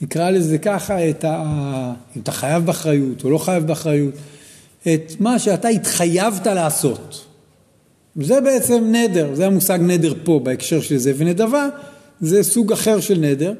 נקרא 0.00 0.30
לזה 0.30 0.58
ככה, 0.58 1.10
את 1.10 1.24
ה... 1.24 1.92
אם 2.16 2.20
אתה 2.22 2.32
חייב 2.32 2.66
באחריות 2.66 3.24
או 3.24 3.30
לא 3.30 3.38
חייב 3.38 3.66
באחריות, 3.66 4.14
את 4.82 5.12
מה 5.20 5.38
שאתה 5.38 5.68
התחייבת 5.68 6.46
לעשות. 6.46 7.26
זה 8.16 8.40
בעצם 8.40 8.84
נדר, 8.92 9.34
זה 9.34 9.46
המושג 9.46 9.78
נדר 9.82 10.14
פה 10.24 10.40
בהקשר 10.42 10.80
של 10.80 10.96
זה, 10.96 11.12
ונדבה 11.16 11.68
זה 12.20 12.42
סוג 12.42 12.72
אחר 12.72 13.00
של 13.00 13.18
נדר, 13.18 13.52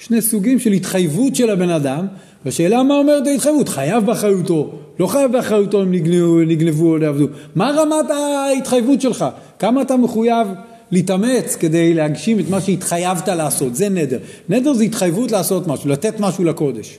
שני 0.00 0.22
סוגים 0.22 0.58
של 0.58 0.72
התחייבות 0.72 1.36
של 1.36 1.50
הבן 1.50 1.70
אדם, 1.70 2.06
והשאלה 2.44 2.82
מה 2.82 2.94
אומרת 2.94 3.26
ההתחייבות, 3.26 3.68
חייב 3.68 4.06
באחריותו, 4.06 4.78
לא 5.00 5.06
חייב 5.06 5.32
באחריותו 5.32 5.82
אם 5.82 5.92
נגנבו, 5.92 6.40
נגנבו 6.40 6.90
או 6.90 6.98
לא 6.98 7.04
יעבדו, 7.04 7.26
מה 7.54 7.70
רמת 7.70 8.10
ההתחייבות 8.10 9.00
שלך, 9.00 9.24
כמה 9.58 9.82
אתה 9.82 9.96
מחויב 9.96 10.48
להתאמץ 10.90 11.56
כדי 11.56 11.94
להגשים 11.94 12.40
את 12.40 12.48
מה 12.48 12.60
שהתחייבת 12.60 13.28
לעשות, 13.28 13.76
זה 13.76 13.88
נדר. 13.88 14.18
נדר 14.48 14.72
זה 14.72 14.84
התחייבות 14.84 15.32
לעשות 15.32 15.66
משהו, 15.66 15.90
לתת 15.90 16.20
משהו 16.20 16.44
לקודש, 16.44 16.98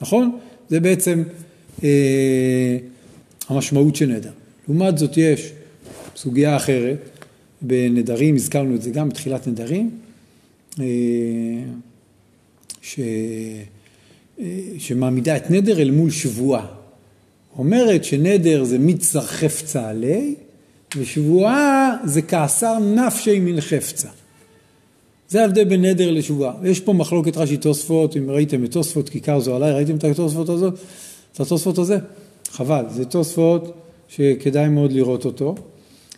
נכון? 0.00 0.38
זה 0.68 0.80
בעצם 0.80 1.22
אה, 1.84 2.76
המשמעות 3.48 3.96
של 3.96 4.06
נדר. 4.06 4.30
לעומת 4.68 4.98
זאת 4.98 5.16
יש 5.16 5.52
סוגיה 6.16 6.56
אחרת, 6.56 7.08
בנדרים, 7.62 8.34
הזכרנו 8.34 8.74
את 8.74 8.82
זה 8.82 8.90
גם 8.90 9.08
בתחילת 9.08 9.46
נדרים, 9.46 9.90
אה, 10.80 10.84
ש... 12.82 13.00
אה, 14.40 14.44
שמעמידה 14.78 15.36
את 15.36 15.50
נדר 15.50 15.80
אל 15.80 15.90
מול 15.90 16.10
שבועה. 16.10 16.66
אומרת 17.58 18.04
שנדר 18.04 18.64
זה 18.64 18.78
מצר 18.78 19.20
חפצה 19.20 19.88
עלי, 19.88 20.34
ושבועה 20.96 21.96
זה 22.04 22.22
כעשר 22.22 22.78
נפשי 22.78 23.40
מן 23.40 23.60
חפצה. 23.60 24.08
זה 25.28 25.42
ההבדל 25.42 25.64
בין 25.64 25.84
נדר 25.84 26.10
לשבועה. 26.10 26.54
יש 26.64 26.80
פה 26.80 26.92
מחלוקת 26.92 27.36
רש"י 27.36 27.56
תוספות, 27.56 28.16
אם 28.16 28.30
ראיתם 28.30 28.64
את 28.64 28.70
תוספות 28.70 29.08
כיכר 29.08 29.40
זו 29.40 29.56
עליי, 29.56 29.72
ראיתם 29.72 29.96
את 29.96 30.04
התוספות 30.04 30.48
הזאת? 30.48 30.74
את 31.32 31.40
התוספות 31.40 31.78
הזה? 31.78 31.98
חבל, 32.50 32.84
זה 32.90 33.04
תוספות 33.04 33.74
שכדאי 34.08 34.68
מאוד 34.68 34.92
לראות 34.92 35.24
אותו, 35.24 35.54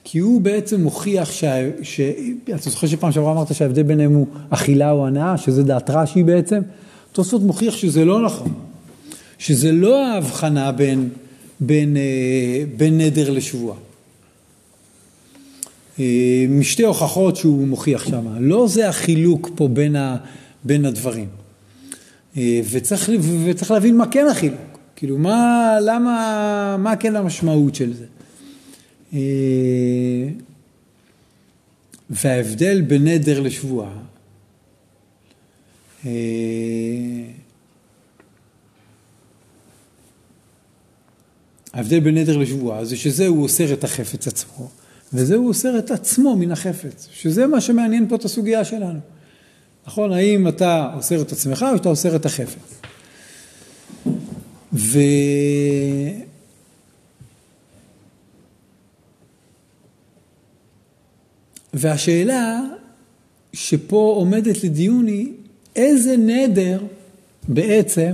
כי 0.04 0.18
הוא 0.18 0.40
בעצם 0.40 0.80
מוכיח 0.80 1.32
שה... 1.32 1.70
ש... 1.82 2.00
אתה 2.48 2.70
זוכר 2.70 2.86
שפעם 2.86 3.12
שעברה 3.12 3.32
אמרת 3.32 3.54
שההבדל 3.54 3.82
ביניהם 3.82 4.14
הוא 4.14 4.26
אכילה 4.50 4.90
או 4.90 5.06
הנאה, 5.06 5.38
שזה 5.38 5.62
דעת 5.62 5.90
רש"י 5.90 6.22
בעצם? 6.22 6.60
תוספות 7.12 7.42
מוכיח 7.42 7.76
שזה 7.76 8.04
לא 8.04 8.22
נכון, 8.22 8.52
שזה 9.38 9.72
לא 9.72 10.04
ההבחנה 10.06 10.72
בין, 10.72 11.08
בין, 11.60 11.96
אה, 11.96 12.64
בין 12.76 12.98
נדר 12.98 13.30
לשבועה. 13.30 13.76
אה, 16.00 16.46
משתי 16.48 16.82
הוכחות 16.82 17.36
שהוא 17.36 17.66
מוכיח 17.66 18.08
שם, 18.08 18.26
לא 18.40 18.66
זה 18.68 18.88
החילוק 18.88 19.50
פה 19.54 19.68
בין, 19.68 19.96
ה, 19.96 20.16
בין 20.64 20.84
הדברים. 20.84 21.28
אה, 22.36 22.60
וצריך, 22.70 23.10
וצריך 23.44 23.70
להבין 23.70 23.96
מה 23.96 24.06
כן 24.06 24.26
החילוק, 24.30 24.78
כאילו 24.96 25.18
מה, 25.18 25.72
למה, 25.82 26.76
מה 26.78 26.96
כן 26.96 27.16
המשמעות 27.16 27.74
של 27.74 27.94
זה. 27.94 28.04
אה, 29.14 29.20
וההבדל 32.10 32.82
בין 32.82 33.04
נדר 33.04 33.40
לשבועה, 33.40 33.92
אה, 36.06 36.10
ההבדל 41.72 42.00
בין 42.00 42.18
נדר 42.18 42.36
לשבועה 42.36 42.84
זה 42.84 42.96
שזה 42.96 43.26
הוא 43.26 43.42
אוסר 43.42 43.72
את 43.72 43.84
החפץ 43.84 44.28
עצמו, 44.28 44.68
וזה 45.12 45.34
הוא 45.34 45.48
אוסר 45.48 45.78
את 45.78 45.90
עצמו 45.90 46.36
מן 46.36 46.52
החפץ, 46.52 47.08
שזה 47.12 47.46
מה 47.46 47.60
שמעניין 47.60 48.08
פה 48.08 48.16
את 48.16 48.24
הסוגיה 48.24 48.64
שלנו. 48.64 49.00
נכון? 49.86 50.12
האם 50.12 50.48
אתה 50.48 50.90
אוסר 50.96 51.22
את 51.22 51.32
עצמך 51.32 51.66
או 51.72 51.76
שאתה 51.76 51.88
אוסר 51.88 52.16
את 52.16 52.26
החפץ? 52.26 52.80
ו... 54.72 54.98
והשאלה 61.74 62.60
שפה 63.52 64.14
עומדת 64.16 64.64
לדיון 64.64 65.06
היא, 65.06 65.28
איזה 65.76 66.16
נדר 66.16 66.80
בעצם 67.48 68.12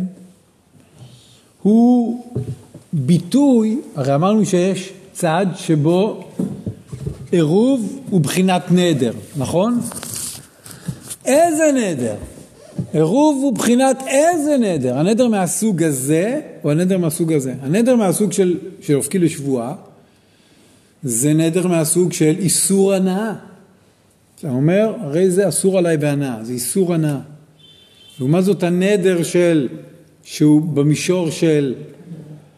הוא 1.62 2.24
ביטוי, 2.92 3.80
הרי 3.96 4.14
אמרנו 4.14 4.46
שיש 4.46 4.92
צד 5.12 5.46
שבו 5.56 6.24
עירוב 7.30 8.00
הוא 8.10 8.20
בחינת 8.20 8.62
נדר, 8.70 9.12
נכון? 9.36 9.80
איזה 11.24 11.72
נדר? 11.74 12.14
עירוב 12.92 13.42
הוא 13.42 13.52
בחינת 13.52 14.02
איזה 14.06 14.56
נדר? 14.56 14.98
הנדר 14.98 15.28
מהסוג 15.28 15.82
הזה 15.82 16.40
או 16.64 16.70
הנדר 16.70 16.98
מהסוג 16.98 17.32
הזה? 17.32 17.54
הנדר 17.62 17.96
מהסוג 17.96 18.32
של, 18.32 18.58
של 18.80 18.94
אופקי 18.94 19.18
לשבועה 19.18 19.74
זה 21.02 21.32
נדר 21.32 21.66
מהסוג 21.66 22.12
של 22.12 22.34
איסור 22.38 22.94
הנאה. 22.94 23.49
אתה 24.40 24.50
אומר, 24.50 24.94
הרי 25.00 25.30
זה 25.30 25.48
אסור 25.48 25.78
עליי 25.78 25.96
בהנאה, 25.96 26.38
זה 26.42 26.52
איסור 26.52 26.94
הנאה. 26.94 27.18
לעומת 28.18 28.44
זאת 28.44 28.62
הנדר 28.62 29.22
של, 29.22 29.68
שהוא 30.22 30.62
במישור 30.62 31.30
של, 31.30 31.74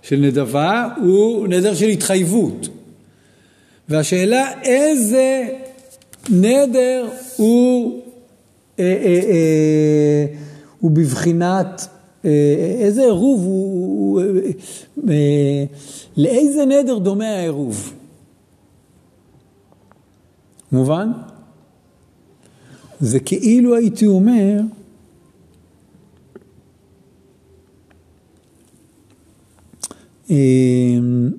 של 0.03 0.16
נדבה, 0.16 0.89
הוא 1.03 1.49
נדר 1.49 1.74
של 1.74 1.89
התחייבות. 1.89 2.68
והשאלה 3.89 4.62
איזה 4.62 5.49
נדר 6.30 7.09
הוא, 7.37 8.01
אה, 8.78 8.85
אה, 8.85 9.20
אה, 9.30 10.26
הוא 10.80 10.91
בבחינת, 10.91 11.89
אה, 12.24 12.30
איזה 12.80 13.03
עירוב 13.03 13.41
הוא, 13.41 14.20
הוא 14.20 14.20
אה, 14.20 15.14
אה, 15.14 15.64
לאיזה 16.16 16.64
נדר 16.64 16.99
דומה 16.99 17.28
העירוב? 17.28 17.93
מובן? 20.72 21.12
זה 23.03 23.21
כאילו 23.21 23.77
הייתי 23.77 24.07
אומר, 24.07 24.61
אמ, 30.31 31.31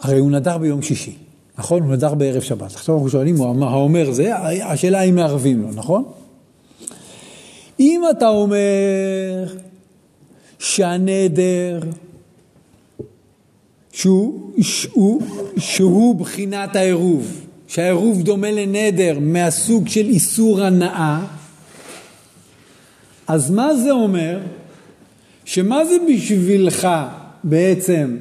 הרי 0.00 0.18
הוא 0.18 0.30
נדר 0.30 0.58
ביום 0.58 0.82
שישי, 0.82 1.16
נכון? 1.58 1.82
הוא 1.82 1.92
נדר 1.92 2.14
בערב 2.14 2.42
שבת. 2.42 2.62
עכשיו 2.74 2.94
אנחנו 2.94 3.08
שואלים, 3.10 3.40
האומר 3.40 4.12
זה, 4.12 4.36
השאלה 4.64 5.02
אם 5.02 5.14
מערבים 5.14 5.62
לו, 5.62 5.68
נכון? 5.74 6.04
אם 7.80 8.02
אתה 8.10 8.28
אומר 8.28 9.54
שהנדר 10.58 11.80
שהוא, 13.96 14.52
שהוא, 14.60 15.22
שהוא 15.58 16.14
בחינת 16.14 16.76
העירוב, 16.76 17.46
שהעירוב 17.68 18.22
דומה 18.22 18.50
לנדר 18.50 19.18
מהסוג 19.20 19.88
של 19.88 20.08
איסור 20.08 20.62
הנאה, 20.62 21.20
אז 23.26 23.50
מה 23.50 23.74
זה 23.74 23.90
אומר? 23.90 24.40
שמה 25.44 25.84
זה 25.84 25.94
בשבילך 26.08 26.88
בעצם 27.44 28.16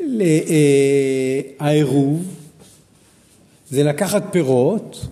אה, 0.00 1.40
העירוב? 1.58 2.22
זה 3.70 3.82
לקחת 3.82 4.22
פירות, 4.30 5.06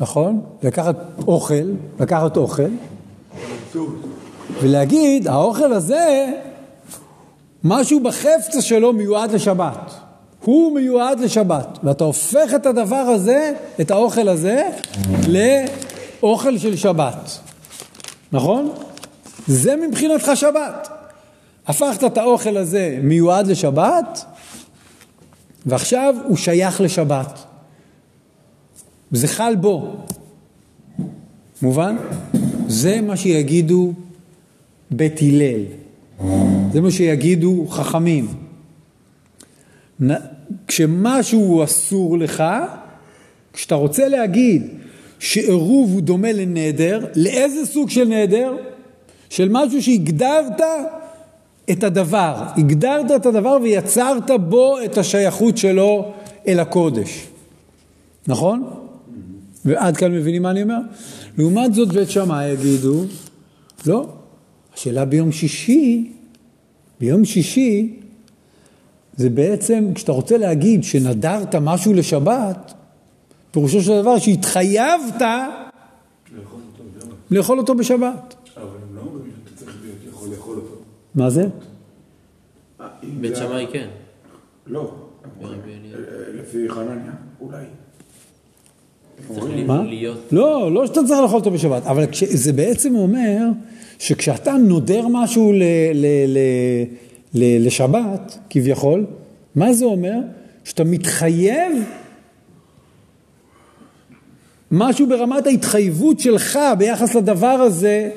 נכון? 0.00 0.40
לקחת 0.62 0.96
אוכל, 1.26 1.54
לקחת 2.00 2.36
אוכל, 2.36 2.70
ולהגיד, 4.62 5.28
האוכל 5.28 5.72
הזה, 5.72 6.32
משהו 7.68 8.00
בחפצה 8.00 8.62
שלו 8.62 8.92
מיועד 8.92 9.32
לשבת. 9.32 9.94
הוא 10.44 10.74
מיועד 10.74 11.20
לשבת, 11.20 11.78
ואתה 11.82 12.04
הופך 12.04 12.54
את 12.56 12.66
הדבר 12.66 12.96
הזה, 12.96 13.52
את 13.80 13.90
האוכל 13.90 14.28
הזה, 14.28 14.68
לאוכל 16.22 16.58
של 16.58 16.76
שבת. 16.76 17.38
נכון? 18.32 18.72
זה 19.46 19.76
מבחינתך 19.76 20.30
שבת. 20.34 20.88
הפכת 21.66 22.04
את 22.04 22.18
האוכל 22.18 22.56
הזה 22.56 22.98
מיועד 23.02 23.46
לשבת, 23.46 24.24
ועכשיו 25.66 26.14
הוא 26.28 26.36
שייך 26.36 26.80
לשבת. 26.80 27.38
זה 29.12 29.28
חל 29.28 29.56
בו. 29.56 29.96
מובן? 31.62 31.96
זה 32.68 33.00
מה 33.00 33.16
שיגידו 33.16 33.92
בית 34.90 35.20
הלל. 35.22 35.62
זה 36.72 36.80
מה 36.80 36.90
שיגידו 36.90 37.66
חכמים. 37.68 38.26
כשמשהו 40.66 41.40
הוא 41.40 41.64
אסור 41.64 42.18
לך, 42.18 42.44
כשאתה 43.52 43.74
רוצה 43.74 44.08
להגיד 44.08 44.62
שעירוב 45.18 45.92
הוא 45.92 46.00
דומה 46.00 46.32
לנדר, 46.32 47.06
לאיזה 47.16 47.66
סוג 47.66 47.90
של 47.90 48.04
נדר? 48.04 48.56
של 49.30 49.48
משהו 49.50 49.82
שהגדרת 49.82 50.60
את 51.70 51.84
הדבר, 51.84 52.42
הגדרת 52.56 53.10
את 53.16 53.26
הדבר 53.26 53.58
ויצרת 53.62 54.30
בו 54.48 54.76
את 54.84 54.98
השייכות 54.98 55.56
שלו 55.56 56.12
אל 56.48 56.60
הקודש. 56.60 57.26
נכון? 58.28 58.64
ועד 59.64 59.96
כאן 59.96 60.12
מבינים 60.12 60.42
מה 60.42 60.50
אני 60.50 60.62
אומר? 60.62 60.78
לעומת 61.38 61.74
זאת 61.74 61.88
בית 61.88 62.10
שמאי 62.10 62.48
יגידו, 62.48 63.04
לא, 63.86 64.06
השאלה 64.74 65.04
ביום 65.04 65.32
שישי, 65.32 66.12
ביום 67.00 67.24
שישי 67.24 68.00
זה 69.16 69.30
בעצם, 69.30 69.90
כשאתה 69.94 70.12
רוצה 70.12 70.38
להגיד 70.38 70.84
שנדרת 70.84 71.54
משהו 71.54 71.94
לשבת, 71.94 72.74
פירושו 73.50 73.82
של 73.82 74.00
דבר 74.02 74.18
שהתחייבת 74.18 75.22
לאכול 77.30 77.58
אותו 77.58 77.74
בשבת. 77.74 78.34
אבל 78.56 78.64
הם 78.64 78.96
לא 78.96 79.00
אומרים 79.00 79.30
שאתה 79.44 79.56
צריך 79.56 79.76
להיות 79.82 79.96
יכול 80.08 80.28
לאכול 80.28 80.56
אותו. 80.56 80.74
מה 81.14 81.30
זה? 81.30 81.46
בית 83.20 83.36
שמאי 83.36 83.66
כן. 83.72 83.88
לא. 84.66 84.94
אה, 85.42 85.48
לפי 86.34 86.68
חנניה, 86.68 87.12
אולי. 87.40 87.64
מה? 89.66 89.82
להיות... 89.82 90.18
לא, 90.32 90.72
לא 90.72 90.86
שאתה 90.86 91.00
צריך 91.06 91.20
לאכול 91.20 91.38
אותו 91.38 91.50
בשבת, 91.50 91.86
אבל 91.86 92.04
זה 92.28 92.52
בעצם 92.52 92.94
אומר 92.94 93.38
שכשאתה 93.98 94.52
נודר 94.52 95.06
משהו 95.08 95.52
ל, 95.52 95.62
ל, 95.94 96.06
ל, 96.26 96.38
ל, 97.34 97.66
לשבת, 97.66 98.38
כביכול, 98.50 99.06
מה 99.54 99.72
זה 99.72 99.84
אומר? 99.84 100.18
שאתה 100.64 100.84
מתחייב 100.84 101.72
משהו 104.70 105.06
ברמת 105.08 105.46
ההתחייבות 105.46 106.20
שלך 106.20 106.58
ביחס 106.78 107.14
לדבר 107.14 107.46
הזה, 107.46 108.10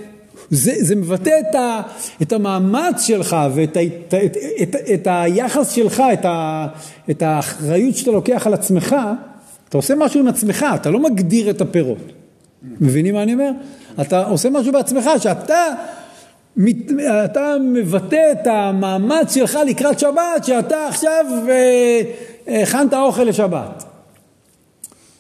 זה, 0.50 0.74
זה 0.80 0.96
מבטא 0.96 1.40
את, 1.50 1.56
ה, 1.56 1.82
את 2.22 2.34
המאמץ 2.34 3.02
שלך 3.02 3.36
ואת 3.56 3.78
ה, 3.78 3.84
את, 3.84 4.14
את, 4.14 4.38
את, 4.62 4.76
את 4.94 5.08
היחס 5.12 5.72
שלך, 5.72 6.04
את, 6.14 6.26
ה, 6.26 6.68
את 7.10 7.22
האחריות 7.22 7.96
שאתה 7.96 8.12
לוקח 8.12 8.48
על 8.48 8.54
עצמך, 8.54 8.96
אתה 9.70 9.78
עושה 9.78 9.96
משהו 9.96 10.20
עם 10.20 10.28
עצמך, 10.28 10.66
אתה 10.76 10.90
לא 10.90 11.00
מגדיר 11.00 11.50
את 11.50 11.62
הפירות. 11.62 12.19
מבינים 12.64 13.16
מה 13.16 13.24
אני 13.24 13.34
אומר? 13.34 13.52
אתה 14.02 14.26
עושה 14.26 14.50
משהו 14.50 14.72
בעצמך, 14.74 15.10
שאתה 15.20 15.66
מת- 16.58 16.92
אתה 17.26 17.56
מבטא 17.74 18.32
את 18.32 18.48
המאמץ 18.48 19.34
שלך 19.36 19.60
לקראת 19.68 20.00
שבת, 20.00 20.44
שאתה 20.46 20.88
עכשיו 20.88 21.26
אה, 21.50 22.02
הכנת 22.62 22.94
אוכל 22.94 23.24
לשבת. 23.24 23.84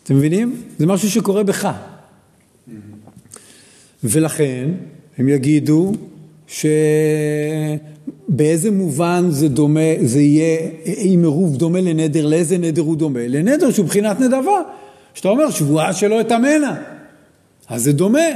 אתם 0.03 0.15
מבינים? 0.15 0.55
זה 0.77 0.85
משהו 0.85 1.09
שקורה 1.09 1.43
בך. 1.43 1.69
ולכן 4.03 4.69
הם 5.17 5.29
יגידו 5.29 5.91
שבאיזה 6.47 7.81
מובן 8.71 9.25
זה 9.29 9.47
דומה, 9.49 9.79
זה 10.01 10.21
יהיה, 10.21 10.59
אם 10.85 11.19
עירוב 11.23 11.57
דומה 11.57 11.81
לנדר, 11.81 12.25
לאיזה 12.25 12.57
נדר 12.57 12.81
הוא 12.81 12.97
דומה? 12.97 13.27
לנדר 13.27 13.71
שהוא 13.71 13.85
בחינת 13.85 14.19
נדבה. 14.19 14.61
שאתה 15.13 15.29
אומר 15.29 15.49
שבועה 15.51 15.93
שלא 15.93 16.21
אתאמנה. 16.21 16.75
אז 17.69 17.83
זה 17.83 17.93
דומה. 17.93 18.27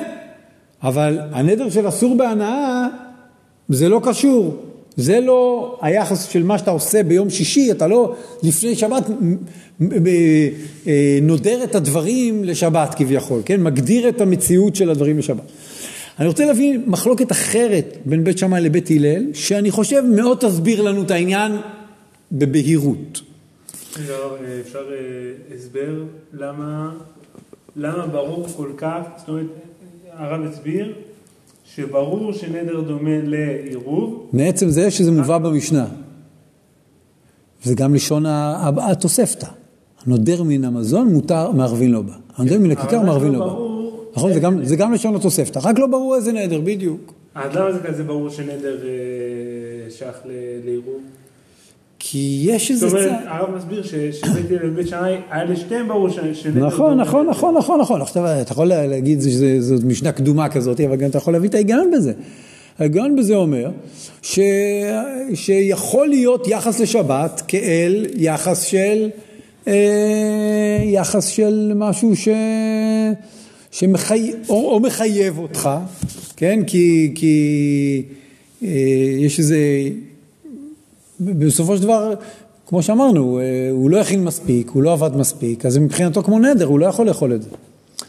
אבל 0.83 1.19
הנדר 1.31 1.69
של 1.69 1.87
אסור 1.87 2.17
בהנאה, 2.17 2.87
זה 3.69 3.89
לא 3.89 4.01
קשור. 4.03 4.63
זה 4.95 5.19
לא 5.19 5.77
היחס 5.81 6.29
של 6.29 6.43
מה 6.43 6.57
שאתה 6.57 6.71
עושה 6.71 7.03
ביום 7.03 7.29
שישי, 7.29 7.71
אתה 7.71 7.87
לא 7.87 8.15
לפני 8.43 8.75
שבת 8.75 9.03
אה, 10.87 11.19
נודר 11.21 11.63
את 11.63 11.75
הדברים 11.75 12.43
לשבת 12.43 12.93
כביכול, 12.93 13.41
כן? 13.45 13.63
מגדיר 13.63 14.09
את 14.09 14.21
המציאות 14.21 14.75
של 14.75 14.89
הדברים 14.89 15.17
לשבת. 15.17 15.51
אני 16.19 16.27
רוצה 16.27 16.45
להביא 16.45 16.79
מחלוקת 16.87 17.31
אחרת 17.31 17.97
בין 18.05 18.23
בית 18.23 18.37
שמאי 18.37 18.61
לבית 18.61 18.91
הלל, 18.91 19.25
שאני 19.33 19.71
חושב 19.71 20.03
מאוד 20.15 20.37
תסביר 20.37 20.81
לנו 20.81 21.03
את 21.03 21.11
העניין 21.11 21.51
בבהירות. 22.31 23.21
אה, 23.97 24.03
אפשר 24.61 24.85
אה, 24.91 25.55
הסבר 25.55 26.03
למה, 26.33 26.91
למה 27.75 28.07
ברור 28.07 28.47
כל 28.57 28.69
כך, 28.77 29.01
זאת 29.17 29.29
אומרת, 29.29 29.45
הרב 30.11 30.41
הסביר 30.51 30.93
שברור 31.65 32.33
שנדר 32.33 32.81
דומה 32.81 33.09
לעירוב, 33.23 34.29
מעצם 34.33 34.69
זה 34.69 34.91
שזה 34.91 35.11
מובא 35.11 35.37
במשנה. 35.37 35.85
זה 37.63 37.75
גם 37.75 37.93
לשון 37.95 38.23
התוספתא. 38.81 39.47
הנודר 40.05 40.43
מן 40.43 40.63
המזון 40.63 41.07
מותר 41.13 41.51
מערבין 41.51 41.91
לו 41.91 42.03
בה. 42.03 42.13
הנודר 42.37 42.59
מן 42.59 42.71
הכיכר 42.71 43.01
מערבין 43.01 43.31
לא. 43.31 43.39
ברור 43.39 44.09
נכון, 44.15 44.33
זה 44.33 44.39
גם- 44.39 44.65
זה 44.65 44.75
גם 44.75 44.93
לשון 44.93 45.15
התוספתא, 45.15 45.59
רק 45.63 45.79
לא 45.79 45.87
ברור 45.87 46.15
איזה 46.15 46.31
נדר, 46.31 46.61
בדיוק. 46.61 47.13
אז 47.35 47.55
למה 47.55 47.73
זה 47.73 47.79
כזה 47.79 48.03
ברור 48.03 48.29
שנדר 48.29 48.77
אה, 48.83 48.89
שייך 49.91 50.15
לעירוב? 50.65 51.01
כי 52.05 52.41
יש 52.43 52.71
איזה 52.71 52.87
זאת 52.87 52.97
אומרת, 52.99 53.09
צד. 53.09 53.25
הרב 53.27 53.55
מסביר 53.57 53.83
שבית 53.83 54.51
הלל 54.51 54.69
ובית 54.69 54.87
שמאי, 54.87 55.15
היה 55.31 55.43
לשתיהם 55.43 55.87
ברור 55.87 56.09
ש- 56.09 56.45
נכון. 56.55 56.97
נכון, 57.01 57.27
נכון, 57.29 57.55
נכון, 57.57 57.79
נכון. 57.81 58.01
עכשיו 58.01 58.41
אתה 58.41 58.51
יכול 58.51 58.65
להגיד 58.67 59.21
שזאת 59.21 59.83
משנה 59.83 60.11
קדומה 60.11 60.49
כזאת, 60.49 60.79
אבל 60.81 60.95
גם 60.95 61.09
אתה 61.09 61.17
יכול 61.17 61.33
להביא 61.33 61.49
את 61.49 61.55
ההיגיון 61.55 61.91
בזה. 61.91 62.13
ההיגיון 62.79 63.15
בזה 63.15 63.35
אומר 63.35 63.69
ש... 64.21 64.39
שיכול 65.33 66.07
להיות 66.07 66.47
יחס 66.47 66.79
לשבת 66.79 67.41
כאל 67.47 68.05
יחס 68.15 68.61
של, 68.63 69.09
אה, 69.67 69.73
יחס 70.83 71.27
של 71.27 71.71
משהו 71.75 72.15
ש... 72.15 72.27
שמחי... 73.71 74.31
או, 74.49 74.71
או 74.73 74.79
מחייב 74.79 75.37
אותך, 75.37 75.69
כן? 76.37 76.59
כי, 76.67 77.11
כי 77.15 78.01
אה, 78.63 78.69
יש 79.19 79.39
איזה 79.39 79.57
בסופו 81.25 81.77
של 81.77 81.83
דבר, 81.83 82.13
כמו 82.67 82.83
שאמרנו, 82.83 83.39
אה, 83.39 83.43
הוא 83.71 83.89
לא 83.89 83.97
הכין 83.97 84.23
מספיק, 84.23 84.69
הוא 84.69 84.83
לא 84.83 84.93
עבד 84.93 85.17
מספיק, 85.17 85.65
אז 85.65 85.77
מבחינתו 85.77 86.23
כמו 86.23 86.39
נדר, 86.39 86.65
הוא 86.65 86.79
לא 86.79 86.85
יכול 86.85 87.07
לאכול 87.07 87.33
את 87.33 87.41
זה. 87.41 87.49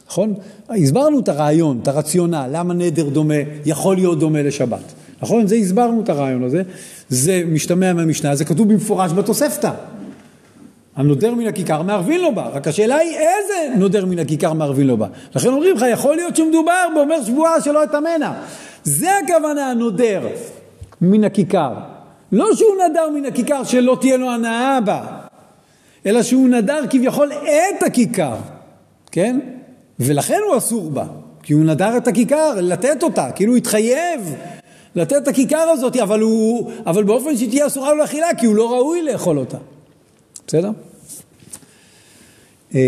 נכון? 0.08 0.34
הסברנו 0.68 1.18
את 1.18 1.28
הרעיון, 1.28 1.78
את 1.82 1.88
הרציונל, 1.88 2.48
למה 2.52 2.74
נדר 2.74 3.08
דומה, 3.08 3.34
יכול 3.66 3.96
להיות 3.96 4.18
דומה 4.18 4.42
לשבת. 4.42 4.92
נכון? 5.22 5.46
זה 5.46 5.54
הסברנו 5.54 6.00
את 6.02 6.08
הרעיון 6.08 6.44
הזה, 6.44 6.62
זה 7.08 7.42
משתמע 7.46 7.92
מהמשנה, 7.92 8.34
זה 8.34 8.44
כתוב 8.44 8.68
במפורש 8.68 9.12
בתוספתא. 9.12 9.70
הנודר 10.96 11.34
מן 11.34 11.46
הכיכר 11.46 11.82
מערבין 11.82 12.20
לו 12.20 12.34
בה, 12.34 12.48
רק 12.48 12.68
השאלה 12.68 12.96
היא 12.96 13.10
איזה 13.10 13.78
נודר 13.78 14.06
מן 14.06 14.18
הכיכר 14.18 14.52
מערבין 14.52 14.86
לו 14.86 14.96
בה. 14.96 15.06
לכן 15.36 15.48
אומרים 15.48 15.76
לך, 15.76 15.84
יכול 15.92 16.16
להיות 16.16 16.36
שמדובר 16.36 16.86
באומר 16.94 17.24
שבועה 17.24 17.60
שלא 17.60 17.84
אתאמנה. 17.84 18.32
זה 18.84 19.08
הכוונה 19.24 19.70
הנודר 19.70 20.20
מן 21.00 21.24
הכיכר. 21.24 21.72
לא 22.32 22.54
שהוא 22.54 22.74
נדר 22.90 23.10
מן 23.14 23.24
הכיכר 23.24 23.64
שלא 23.64 23.96
תהיה 24.00 24.16
לו 24.16 24.30
הנאה 24.30 24.80
בה, 24.80 25.06
אלא 26.06 26.22
שהוא 26.22 26.48
נדר 26.48 26.80
כביכול 26.90 27.32
את 27.32 27.82
הכיכר, 27.82 28.36
כן? 29.12 29.40
ולכן 30.00 30.38
הוא 30.48 30.58
אסור 30.58 30.90
בה, 30.90 31.04
כי 31.42 31.52
הוא 31.52 31.64
נדר 31.64 31.96
את 31.96 32.08
הכיכר, 32.08 32.54
לתת 32.60 33.02
אותה, 33.02 33.30
כאילו 33.30 33.52
הוא 33.52 33.56
התחייב 33.56 34.34
לתת 34.96 35.16
את 35.16 35.28
הכיכר 35.28 35.56
הזאת, 35.72 35.96
אבל, 35.96 36.20
הוא, 36.20 36.70
אבל 36.86 37.04
באופן 37.04 37.36
שתהיה 37.36 37.66
אסורה 37.66 37.94
לו 37.94 37.98
לאכילה, 37.98 38.34
כי 38.38 38.46
הוא 38.46 38.54
לא 38.54 38.72
ראוי 38.72 39.02
לאכול 39.02 39.38
אותה. 39.38 39.58
בסדר? 40.46 40.70
אה, 42.74 42.80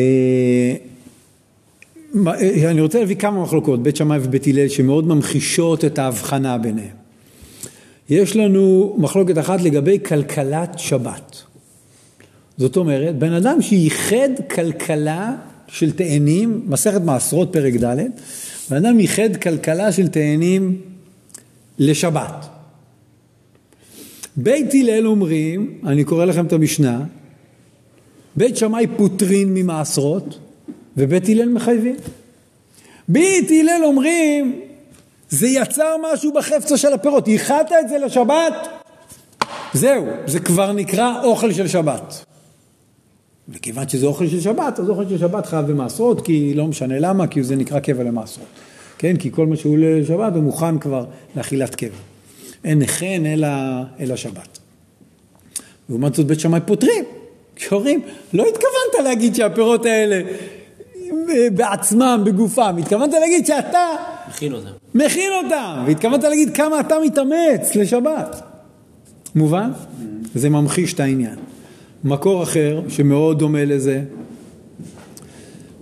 אה, 2.26 2.70
אני 2.70 2.80
רוצה 2.80 2.98
להביא 3.00 3.16
כמה 3.16 3.42
מחלוקות, 3.42 3.82
בית 3.82 3.96
שמאי 3.96 4.18
ובית 4.22 4.46
הלל, 4.46 4.68
שמאוד 4.68 5.06
ממחישות 5.06 5.84
את 5.84 5.98
ההבחנה 5.98 6.58
ביניהם. 6.58 7.05
יש 8.10 8.36
לנו 8.36 8.96
מחלוקת 8.98 9.38
אחת 9.38 9.62
לגבי 9.62 9.98
כלכלת 10.04 10.78
שבת. 10.78 11.42
זאת 12.58 12.76
אומרת, 12.76 13.18
בן 13.18 13.32
אדם 13.32 13.62
שייחד 13.62 14.28
כלכלה 14.54 15.36
של 15.68 15.92
תאנים, 15.92 16.62
מסכת 16.66 17.00
מעשרות 17.00 17.52
פרק 17.52 17.74
ד', 17.74 17.96
בן 18.70 18.76
אדם 18.76 19.00
ייחד 19.00 19.36
כלכלה 19.36 19.92
של 19.92 20.08
תאנים 20.08 20.80
לשבת. 21.78 22.46
בית 24.36 24.74
הלל 24.74 25.06
אומרים, 25.06 25.78
אני 25.86 26.04
קורא 26.04 26.24
לכם 26.24 26.46
את 26.46 26.52
המשנה, 26.52 27.04
בית 28.36 28.56
שמאי 28.56 28.86
פוטרין 28.96 29.54
ממעשרות 29.54 30.38
ובית 30.96 31.28
הלל 31.28 31.48
מחייבים. 31.48 31.96
בית 33.08 33.50
הלל 33.50 33.80
אומרים, 33.84 34.60
זה 35.28 35.48
יצר 35.48 35.96
משהו 36.12 36.32
בחפצה 36.32 36.76
של 36.76 36.92
הפירות, 36.92 37.28
ייחדת 37.28 37.72
את 37.80 37.88
זה 37.88 37.98
לשבת, 37.98 38.68
זהו, 39.72 40.06
זה 40.26 40.40
כבר 40.40 40.72
נקרא 40.72 41.22
אוכל 41.24 41.52
של 41.52 41.68
שבת. 41.68 42.24
וכיוון 43.48 43.88
שזה 43.88 44.06
אוכל 44.06 44.28
של 44.28 44.40
שבת, 44.40 44.80
אז 44.80 44.88
אוכל 44.88 45.08
של 45.08 45.18
שבת 45.18 45.46
חייב 45.46 45.66
במעשרות, 45.66 46.26
כי 46.26 46.54
לא 46.54 46.66
משנה 46.66 46.98
למה, 46.98 47.26
כי 47.26 47.42
זה 47.42 47.56
נקרא 47.56 47.80
קבע 47.80 48.02
למעשרות. 48.02 48.46
כן, 48.98 49.16
כי 49.16 49.30
כל 49.32 49.46
מה 49.46 49.56
שהוא 49.56 49.78
לשבת 49.78 50.34
הוא 50.34 50.42
מוכן 50.42 50.78
כבר 50.78 51.04
לאכילת 51.36 51.74
קבע. 51.74 51.96
אין 52.64 52.78
נחן 52.78 53.26
אלא, 53.26 53.48
אלא 54.00 54.16
שבת. 54.16 54.58
לעומת 55.88 56.14
זאת 56.14 56.26
בית 56.26 56.40
שמאי 56.40 56.60
פותרים, 56.66 57.04
שאומרים, 57.56 58.00
לא 58.32 58.42
התכוונת 58.42 59.04
להגיד 59.04 59.34
שהפירות 59.34 59.86
האלה 59.86 60.20
אה, 61.04 61.50
בעצמם, 61.54 62.22
בגופם, 62.24 62.76
התכוונת 62.78 63.12
להגיד 63.12 63.46
שאתה 63.46 63.86
מכין 64.28 64.52
אותם. 64.52 64.70
מכין 64.94 65.32
אותם, 65.44 65.84
והתכוונת 65.86 66.24
להגיד 66.24 66.56
כמה 66.56 66.80
אתה 66.80 66.94
מתאמץ 67.04 67.74
לשבת. 67.74 68.42
מובן? 69.34 69.70
זה 70.34 70.50
ממחיש 70.50 70.94
את 70.94 71.00
העניין. 71.00 71.36
מקור 72.04 72.42
אחר 72.42 72.80
שמאוד 72.88 73.38
דומה 73.38 73.64
לזה, 73.64 74.02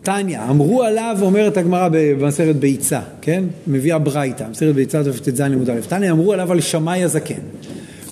טניה, 0.02 0.50
אמרו 0.50 0.82
עליו, 0.82 1.16
אומרת 1.22 1.56
הגמרא 1.56 1.88
במסכת 1.92 2.54
ביצה, 2.54 3.00
כן? 3.20 3.44
מביאה 3.66 3.98
ברייתא, 3.98 4.44
מסכת 4.50 4.74
ביצה 4.74 5.02
ט"ז 5.04 5.40
עמוד 5.40 5.70
א', 5.70 5.80
טניה 5.88 6.10
אמרו 6.10 6.32
עליו 6.32 6.52
על 6.52 6.60
שמאי 6.60 7.04
הזקן, 7.04 7.42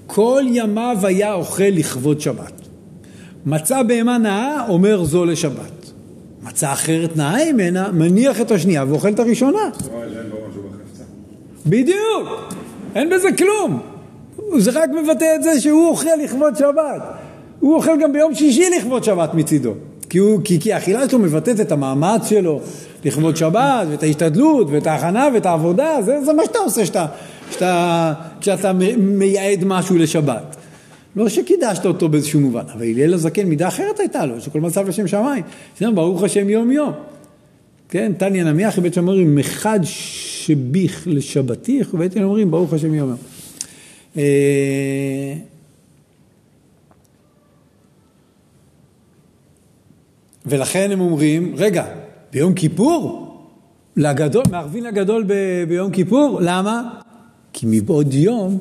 כל 0.07 0.43
ימיו 0.47 0.97
היה 1.03 1.33
אוכל 1.35 1.64
לכבוד 1.64 2.20
שבת. 2.20 2.53
מצא 3.47 3.83
בהמה 3.83 4.18
נאה, 4.18 4.68
אומר 4.68 5.05
זו 5.05 5.24
לשבת. 5.24 5.72
מצא 6.43 6.72
אחרת 6.72 7.16
נאה 7.16 7.53
ממנה, 7.53 7.93
מניח 7.93 8.40
את 8.40 8.51
השנייה 8.51 8.84
ואוכל 8.88 9.09
את 9.09 9.18
הראשונה. 9.18 9.70
בדיוק, 11.66 12.53
אין 12.95 13.11
בזה 13.11 13.28
כלום. 13.38 13.80
זה 14.59 14.70
רק 14.70 14.90
מבטא 14.90 15.34
את 15.34 15.43
זה 15.43 15.61
שהוא 15.61 15.88
אוכל 15.88 16.09
לכבוד 16.24 16.57
שבת. 16.57 17.03
הוא 17.61 17.74
אוכל 17.74 18.01
גם 18.03 18.12
ביום 18.12 18.34
שישי 18.34 18.70
לכבוד 18.78 19.05
שבת 19.05 19.34
מצידו. 19.34 19.74
כי, 20.11 20.18
הוא, 20.18 20.40
כי, 20.45 20.61
כי 20.61 20.72
האכילה 20.72 21.09
שלו 21.09 21.18
מבטאת 21.18 21.61
את 21.61 21.72
המאמץ 21.72 22.26
שלו 22.26 22.61
לכבוד 23.05 23.36
שבת, 23.36 23.86
ואת 23.90 24.03
ההשתדלות, 24.03 24.66
ואת 24.70 24.86
ההכנה, 24.86 25.28
ואת 25.34 25.47
העבודה, 25.47 26.03
זה, 26.03 26.24
זה 26.24 26.32
מה 26.32 26.43
שאתה 26.45 26.59
עושה 26.59 26.86
שאתה, 26.86 27.07
שאתה, 27.51 28.12
כשאתה 28.40 28.72
מייעד 28.99 29.64
משהו 29.64 29.97
לשבת. 29.97 30.57
לא 31.16 31.28
שקידשת 31.28 31.86
אותו 31.86 32.08
באיזשהו 32.08 32.40
מובן, 32.40 32.64
אבל 32.74 32.84
הלל 32.84 33.14
הזקן 33.14 33.46
מידה 33.46 33.68
אחרת 33.68 34.00
הייתה 34.00 34.26
לו, 34.26 34.40
שכל 34.40 34.60
מצב 34.60 34.88
לשם 34.88 35.06
שמיים, 35.06 35.44
ברוך 35.94 36.22
השם 36.22 36.48
יום 36.48 36.72
יום. 36.72 36.92
כן, 37.88 38.12
תניא 38.18 38.44
נמיח 38.44 38.78
בית 38.78 38.94
שם 38.94 39.08
אומרים, 39.08 39.34
מחד 39.34 39.80
שביך 39.82 41.08
לשבתיך, 41.10 41.94
ובית 41.94 42.16
אומרים, 42.16 42.50
ברוך 42.50 42.72
השם 42.72 42.94
יום 42.94 43.08
יום. 43.08 43.18
אה, 44.16 45.34
ולכן 50.46 50.90
הם 50.90 51.00
אומרים, 51.00 51.54
רגע, 51.56 51.84
ביום 52.32 52.54
כיפור? 52.54 53.28
לגדול, 53.96 54.42
מערבין 54.50 54.84
לגדול 54.84 55.24
ב- 55.26 55.64
ביום 55.68 55.90
כיפור? 55.90 56.40
למה? 56.42 56.98
כי 57.52 57.66
מבעוד 57.68 58.14
יום 58.14 58.58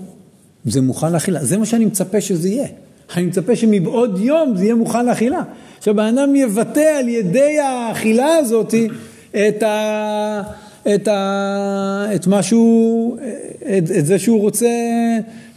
זה 0.66 0.82
מוכן 0.82 1.14
לאכילה. 1.14 1.44
זה 1.44 1.58
מה 1.58 1.66
שאני 1.66 1.86
מצפה 1.86 2.22
שזה 2.22 2.50
יהיה. 2.50 2.68
אני 3.16 3.26
מצפה 3.26 3.56
שמבעוד 3.56 4.20
יום 4.20 4.58
זה 4.58 4.64
יהיה 4.64 4.76
מוכן 4.76 5.06
לאכילה. 5.06 5.42
עכשיו, 5.78 5.96
בן 5.96 6.18
אדם 6.18 6.36
יבטא 6.36 7.00
על 7.00 7.10
ידי 7.10 7.60
האכילה 7.60 8.36
הזאת 8.36 8.74
את, 9.32 9.64
ה, 9.64 10.42
את, 10.96 11.08
ה, 11.08 12.06
את 12.16 12.28
מה 12.28 12.44
שהוא, 12.44 13.18
את, 13.78 13.92
את 13.98 14.06
זה 14.06 14.20
שהוא 14.20 14.42
רוצה 14.42 14.70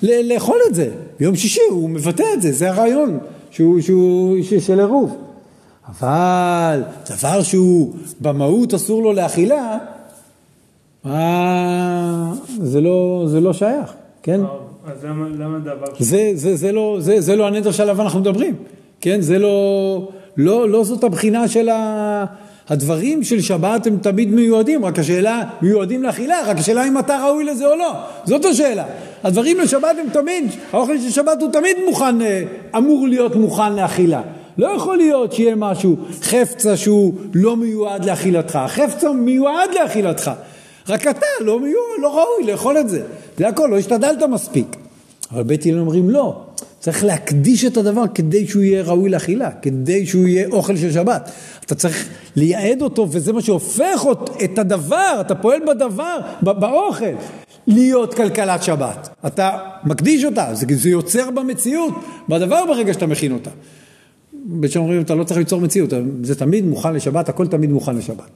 לאכול 0.03 0.59
את 0.69 0.75
זה. 0.75 0.89
ביום 1.21 1.37
שישי 1.37 1.61
הוא 1.71 1.91
מבטא 1.91 2.25
את 2.35 2.43
זה, 2.43 2.53
זה 2.53 2.71
הרעיון 2.71 3.19
שהוא, 3.51 3.81
שהוא, 3.81 4.37
של 4.61 4.81
עירוב. 4.81 5.17
אבל 5.89 6.83
דבר 7.11 7.43
שהוא 7.43 7.95
במהות 8.21 8.75
אסור 8.75 9.03
לו 9.03 9.13
לאכילה, 9.13 9.79
אה, 11.07 12.33
זה, 12.63 12.81
לא, 12.81 13.25
זה 13.29 13.41
לא 13.41 13.53
שייך, 13.53 13.93
כן? 14.23 14.41
אז 14.87 15.05
למה, 15.05 15.29
למה 15.39 15.59
דבר. 15.59 15.87
זה, 15.99 16.31
זה, 16.35 16.57
זה, 16.57 16.73
לא, 16.73 16.97
זה, 17.01 17.21
זה 17.21 17.37
לא 17.37 17.47
הנדר 17.47 17.73
שעליו 17.73 18.03
אנחנו 18.03 18.21
מדברים, 18.21 18.55
כן? 19.01 19.21
זה 19.21 19.39
לא, 19.39 20.09
לא, 20.37 20.69
לא 20.69 20.85
זאת 20.85 21.05
הבחינה 21.05 21.49
של 21.49 21.69
ה... 21.69 22.25
הדברים 22.69 23.25
של 23.25 23.41
שבת 23.41 23.87
הם 23.87 23.99
תמיד 24.03 24.31
מיועדים, 24.31 24.85
רק 24.85 24.99
השאלה, 24.99 25.43
מיועדים 25.63 26.03
לאכילה, 26.03 26.43
רק 26.47 26.59
השאלה 26.59 26.89
אם 26.89 26.99
אתה 26.99 27.27
ראוי 27.27 27.45
לזה 27.45 27.67
או 27.67 27.77
לא, 27.77 27.93
זאת 28.25 28.45
השאלה. 28.45 28.85
הדברים 29.25 29.61
לשבת 29.61 29.97
הם 30.01 30.07
תמיד, 30.13 30.45
האוכל 30.73 30.99
של 30.99 31.11
שבת 31.11 31.43
הוא 31.43 31.53
תמיד 31.53 31.77
מוכן, 31.87 32.23
אה, 32.23 32.43
אמור 32.77 33.09
להיות 33.09 33.37
מוכן 33.37 33.73
לאכילה. 33.73 34.23
לא 34.59 34.67
יכול 34.67 34.97
להיות 34.97 35.33
שיהיה 35.33 35.55
משהו, 35.57 35.97
חפצה 36.23 36.77
שהוא 36.77 37.15
לא 37.35 37.57
מיועד 37.57 38.05
לאכילתך, 38.05 38.59
חפצה 38.67 39.13
מיועד 39.13 39.71
לאכילתך, 39.83 40.31
רק 40.89 41.07
אתה 41.07 41.27
לא 41.41 41.61
מיועד, 41.61 42.01
לא 42.03 42.09
ראוי 42.09 42.53
לאכול 42.53 42.79
את 42.79 42.89
זה, 42.89 43.03
זה 43.39 43.49
הכל, 43.49 43.69
לא 43.71 43.79
השתדלת 43.79 44.23
מספיק. 44.23 44.77
אבל 45.33 45.43
בית 45.43 45.67
הלל 45.67 45.79
אומרים 45.79 46.11
לא, 46.11 46.45
צריך 46.81 47.05
להקדיש 47.05 47.65
את 47.65 47.77
הדבר 47.77 48.05
כדי 48.15 48.47
שהוא 48.47 48.63
יהיה 48.63 48.83
ראוי 48.83 49.09
לאכילה, 49.09 49.51
כדי 49.51 50.07
שהוא 50.07 50.27
יהיה 50.27 50.47
אוכל 50.49 50.77
של 50.77 50.93
שבת. 50.93 51.31
אתה 51.67 51.75
צריך 51.75 52.09
לייעד 52.37 52.83
אותו, 52.83 53.07
וזה 53.11 53.33
מה 53.33 53.41
שהופך 53.41 54.05
את 54.45 54.59
הדבר, 54.59 55.19
אתה 55.21 55.35
פועל 55.35 55.61
בדבר, 55.69 56.19
באוכל, 56.43 57.05
להיות 57.67 58.15
כלכלת 58.15 58.63
שבת. 58.63 59.09
אתה 59.27 59.59
מקדיש 59.85 60.25
אותה, 60.25 60.49
זה, 60.53 60.67
זה 60.71 60.89
יוצר 60.89 61.31
במציאות, 61.31 61.95
בדבר 62.29 62.67
ברגע 62.67 62.93
שאתה 62.93 63.07
מכין 63.07 63.33
אותה. 63.33 63.51
בית 64.33 64.73
שם 64.73 64.81
אומרים, 64.81 65.03
אתה 65.03 65.15
לא 65.15 65.25
צריך 65.25 65.39
ליצור 65.39 65.61
מציאות, 65.61 65.91
זה 66.23 66.35
תמיד 66.35 66.65
מוכן 66.65 66.95
לשבת, 66.95 67.29
הכל 67.29 67.47
תמיד 67.47 67.71
מוכן 67.71 67.97
לשבת. 67.97 68.31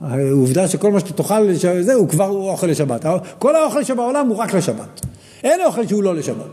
העובדה 0.00 0.68
שכל 0.68 0.90
מה 0.90 1.00
שאתה 1.00 1.12
תאכל, 1.12 1.52
זה 1.80 1.94
הוא 1.94 2.08
כבר 2.08 2.28
אוכל 2.28 2.66
לשבת. 2.66 3.06
כל 3.38 3.56
האוכל 3.56 3.84
שבעולם 3.84 4.28
הוא 4.28 4.36
רק 4.36 4.54
לשבת. 4.54 5.06
אין 5.44 5.60
אוכל 5.60 5.86
שהוא 5.86 6.02
לא 6.02 6.14
לשבת. 6.14 6.46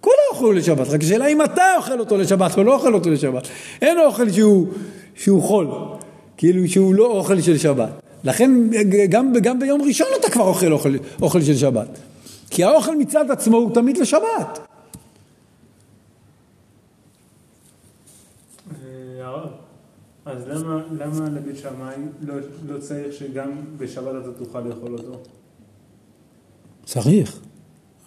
כל 0.00 0.10
האוכל 0.28 0.44
הוא 0.44 0.54
לשבת, 0.54 0.88
רק 0.88 1.02
השאלה 1.02 1.26
אם 1.26 1.42
אתה 1.42 1.62
אוכל 1.76 2.00
אותו 2.00 2.16
לשבת 2.16 2.58
או 2.58 2.64
לא 2.64 2.74
אוכל 2.74 2.94
אותו 2.94 3.10
לשבת. 3.10 3.48
אין 3.82 3.98
אוכל 3.98 4.30
שהוא, 4.30 4.66
שהוא 5.14 5.42
חול, 5.42 5.68
כאילו 6.36 6.68
שהוא 6.68 6.94
לא 6.94 7.06
אוכל 7.06 7.40
של 7.40 7.58
שבת. 7.58 7.90
לכן 8.24 8.50
גם, 9.08 9.32
גם 9.42 9.58
ביום 9.58 9.82
ראשון 9.82 10.06
אתה 10.20 10.30
כבר 10.30 10.44
אוכל 10.44 10.72
אוכל, 10.72 10.94
אוכל 11.22 11.42
של 11.42 11.56
שבת. 11.56 11.88
כי 12.50 12.64
האוכל 12.64 12.96
מצד 12.96 13.30
עצמו 13.30 13.56
הוא 13.56 13.74
תמיד 13.74 13.96
לשבת. 13.96 14.58
אז 20.26 20.48
למה, 20.48 20.82
למה 20.98 21.28
לבית 21.28 21.56
שמאי 21.56 21.94
לא, 22.26 22.34
לא 22.68 22.78
צריך 22.78 23.12
שגם 23.12 23.50
בשבת 23.78 24.12
אתה 24.22 24.44
תוכל 24.44 24.60
לאכול 24.60 24.92
אותו? 24.92 25.18
צריך. 26.84 27.40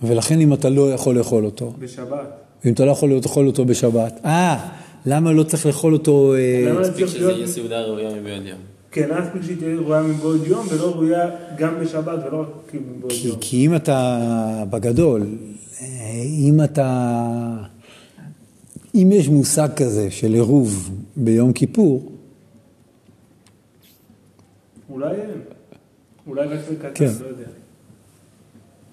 ולכן 0.04 0.40
אם 0.40 0.54
אתה 0.54 0.70
לא 0.70 0.94
יכול 0.94 1.18
לאכול 1.18 1.46
אותו... 1.46 1.74
בשבת. 1.80 2.30
אם 2.66 2.74
אתה 2.74 2.86
לא 2.86 2.92
יכול 2.92 3.14
לאכול 3.14 3.48
אותו 3.48 3.66
בשבת... 3.66 4.20
אה, 4.26 4.70
למה 5.06 5.32
לא 5.32 5.44
צריך 5.44 5.66
לאכול 5.66 5.94
אותו... 5.94 6.36
אה, 6.36 6.70
למה 6.70 6.80
מספיק 6.80 7.06
שזה 7.06 7.32
יהיה 7.32 7.48
סעודה 7.48 7.82
ראויה 7.82 8.10
מבעוד 8.10 8.46
יום. 8.46 8.60
כן, 8.92 9.10
למה 9.10 9.20
מספיק 9.20 9.42
שהיא 9.44 9.58
תהיה 9.58 9.76
ראויה 9.76 10.02
מבעוד 10.02 10.48
יום 10.48 10.68
ולא 10.72 10.92
ראויה 10.96 11.30
גם 11.58 11.80
בשבת 11.80 12.20
ולא 12.28 12.42
רק 12.42 12.74
מבעוד 12.74 13.12
יום. 13.24 13.38
כי 13.42 13.66
אם 13.66 13.76
אתה 13.76 14.64
בגדול, 14.70 15.22
אה, 15.82 15.88
אם 16.40 16.64
אתה... 16.64 17.77
אם 18.98 19.12
יש 19.12 19.28
מושג 19.28 19.70
כזה 19.76 20.12
של 20.12 20.34
עירוב 20.34 20.92
ביום 21.16 21.54
כיפור, 21.54 22.12
אולי 24.90 25.16
אין. 25.16 25.42
אולי 26.28 26.48
רק 26.48 26.60
זה 26.70 26.76
קטן, 26.76 26.94
כן. 26.94 27.12
לא 27.22 27.28
יודע. 27.28 27.48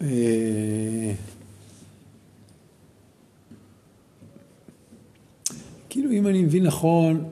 אה, 0.03 1.13
כאילו, 5.89 6.13
אם 6.13 6.27
אני 6.27 6.43
מבין 6.43 6.63
נכון, 6.63 7.25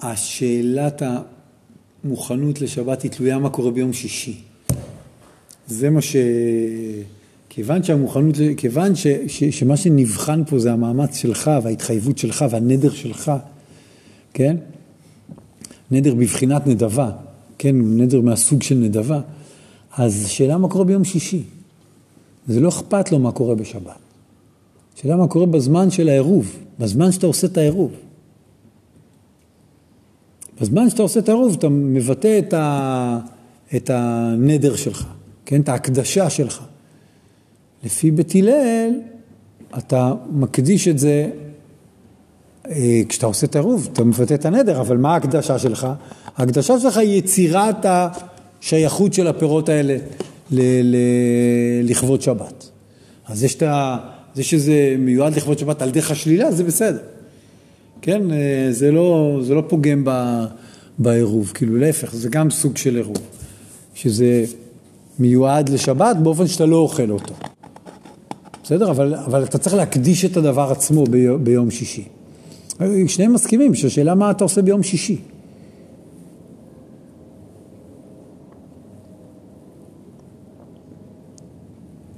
השאלת 0.00 1.02
המוכנות 2.04 2.60
לשבת 2.60 3.02
היא 3.02 3.10
תלויה 3.10 3.38
מה 3.38 3.50
קורה 3.50 3.70
ביום 3.70 3.92
שישי. 3.92 4.40
זה 5.66 5.90
מה 5.90 6.02
ש... 6.02 6.16
כיוון 7.50 7.82
שהמוכנות, 7.82 8.34
כיוון 8.56 8.94
ש, 8.94 9.06
ש, 9.26 9.44
שמה 9.44 9.76
שנבחן 9.76 10.42
פה 10.46 10.58
זה 10.58 10.72
המאמץ 10.72 11.16
שלך 11.16 11.50
וההתחייבות 11.62 12.18
שלך 12.18 12.44
והנדר 12.50 12.90
שלך, 12.90 13.32
כן? 14.34 14.56
נדר 15.90 16.14
בבחינת 16.14 16.66
נדבה, 16.66 17.10
כן? 17.58 17.76
נדר 17.76 18.20
מהסוג 18.20 18.62
של 18.62 18.74
נדבה. 18.74 19.20
אז 19.96 20.28
שאלה 20.28 20.58
מה 20.58 20.68
קורה 20.68 20.84
ביום 20.84 21.04
שישי. 21.04 21.42
זה 22.48 22.60
לא 22.60 22.68
אכפת 22.68 23.12
לו 23.12 23.18
מה 23.18 23.32
קורה 23.32 23.54
בשבת. 23.54 23.98
שאלה 24.94 25.16
מה 25.16 25.28
קורה 25.28 25.46
בזמן 25.46 25.90
של 25.90 26.08
העירוב, 26.08 26.56
בזמן 26.78 27.12
שאתה 27.12 27.26
עושה 27.26 27.46
את 27.46 27.58
העירוב. 27.58 27.92
בזמן 30.60 30.90
שאתה 30.90 31.02
עושה 31.02 31.20
את 31.20 31.28
העירוב 31.28 31.54
אתה 31.58 31.68
מבטא 31.68 32.38
את, 32.38 32.54
ה, 32.54 33.18
את 33.76 33.90
הנדר 33.94 34.76
שלך, 34.76 35.06
כן? 35.46 35.60
את 35.60 35.68
ההקדשה 35.68 36.30
שלך. 36.30 36.69
לפי 37.84 38.10
בית 38.10 38.34
הלל, 38.34 38.90
אתה 39.78 40.14
מקדיש 40.30 40.88
את 40.88 40.98
זה, 40.98 41.30
אה, 42.70 43.00
כשאתה 43.08 43.26
עושה 43.26 43.46
את 43.46 43.56
העירוב, 43.56 43.88
אתה 43.92 44.04
מבטא 44.04 44.34
את 44.34 44.44
הנדר, 44.44 44.80
אבל 44.80 44.96
מה 44.96 45.12
ההקדשה 45.12 45.58
שלך? 45.58 45.88
ההקדשה 46.36 46.80
שלך 46.80 46.96
היא 46.96 47.18
יצירת 47.18 47.86
השייכות 47.88 49.12
של 49.12 49.26
הפירות 49.26 49.68
האלה 49.68 49.96
ל- 50.50 50.60
ל- 50.82 51.90
לכבוד 51.90 52.22
שבת. 52.22 52.68
אז 53.28 53.38
זה 53.38 53.48
שאתה, 53.48 53.96
זה 54.34 54.42
שזה 54.42 54.96
מיועד 54.98 55.36
לכבוד 55.36 55.58
שבת 55.58 55.82
על 55.82 55.90
דרך 55.90 56.10
השלילה, 56.10 56.52
זה 56.52 56.64
בסדר. 56.64 57.02
כן, 58.02 58.30
אה, 58.30 58.66
זה 58.70 58.90
לא, 58.90 59.38
זה 59.42 59.54
לא 59.54 59.62
פוגם 59.68 60.04
בעירוב, 60.98 61.52
כאילו 61.54 61.76
להפך, 61.76 62.14
זה 62.14 62.28
גם 62.28 62.50
סוג 62.50 62.76
של 62.76 62.96
עירוב. 62.96 63.16
שזה 63.94 64.44
מיועד 65.18 65.68
לשבת 65.68 66.16
באופן 66.16 66.46
שאתה 66.46 66.66
לא 66.66 66.76
אוכל 66.76 67.10
אותו. 67.10 67.34
בסדר? 68.70 68.90
אבל, 68.90 69.14
אבל 69.14 69.44
אתה 69.44 69.58
צריך 69.58 69.76
להקדיש 69.76 70.24
את 70.24 70.36
הדבר 70.36 70.70
עצמו 70.70 71.04
ביום, 71.04 71.44
ביום 71.44 71.70
שישי. 71.70 72.04
שניהם 73.06 73.32
מסכימים 73.32 73.74
שהשאלה 73.74 74.14
מה 74.14 74.30
אתה 74.30 74.44
עושה 74.44 74.62
ביום 74.62 74.82
שישי. 74.82 75.16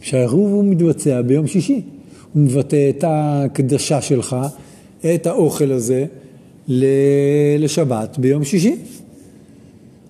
שהעירוב 0.00 0.52
הוא 0.52 0.64
מתבצע 0.64 1.22
ביום 1.22 1.46
שישי. 1.46 1.82
הוא 2.32 2.42
מבטא 2.42 2.90
את 2.90 3.04
ההקדשה 3.04 4.00
שלך, 4.00 4.36
את 5.14 5.26
האוכל 5.26 5.72
הזה, 5.72 6.04
לשבת 7.58 8.18
ביום 8.18 8.44
שישי. 8.44 8.76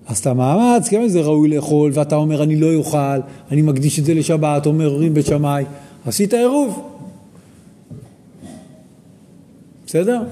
אז 0.07 0.19
אתה 0.19 0.35
מאמץ, 0.35 0.89
כן, 0.89 1.09
זה 1.09 1.21
ראוי 1.21 1.49
לאכול, 1.49 1.91
ואתה 1.95 2.17
אומר 2.17 2.43
אני 2.43 2.57
לא 2.57 2.75
אוכל, 2.75 2.99
אני 3.51 3.63
מקדיש 3.63 3.99
את 3.99 4.05
זה 4.05 4.15
לשבת, 4.15 4.67
אומרים 4.67 5.15
בית 5.15 5.27
שמאי, 5.27 5.65
עשית 6.07 6.35
עירוב. 6.35 6.99
בסדר? 9.87 10.23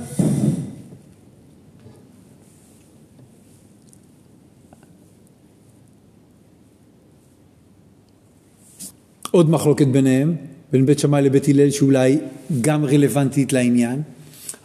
עוד 9.31 9.51
מחלוקת 9.51 9.87
ביניהם, 9.87 10.37
בין 10.73 10.87
בית 10.87 10.99
שמאי 10.99 11.23
לבית 11.23 11.49
הלל, 11.49 11.71
שאולי 11.71 12.19
גם 12.61 12.85
רלוונטית 12.85 13.53
לעניין, 13.53 14.03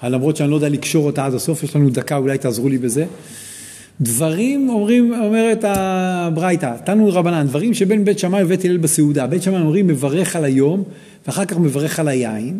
למרות 0.03 0.35
שאני 0.37 0.49
לא 0.49 0.55
יודע 0.55 0.69
לקשור 0.69 1.05
אותה 1.05 1.25
עד 1.25 1.33
הסוף, 1.33 1.63
יש 1.63 1.75
לנו 1.75 1.89
דקה, 1.89 2.17
אולי 2.17 2.37
תעזרו 2.37 2.69
לי 2.69 2.77
בזה. 2.77 3.05
דברים, 4.01 4.69
אומרים, 4.69 5.13
אומרת 5.13 5.63
הברייתא, 5.63 6.75
תנו 6.83 7.09
רבנן, 7.13 7.47
דברים 7.47 7.73
שבין 7.73 8.05
בית 8.05 8.19
שמאי 8.19 8.43
ובית 8.43 8.65
הלל 8.65 8.77
בסעודה. 8.77 9.27
בית 9.27 9.43
שמאי 9.43 9.61
אומרים 9.61 9.87
מברך 9.87 10.35
על 10.35 10.45
היום, 10.45 10.83
ואחר 11.27 11.45
כך 11.45 11.57
מברך 11.57 11.99
על 11.99 12.07
היין, 12.07 12.59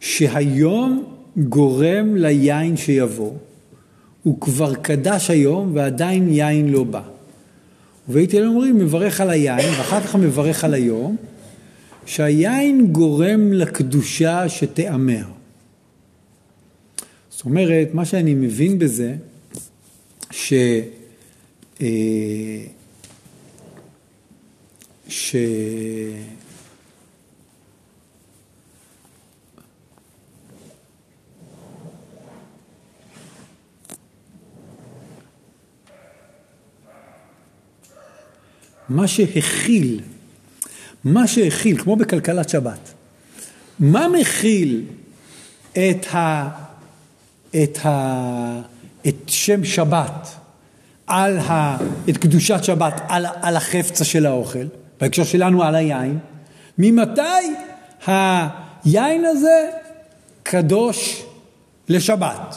שהיום 0.00 1.04
גורם 1.36 2.16
ליין 2.16 2.76
שיבוא. 2.76 3.32
הוא 4.22 4.40
כבר 4.40 4.74
קדש 4.74 5.30
היום 5.30 5.70
ועדיין 5.74 6.28
יין 6.28 6.68
לא 6.68 6.84
בא. 6.84 7.02
ובית 8.08 8.34
הלל 8.34 8.46
אומרים 8.46 8.78
מברך 8.78 9.20
על 9.20 9.30
היין, 9.30 9.70
ואחר 9.78 10.00
כך 10.00 10.16
מברך 10.16 10.64
על 10.64 10.74
היום, 10.74 11.16
שהיין 12.06 12.86
גורם 12.92 13.52
לקדושה 13.52 14.48
שתיאמר. 14.48 15.24
זאת 17.30 17.44
אומרת, 17.44 17.88
מה 17.94 18.04
שאני 18.04 18.34
מבין 18.34 18.78
בזה, 18.78 19.14
ש... 20.30 20.52
אה, 21.80 21.86
ש... 25.08 25.36
מה 38.88 39.08
שהכיל, 39.08 40.00
מה 41.04 41.26
שהכיל, 41.26 41.82
כמו 41.82 41.96
בכלכלת 41.96 42.48
שבת, 42.48 42.92
מה 43.78 44.08
מכיל 44.08 44.84
את, 45.72 46.06
ה, 46.14 46.48
את, 47.62 47.78
ה, 47.84 48.60
את 49.06 49.14
שם 49.26 49.64
שבת, 49.64 50.28
על 51.06 51.38
ה, 51.38 51.76
את 52.08 52.16
קדושת 52.16 52.64
שבת, 52.64 53.00
על, 53.08 53.26
על 53.42 53.56
החפצה 53.56 54.04
של 54.04 54.26
האוכל, 54.26 54.66
בהקשר 55.00 55.24
שלנו 55.24 55.62
על 55.62 55.74
היין, 55.74 56.18
ממתי 56.78 57.20
היין 58.06 59.24
הזה 59.24 59.70
קדוש 60.42 61.22
לשבת? 61.88 62.56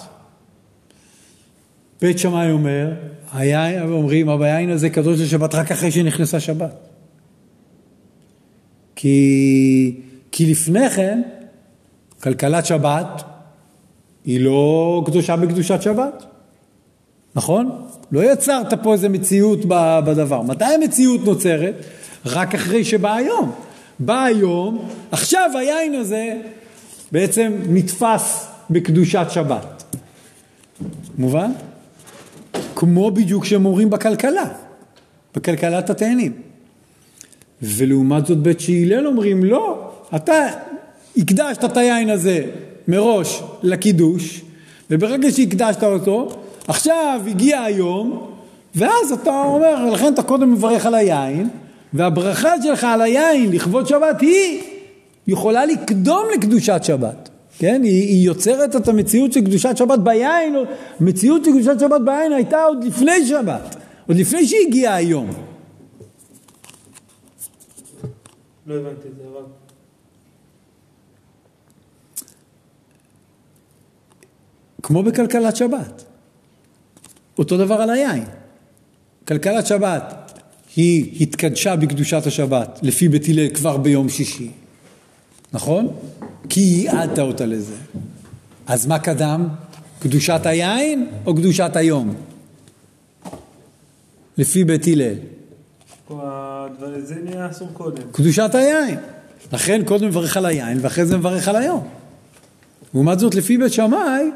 בית 2.01 2.19
שמאי 2.19 2.51
אומר, 2.51 2.93
היין, 3.33 3.91
אומרים, 3.91 4.29
אבל 4.29 4.45
היין 4.45 4.69
הזה 4.69 4.89
קדוש 4.89 5.19
לשבת 5.19 5.55
רק 5.55 5.71
אחרי 5.71 5.91
שנכנסה 5.91 6.39
שבת. 6.39 6.75
כי, 8.95 9.95
כי 10.31 10.51
לפני 10.51 10.89
כן, 10.89 11.21
כלכלת 12.23 12.65
שבת 12.65 13.23
היא 14.25 14.39
לא 14.39 15.03
קדושה 15.05 15.35
בקדושת 15.35 15.81
שבת, 15.81 16.25
נכון? 17.35 17.85
לא 18.11 18.31
יצרת 18.31 18.73
פה 18.83 18.93
איזה 18.93 19.09
מציאות 19.09 19.59
בדבר. 20.05 20.41
מתי 20.41 20.65
המציאות 20.65 21.25
נוצרת? 21.25 21.75
רק 22.25 22.55
אחרי 22.55 22.83
שבא 22.83 23.13
היום. 23.13 23.51
בא 23.99 24.23
היום, 24.23 24.89
עכשיו 25.11 25.51
היין 25.59 25.93
הזה 25.93 26.41
בעצם 27.11 27.53
נתפס 27.69 28.47
בקדושת 28.69 29.25
שבת. 29.29 29.83
מובן? 31.17 31.51
כמו 32.75 33.11
בדיוק 33.11 33.45
שהם 33.45 33.65
אומרים 33.65 33.89
בכלכלה, 33.89 34.45
בכלכלת 35.35 35.89
התאנים. 35.89 36.33
ולעומת 37.61 38.25
זאת 38.25 38.37
בית 38.37 38.59
שהלל 38.59 39.07
אומרים, 39.07 39.43
לא, 39.43 39.91
אתה 40.15 40.47
הקדשת 41.17 41.65
את 41.65 41.77
היין 41.77 42.09
הזה 42.09 42.45
מראש 42.87 43.41
לקידוש, 43.63 44.41
וברגע 44.89 45.31
שהקדשת 45.31 45.83
אותו, 45.83 46.40
עכשיו 46.67 47.21
הגיע 47.27 47.61
היום, 47.61 48.31
ואז 48.75 49.11
אתה 49.11 49.41
אומר, 49.43 49.85
לכן 49.93 50.13
אתה 50.13 50.23
קודם 50.23 50.53
מברך 50.53 50.85
על 50.85 50.95
היין, 50.95 51.49
והברכה 51.93 52.61
שלך 52.63 52.83
על 52.83 53.01
היין 53.01 53.51
לכבוד 53.51 53.87
שבת 53.87 54.21
היא 54.21 54.61
יכולה 55.27 55.65
לקדום 55.65 56.25
לקדושת 56.35 56.81
שבת. 56.83 57.29
כן? 57.59 57.81
היא, 57.83 58.07
היא 58.07 58.25
יוצרת 58.25 58.75
את 58.75 58.87
המציאות 58.87 59.33
של 59.33 59.41
קדושת 59.41 59.77
שבת 59.77 59.99
ביין, 59.99 60.55
המציאות 60.99 61.45
של 61.45 61.51
קדושת 61.51 61.79
שבת 61.79 62.01
ביין 62.05 62.33
הייתה 62.33 62.63
עוד 62.63 62.83
לפני 62.83 63.25
שבת, 63.25 63.75
עוד 64.07 64.17
לפני 64.17 64.45
שהגיע 64.45 64.93
היום. 64.93 65.29
לא 68.67 68.75
הבנתי 68.75 69.07
את 69.07 69.15
זה, 69.17 69.23
הרב. 69.23 69.45
כמו 74.83 75.03
בכלכלת 75.03 75.55
שבת. 75.55 76.10
אותו 77.41 77.57
דבר 77.57 77.75
על 77.75 77.89
היין. 77.89 78.23
כלכלת 79.27 79.67
שבת 79.67 80.31
היא 80.75 81.23
התקדשה 81.23 81.75
בקדושת 81.75 82.27
השבת 82.27 82.79
לפי 82.83 83.09
בית 83.09 83.29
הלל 83.29 83.49
כבר 83.49 83.77
ביום 83.77 84.09
שישי. 84.09 84.51
נכון? 85.53 85.87
כי 86.49 86.59
ייעדת 86.59 87.19
אותה 87.19 87.45
לזה. 87.45 87.75
אז 88.67 88.87
מה 88.87 88.99
קדם? 88.99 89.47
קדושת 89.99 90.41
היין 90.45 91.09
או 91.25 91.35
קדושת 91.35 91.71
היום? 91.75 92.15
לפי 94.37 94.63
בית 94.63 94.87
הלל. 94.87 95.15
זה 96.97 97.15
נהיה 97.23 97.49
אסור 97.51 97.67
קודם. 97.73 98.03
קדושת 98.11 98.55
היין. 98.55 98.99
לכן 99.53 99.81
קודם 99.85 100.07
מברך 100.07 100.37
על 100.37 100.45
היין 100.45 100.77
ואחרי 100.81 101.05
זה 101.05 101.17
מברך 101.17 101.47
על 101.47 101.55
היום. 101.55 101.87
לעומת 102.93 103.19
זאת 103.19 103.35
לפי 103.35 103.57
בית 103.57 103.73
שמאי, 103.73 104.31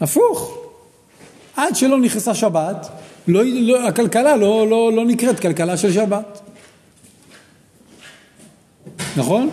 הפוך. 0.00 0.55
עד 1.56 1.76
שלא 1.76 2.00
נכנסה 2.00 2.34
שבת, 2.34 2.88
לא, 3.28 3.42
לא, 3.44 3.88
הכלכלה 3.88 4.36
לא, 4.36 4.66
לא, 4.70 4.92
לא 4.92 5.04
נקראת 5.04 5.40
כלכלה 5.40 5.76
של 5.76 5.92
שבת. 5.92 6.40
נכון? 9.16 9.50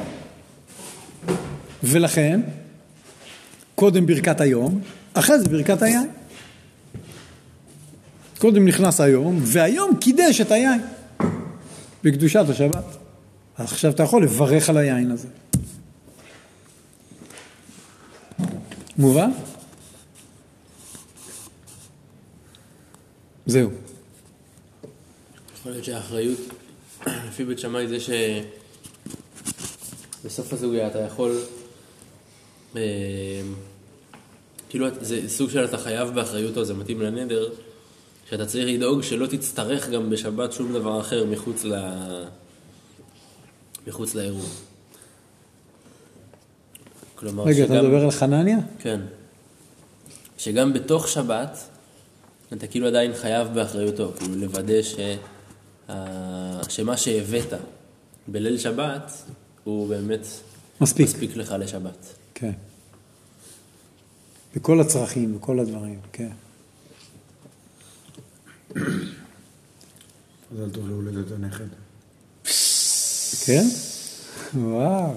ולכן, 1.83 2.41
קודם 3.75 4.05
ברכת 4.05 4.41
היום, 4.41 4.81
אחרי 5.13 5.39
זה 5.39 5.49
ברכת 5.49 5.81
היין. 5.81 6.09
קודם 8.37 8.67
נכנס 8.67 9.01
היום, 9.01 9.39
והיום 9.43 9.95
קידש 9.95 10.41
את 10.41 10.51
היין 10.51 10.81
בקדושת 12.03 12.45
השבת. 12.49 12.85
אז 13.57 13.65
עכשיו 13.65 13.91
אתה 13.91 14.03
יכול 14.03 14.23
לברך 14.23 14.69
על 14.69 14.77
היין 14.77 15.11
הזה. 15.11 15.27
מובן? 18.97 19.31
זהו. 23.45 23.69
יכול 25.59 25.71
להיות 25.71 25.85
שהאחריות, 25.85 26.39
לפי 27.27 27.45
בית 27.45 27.59
שמאי, 27.59 27.87
זה 27.87 27.97
שבסוף 30.23 30.53
הסוגיה 30.53 30.87
אתה 30.87 30.99
יכול, 30.99 31.39
אה, 32.75 32.81
כאילו 34.69 34.87
זה 35.01 35.29
סוג 35.29 35.49
של 35.49 35.65
אתה 35.65 35.77
חייב 35.77 36.09
באחריותו, 36.09 36.65
זה 36.65 36.73
מתאים 36.73 37.01
לנדר, 37.01 37.49
שאתה 38.29 38.45
צריך 38.45 38.65
לדאוג 38.67 39.01
שלא 39.01 39.27
תצטרך 39.27 39.89
גם 39.89 40.09
בשבת 40.09 40.53
שום 40.53 40.73
דבר 40.73 41.01
אחר 41.01 41.25
מחוץ 41.25 41.63
ל... 41.63 41.73
מחוץ 43.87 44.15
לעירוב. 44.15 44.61
כלומר, 47.15 47.43
רגע, 47.43 47.63
אתה 47.65 47.73
שגם- 47.73 47.85
מדבר 47.85 48.03
על 48.03 48.11
חנניה? 48.11 48.57
כן. 48.79 49.01
שגם 50.37 50.73
בתוך 50.73 51.07
שבת, 51.07 51.57
אתה 52.53 52.67
כאילו 52.67 52.87
עדיין 52.87 53.13
חייב 53.15 53.47
באחריותו, 53.47 54.11
כאילו 54.17 54.35
לוודא 54.35 54.81
ש... 54.81 54.95
ה- 55.89 56.61
שמה 56.69 56.97
שהבאת 56.97 57.53
בליל 58.27 58.57
שבת, 58.57 59.11
הוא 59.63 59.87
באמת 59.89 60.27
מספיק. 60.81 61.07
מספיק 61.07 61.35
לך 61.35 61.55
לשבת. 61.59 62.05
כן. 62.35 62.51
בכל 64.55 64.79
הצרכים, 64.81 65.37
בכל 65.37 65.59
הדברים, 65.59 65.99
כן. 66.13 66.29
מזל 70.51 70.69
טוב 70.73 70.89
להולדת 70.89 71.31
הנכד. 71.31 71.65
כן? 73.45 73.65
וואו. 74.55 75.13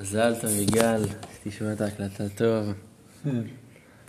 מזל 0.00 0.34
טוב, 0.40 0.50
יגאל, 0.50 1.02
תשמע 1.44 1.72
את 1.72 1.80
ההקלטה 1.80 2.24
טוב. 2.28 2.72
כן. 3.24 3.30